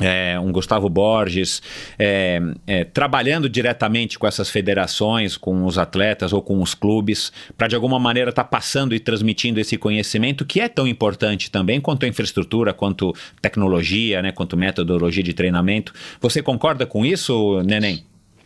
[0.04, 1.62] é, um Gustavo Borges,
[1.98, 7.68] é, é, trabalhando diretamente com essas federações, com os atletas ou com os clubes, para
[7.68, 11.80] de alguma maneira estar tá passando e transmitindo esse conhecimento que é tão importante também
[11.80, 15.94] quanto a infraestrutura, quanto tecnologia, né, quanto metodologia de treinamento.
[16.20, 18.04] Você concorda com isso, Neném?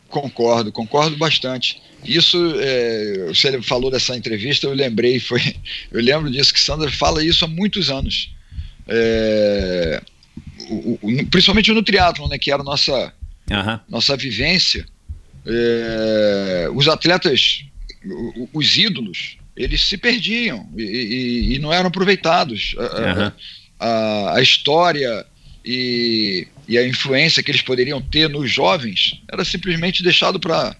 [0.09, 1.81] Concordo, concordo bastante.
[2.05, 5.41] Isso, é, você falou dessa entrevista, eu lembrei, foi,
[5.91, 8.31] eu lembro disso que Sandra fala isso há muitos anos.
[8.87, 10.01] É,
[10.69, 13.13] o, o, principalmente no triatlo, né, que era a nossa,
[13.49, 13.79] uhum.
[13.89, 14.85] nossa vivência,
[15.45, 17.63] é, os atletas,
[18.53, 22.75] os ídolos, eles se perdiam e, e, e não eram aproveitados.
[22.77, 23.31] Uhum.
[23.79, 25.25] A, a, a, história
[25.65, 30.75] e, e, a influência que eles poderiam ter nos jovens era simplesmente deixado para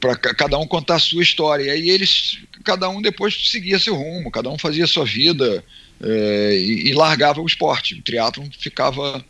[0.00, 1.64] para cada um contar a sua história.
[1.64, 5.64] E aí eles, cada um depois seguia seu rumo, cada um fazia sua vida
[6.02, 7.94] é, e, e, largava o esporte.
[7.94, 9.24] O triatlon ficava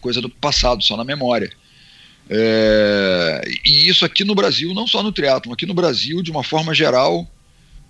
[0.00, 1.50] coisa do passado, só na memória.
[2.30, 6.44] É, e isso aqui no Brasil, não só no triatlon, aqui no Brasil, de uma
[6.44, 7.28] forma geral,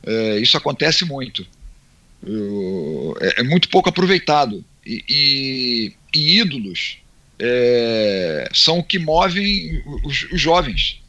[0.05, 1.47] é, isso acontece muito.
[3.20, 4.64] É, é, muito pouco aproveitado.
[4.85, 6.98] E, e, e ídolos
[7.39, 11.01] é, são o que movem os, os, jovens.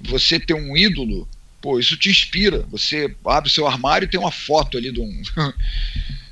[0.00, 1.28] Você ter um ídolo,
[1.60, 2.66] pô, isso te inspira.
[2.70, 5.22] Você abre seu armário e tem uma foto ali de um,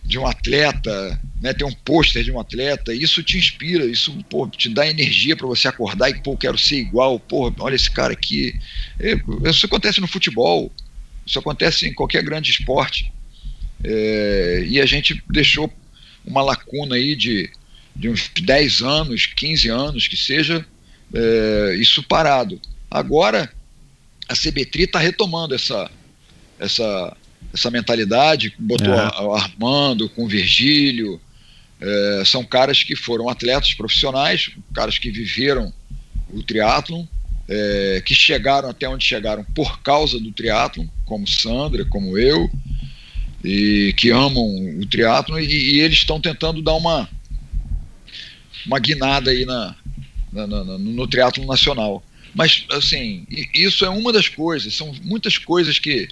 [0.07, 4.49] de um atleta, né, tem um pôster de um atleta, isso te inspira, isso pô,
[4.49, 8.13] te dá energia para você acordar e, pô, quero ser igual, pô, olha esse cara
[8.13, 8.55] aqui.
[9.01, 9.15] É,
[9.49, 10.73] isso acontece no futebol,
[11.27, 13.13] isso acontece em qualquer grande esporte.
[13.83, 15.73] É, e a gente deixou
[16.25, 17.51] uma lacuna aí de,
[17.95, 20.65] de uns 10 anos, 15 anos, que seja,
[21.13, 22.61] é, isso parado.
[22.91, 23.53] Agora,
[24.29, 25.91] a CBTRI está retomando essa,
[26.59, 27.17] essa,
[27.53, 29.23] essa mentalidade, botou é.
[29.23, 31.21] o Armando com o Virgílio,
[31.81, 35.73] é, são caras que foram atletas profissionais, caras que viveram
[36.33, 37.05] o triatlon,
[37.49, 42.51] é, que chegaram até onde chegaram por causa do triatlon, como Sandra, como eu,
[43.45, 44.45] e que amam
[44.81, 47.09] o triatlon, e, e eles estão tentando dar uma,
[48.67, 49.77] uma guinada aí na,
[50.33, 52.03] na, na, no triatlon nacional.
[52.35, 56.09] Mas, assim, isso é uma das coisas, são muitas coisas que,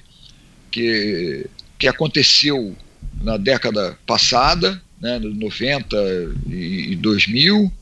[0.75, 1.47] que,
[1.79, 2.77] que aconteceu
[3.23, 5.97] na década passada, né, 90
[6.49, 7.73] e 2000,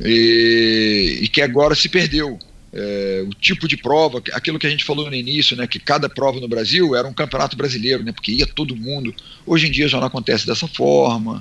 [0.00, 2.38] e, e que agora se perdeu.
[2.78, 6.10] É, o tipo de prova, aquilo que a gente falou no início, né, que cada
[6.10, 9.14] prova no Brasil era um campeonato brasileiro, né, porque ia todo mundo.
[9.46, 11.40] Hoje em dia já não acontece dessa forma.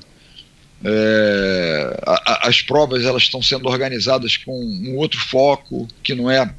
[0.83, 6.29] É, a, a, as provas elas estão sendo organizadas com um outro foco, que não
[6.29, 6.53] é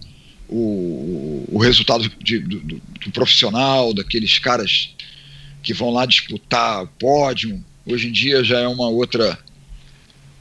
[0.48, 4.94] o, o resultado de, do, do, profissional, daqueles caras
[5.62, 7.62] que vão lá disputar o pódio.
[7.84, 9.38] Hoje em dia já é uma outra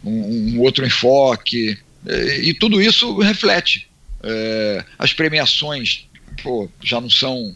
[0.04, 3.88] um, um outro enfoque é, e tudo isso reflete.
[4.24, 6.08] É, as premiações
[6.42, 7.56] pô, já não são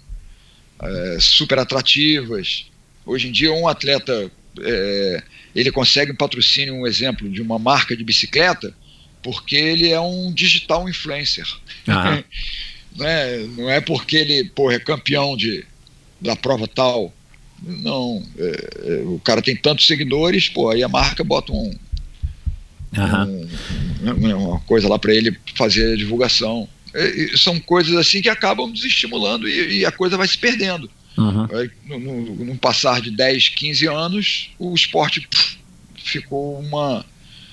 [0.82, 2.66] é, super atrativas.
[3.06, 4.32] Hoje em dia um atleta
[4.62, 5.24] é,
[5.56, 8.74] ele consegue um patrocínio, um exemplo de uma marca de bicicleta
[9.22, 11.46] porque ele é um digital influencer.
[11.90, 12.24] Uhum.
[12.98, 15.66] não, é, não é porque ele porra, é campeão de,
[16.22, 17.14] da prova tal.
[17.62, 21.76] Não, é, é, o cara tem tantos seguidores, pô, aí a marca bota um,
[22.94, 26.68] um uma coisa lá para ele fazer a divulgação.
[26.94, 30.90] É, são coisas assim que acabam desestimulando e, e a coisa vai se perdendo.
[31.18, 31.48] Uhum.
[31.52, 35.58] Aí, no, no, no, passar de 10, 15 anos, o esporte pff,
[35.98, 37.06] ficou uma,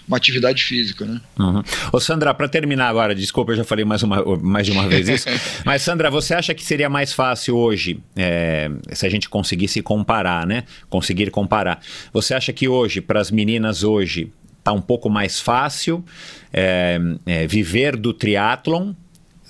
[0.06, 1.20] uma atividade física, né?
[1.38, 1.62] Uhum.
[1.92, 5.08] Ô Sandra, para terminar agora, desculpa, eu já falei mais, uma, mais de uma vez
[5.08, 5.26] isso,
[5.64, 10.46] mas Sandra, você acha que seria mais fácil hoje, é, se a gente conseguisse comparar,
[10.46, 10.64] né?
[10.88, 11.80] Conseguir comparar.
[12.12, 16.04] Você acha que hoje, para as meninas hoje, tá um pouco mais fácil
[16.52, 18.92] é, é, viver do triatlon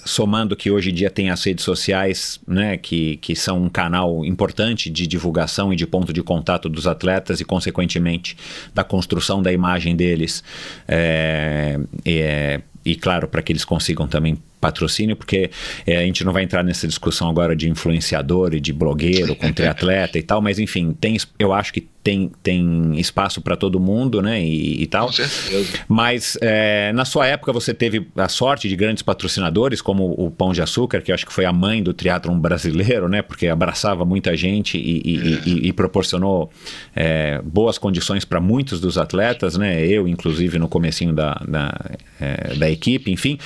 [0.06, 4.24] somando que hoje em dia tem as redes sociais, né, que, que são um canal
[4.24, 8.36] importante de divulgação e de ponto de contato dos atletas e, consequentemente,
[8.72, 10.42] da construção da imagem deles.
[10.86, 15.50] É, é, e, claro, para que eles consigam também patrocínio, porque
[15.86, 19.52] é, a gente não vai entrar nessa discussão agora de influenciador e de blogueiro com
[19.52, 24.22] triatleta e tal, mas enfim, tem, eu acho que tem, tem espaço para todo mundo,
[24.22, 24.40] né?
[24.40, 25.06] E, e, tal.
[25.06, 25.80] Com certeza.
[25.88, 30.52] Mas é, na sua época você teve a sorte de grandes patrocinadores, como o Pão
[30.52, 33.22] de Açúcar, que eu acho que foi a mãe do triatlon brasileiro, né?
[33.22, 35.00] Porque abraçava muita gente e,
[35.44, 36.48] e, e proporcionou
[36.94, 39.84] é, boas condições para muitos dos atletas, né?
[39.84, 41.74] Eu, inclusive, no comecinho da, da,
[42.20, 43.36] é, da equipe, enfim.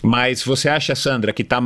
[0.00, 1.60] Mas você acha, Sandra, que está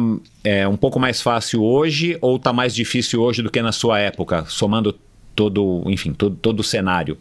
[0.45, 3.99] é, um pouco mais fácil hoje ou está mais difícil hoje do que na sua
[3.99, 4.99] época, somando
[5.35, 7.19] todo, enfim, todo, todo o cenário?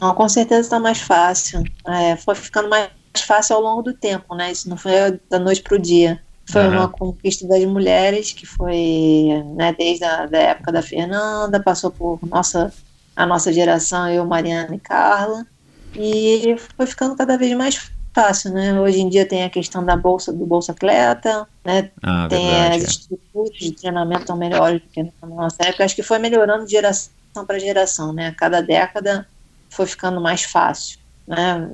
[0.00, 1.64] Não, com certeza está mais fácil.
[1.86, 2.90] É, foi ficando mais
[3.26, 4.52] fácil ao longo do tempo, né?
[4.52, 4.92] Isso não foi
[5.28, 6.20] da noite para o dia.
[6.50, 6.72] Foi uhum.
[6.72, 12.18] uma conquista das mulheres que foi né, desde a da época da Fernanda, passou por
[12.28, 12.72] nossa,
[13.14, 15.46] a nossa geração, eu, Mariana e Carla,
[15.94, 18.78] e foi ficando cada vez mais fácil, né?
[18.80, 21.90] Hoje em dia tem a questão da bolsa do bolsa atleta, né?
[22.02, 22.86] Ah, tem verdade, as é.
[22.86, 25.84] estruturas de treinamento tão melhores do que na nossa época.
[25.84, 27.10] Acho que foi melhorando de geração
[27.46, 28.34] para geração, né?
[28.36, 29.26] Cada década
[29.68, 30.98] foi ficando mais fácil.
[31.26, 31.68] né?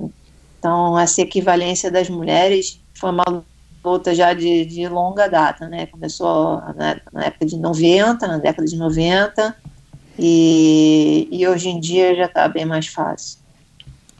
[0.59, 3.43] Então, essa equivalência das mulheres foi uma
[3.83, 5.85] luta já de, de longa data, né?
[5.87, 9.55] Começou na, na, época de 90, na década de 90,
[10.19, 13.39] e, e hoje em dia já está bem mais fácil.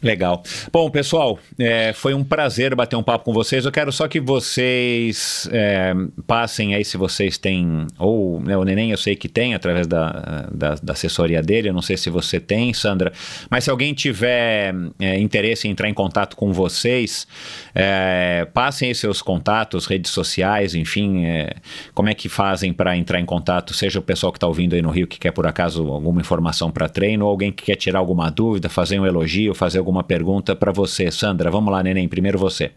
[0.02, 0.44] Legal.
[0.72, 3.66] Bom, pessoal, é, foi um prazer bater um papo com vocês.
[3.66, 5.92] Eu quero só que vocês é,
[6.28, 10.48] passem aí se vocês têm, ou né, o Neném eu sei que tem, através da,
[10.52, 13.12] da, da, assessoria dele, eu não sei se você tem, Sandra,
[13.50, 17.28] mas se alguém tiver é, interesse em entrar em contato com vocês,
[17.74, 21.56] é, passem aí seus contatos, redes sociais, enfim, é,
[21.96, 24.82] como é que fazem para entrar em contato, seja o pessoal que está ouvindo aí
[24.82, 27.98] no Rio que quer por acaso alguma informação para treino, ou alguém que quer tirar
[27.98, 31.12] alguma dúvida, fazer um elogio, fazer alguma pergunta para você.
[31.12, 32.72] Sandra, vamos lá, neném, primeiro você.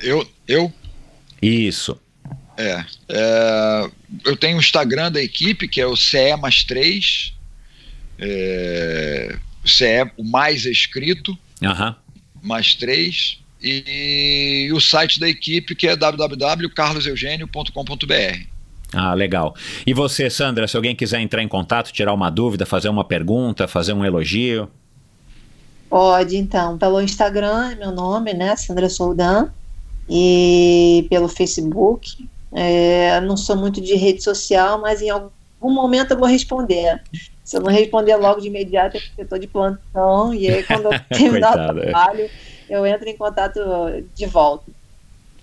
[0.00, 0.26] Eu?
[0.46, 0.72] Eu?
[1.40, 1.98] Isso.
[2.56, 3.90] É, é,
[4.24, 7.34] eu tenho o Instagram da equipe, que é o CE mais 3,
[8.18, 11.94] é, CE, o mais escrito, uhum.
[12.42, 18.55] mais 3, e, e, o site da equipe, que é www.carloseugênio.com.br.
[18.92, 19.54] Ah, legal.
[19.86, 23.66] E você, Sandra, se alguém quiser entrar em contato, tirar uma dúvida, fazer uma pergunta,
[23.66, 24.68] fazer um elogio?
[25.88, 29.48] Pode, então, pelo Instagram, meu nome, né, Sandra Soldan,
[30.08, 32.28] e pelo Facebook.
[32.52, 35.30] É, não sou muito de rede social, mas em algum
[35.62, 37.02] momento eu vou responder.
[37.44, 40.62] Se eu não responder logo de imediato, é porque eu estou de plantão, e aí
[40.62, 41.82] quando eu terminar o é.
[41.82, 42.30] trabalho,
[42.68, 43.60] eu entro em contato
[44.14, 44.64] de volta.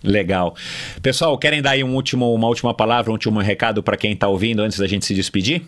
[0.04, 0.56] Legal.
[1.02, 4.28] Pessoal, querem dar aí um último, uma última palavra, um último recado para quem está
[4.28, 5.66] ouvindo antes da gente se despedir?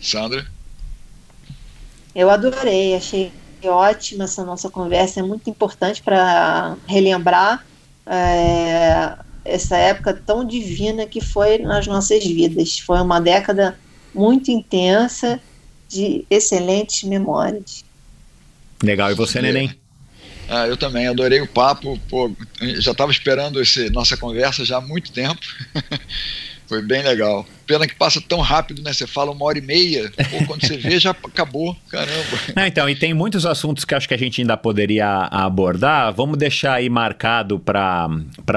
[0.00, 0.46] Sandra?
[2.14, 3.32] Eu adorei, achei
[3.64, 7.64] ótima essa nossa conversa, é muito importante para relembrar
[8.06, 12.78] é, essa época tão divina que foi nas nossas vidas.
[12.78, 13.78] Foi uma década
[14.14, 15.40] muito intensa
[15.88, 17.84] de excelentes memórias.
[18.82, 19.81] Legal, e você, Neném?
[20.54, 21.98] Ah, eu também adorei o papo.
[22.10, 22.30] Pô,
[22.78, 25.40] já estava esperando essa nossa conversa já há muito tempo.
[26.68, 27.46] Foi bem legal.
[27.72, 28.92] Pena que passa tão rápido, né?
[28.92, 32.12] Você fala uma hora e meia, pô, quando você vê já acabou, caramba.
[32.54, 36.12] Não, então, e tem muitos assuntos que acho que a gente ainda poderia abordar.
[36.12, 38.10] Vamos deixar aí marcado para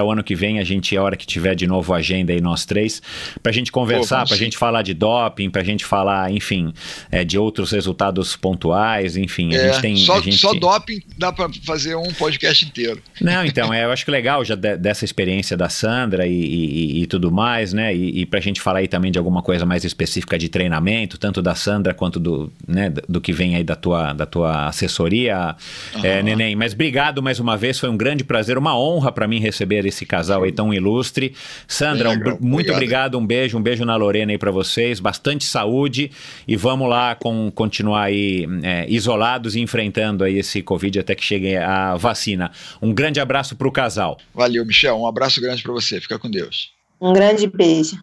[0.04, 2.42] o ano que vem, a gente, a hora que tiver de novo a agenda aí,
[2.42, 3.02] nós três,
[3.42, 6.74] para a gente conversar, para a gente falar de doping, para a gente falar, enfim,
[7.10, 9.56] é, de outros resultados pontuais, enfim.
[9.56, 9.96] A é, gente tem.
[9.96, 10.36] Só, gente...
[10.36, 13.02] só doping dá para fazer um podcast inteiro.
[13.22, 17.04] Não, então, é, eu acho que legal já de, dessa experiência da Sandra e, e,
[17.04, 17.96] e tudo mais, né?
[17.96, 21.18] E, e para a gente falar aí também de alguma coisa mais específica de treinamento,
[21.18, 25.56] tanto da Sandra quanto do, né, do que vem aí da tua, da tua assessoria,
[25.96, 26.06] uhum.
[26.06, 26.56] é, Neném.
[26.56, 30.06] Mas obrigado mais uma vez, foi um grande prazer, uma honra para mim receber esse
[30.06, 31.34] casal aí tão ilustre.
[31.68, 32.76] Sandra, um, muito obrigado.
[32.76, 36.12] obrigado, um beijo, um beijo na Lorena aí para vocês, bastante saúde
[36.48, 41.24] e vamos lá com, continuar aí é, isolados e enfrentando aí esse Covid até que
[41.24, 42.52] chegue a vacina.
[42.82, 44.18] Um grande abraço para o casal.
[44.34, 46.72] Valeu, Michel, um abraço grande para você, fica com Deus.
[47.00, 47.98] Um grande beijo.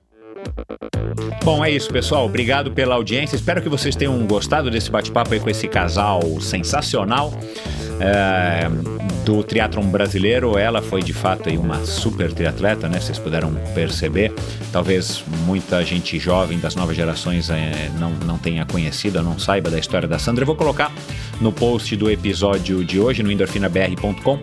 [1.45, 2.25] Bom, é isso, pessoal.
[2.25, 3.35] Obrigado pela audiência.
[3.37, 7.33] Espero que vocês tenham gostado desse bate-papo aí com esse casal sensacional.
[8.01, 8.69] É,
[9.25, 13.01] do triatlon brasileiro, ela foi de fato aí uma super triatleta, né?
[13.01, 14.33] Vocês puderam perceber.
[14.73, 19.79] Talvez muita gente jovem das novas gerações é, não, não tenha conhecido, não saiba da
[19.79, 20.43] história da Sandra.
[20.43, 20.93] Eu vou colocar
[21.41, 24.41] no post do episódio de hoje no endorfinabr.com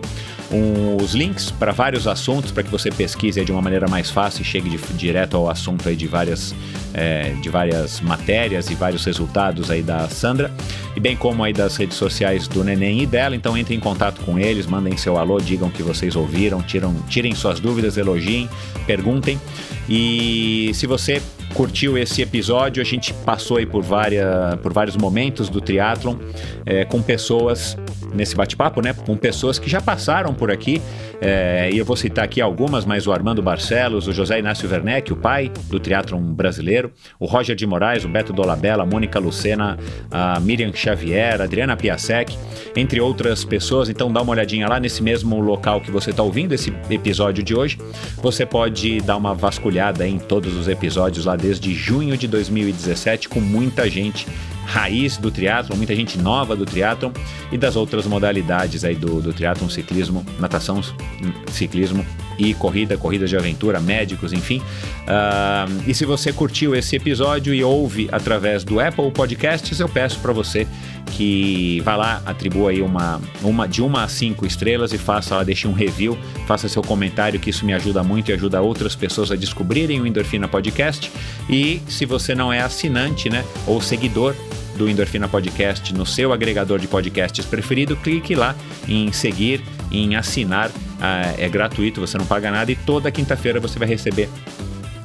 [0.52, 4.42] um, os links para vários assuntos para que você pesquise de uma maneira mais fácil
[4.42, 6.54] e chegue de, direto ao assunto aí de várias,
[6.92, 10.52] é, de várias matérias e vários resultados aí da Sandra,
[10.96, 13.36] e bem como aí das redes sociais do Neném e dela.
[13.36, 17.34] Então entre em contato com eles, mandem seu alô, digam que vocês ouviram, tiram, tirem
[17.34, 18.48] suas dúvidas, elogiem,
[18.86, 19.40] perguntem.
[19.88, 21.22] E se você
[21.54, 26.16] curtiu esse episódio, a gente passou aí por, várias, por vários momentos do triatlon
[26.64, 27.76] é, com pessoas
[28.14, 28.92] nesse bate-papo, né?
[28.92, 30.80] Com pessoas que já passaram por aqui.
[31.20, 35.12] É, e eu vou citar aqui algumas, mas o Armando Barcelos, o José Inácio Werneck,
[35.12, 39.78] o pai do triatlon brasileiro, o Roger de Moraes, o Beto Dolabella, a Mônica Lucena,
[40.10, 42.36] a Miriam Xavier, a Adriana Piasek,
[42.74, 43.88] entre outras pessoas.
[43.88, 47.54] Então dá uma olhadinha lá nesse mesmo local que você está ouvindo esse episódio de
[47.54, 47.78] hoje.
[48.22, 53.40] Você pode dar uma vasculhada em todos os episódios lá desde junho de 2017 com
[53.40, 54.26] muita gente
[54.70, 57.10] raiz do triatlon, muita gente nova do triatlon
[57.50, 60.80] e das outras modalidades aí do, do triatlon, ciclismo, natação,
[61.50, 62.04] ciclismo
[62.38, 64.58] e corrida, corridas de aventura, médicos, enfim.
[64.58, 70.18] Uh, e se você curtiu esse episódio e ouve através do Apple Podcasts, eu peço
[70.20, 70.66] para você
[71.10, 75.44] que vá lá, atribua aí uma, uma de uma a cinco estrelas e faça lá,
[75.44, 76.16] deixe um review,
[76.46, 80.06] faça seu comentário, que isso me ajuda muito e ajuda outras pessoas a descobrirem o
[80.06, 81.10] Endorfina Podcast.
[81.48, 84.34] E se você não é assinante, né, ou seguidor
[84.80, 88.56] do Endorfina Podcast no seu agregador de podcasts preferido, clique lá
[88.88, 89.62] em seguir,
[89.92, 90.70] em assinar.
[90.98, 94.30] Ah, é gratuito, você não paga nada e toda quinta-feira você vai receber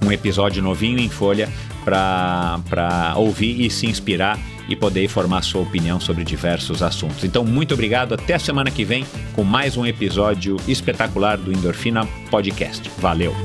[0.05, 1.49] um episódio novinho em folha
[1.83, 4.39] para ouvir e se inspirar
[4.69, 7.25] e poder formar sua opinião sobre diversos assuntos.
[7.25, 8.13] Então, muito obrigado.
[8.13, 12.89] Até a semana que vem com mais um episódio espetacular do Endorfina Podcast.
[12.97, 13.35] Valeu!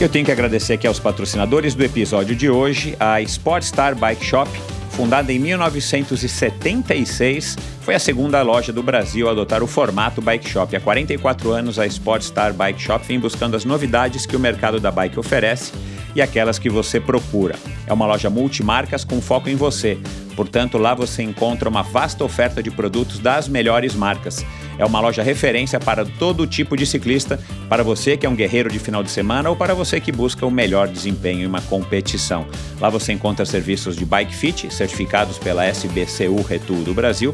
[0.00, 4.50] Eu tenho que agradecer aqui aos patrocinadores do episódio de hoje, a Sportstar Bike Shop,
[4.92, 10.74] fundada em 1976, foi a segunda loja do Brasil a adotar o formato bike shop.
[10.76, 14.90] Há 44 anos, a Sportstar Bike Shop vem buscando as novidades que o mercado da
[14.90, 15.72] bike oferece
[16.14, 17.56] e aquelas que você procura.
[17.86, 19.98] É uma loja multimarcas com foco em você.
[20.36, 24.46] Portanto, lá você encontra uma vasta oferta de produtos das melhores marcas.
[24.78, 27.38] É uma loja referência para todo tipo de ciclista,
[27.68, 30.46] para você que é um guerreiro de final de semana ou para você que busca
[30.46, 32.46] o melhor desempenho em uma competição.
[32.80, 37.32] Lá você encontra serviços de bike fit certificados pela SBCU Retul do Brasil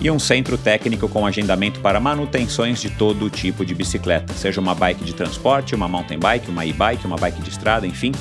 [0.00, 4.74] e um centro técnico com agendamento para manutenções de todo tipo de bicicleta, seja uma
[4.74, 8.12] bike de transporte, uma mountain bike, uma e-bike, uma bike de estrada, enfim.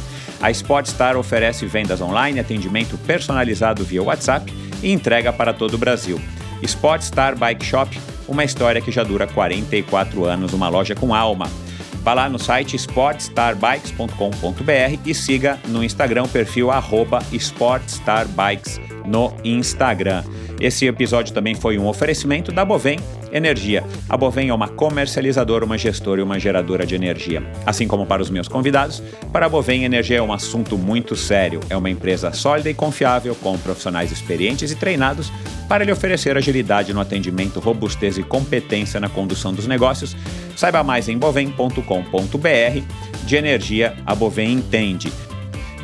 [0.41, 6.22] A Sportstar oferece vendas online, atendimento personalizado via WhatsApp e entrega para todo o Brasil.
[6.62, 11.48] Sportstar Bike Shop, uma história que já dura 44 anos, uma loja com alma.
[12.04, 20.24] Vá lá no site sportstarbikes.com.br e siga no Instagram o perfil arroba sportstarbikes no Instagram.
[20.60, 22.98] Esse episódio também foi um oferecimento da Bovem
[23.32, 23.84] Energia.
[24.10, 27.44] A Bovem é uma comercializadora, uma gestora e uma geradora de energia.
[27.66, 31.60] Assim como para os meus convidados, para a Bovem Energia é um assunto muito sério.
[31.70, 35.32] É uma empresa sólida e confiável, com profissionais experientes e treinados
[35.68, 40.16] para lhe oferecer agilidade no atendimento, robustez e competência na condução dos negócios.
[40.56, 42.82] Saiba mais em bovem.com.br.
[43.26, 45.12] De energia, a Bovem entende.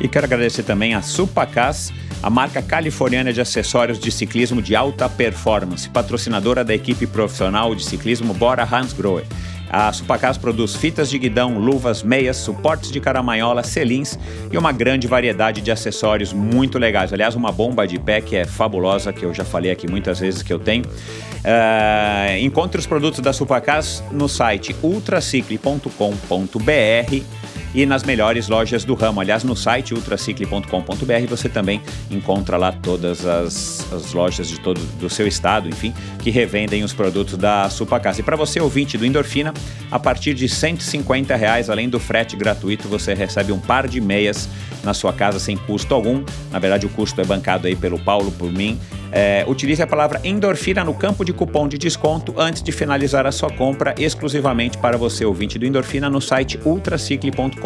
[0.00, 1.92] E quero agradecer também a Supacas
[2.22, 7.84] a marca californiana de acessórios de ciclismo de alta performance, patrocinadora da equipe profissional de
[7.84, 9.24] ciclismo Bora Hansgrohe.
[9.68, 14.18] A Supacas produz fitas de guidão, luvas, meias, suportes de caramanhola, selins
[14.50, 17.12] e uma grande variedade de acessórios muito legais.
[17.12, 20.42] Aliás, uma bomba de pé que é fabulosa, que eu já falei aqui muitas vezes
[20.42, 20.84] que eu tenho.
[20.84, 27.43] Uh, encontre os produtos da Supacas no site ultracicle.com.br
[27.74, 29.20] e nas melhores lojas do ramo.
[29.20, 31.80] Aliás, no site ultracicle.com.br você também
[32.10, 36.92] encontra lá todas as, as lojas de todo do seu estado, enfim, que revendem os
[36.92, 38.20] produtos da Supacasa.
[38.20, 39.52] E para você ouvinte do Endorfina,
[39.90, 44.48] a partir de 150 reais, além do frete gratuito, você recebe um par de meias
[44.82, 46.22] na sua casa sem custo algum.
[46.50, 48.78] Na verdade, o custo é bancado aí pelo Paulo, por mim.
[49.10, 53.32] É, utilize a palavra endorfina no campo de cupom de desconto antes de finalizar a
[53.32, 57.63] sua compra, exclusivamente para você, ouvinte do Endorfina, no site ultracicle.com.br.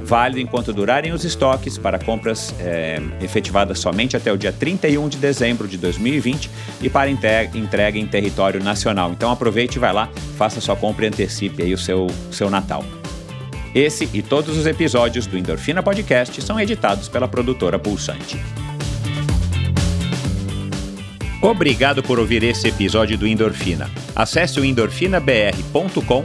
[0.00, 5.18] Válido enquanto durarem os estoques para compras é, efetivadas somente até o dia 31 de
[5.18, 6.50] dezembro de 2020
[6.80, 9.12] e para entrega em território nacional.
[9.12, 12.84] Então aproveite e vai lá, faça sua compra e antecipe aí o seu, seu Natal.
[13.74, 18.40] Esse e todos os episódios do Endorfina Podcast são editados pela produtora Pulsante.
[21.40, 23.88] Obrigado por ouvir esse episódio do Endorfina.
[24.16, 26.24] Acesse o endorfinabr.com,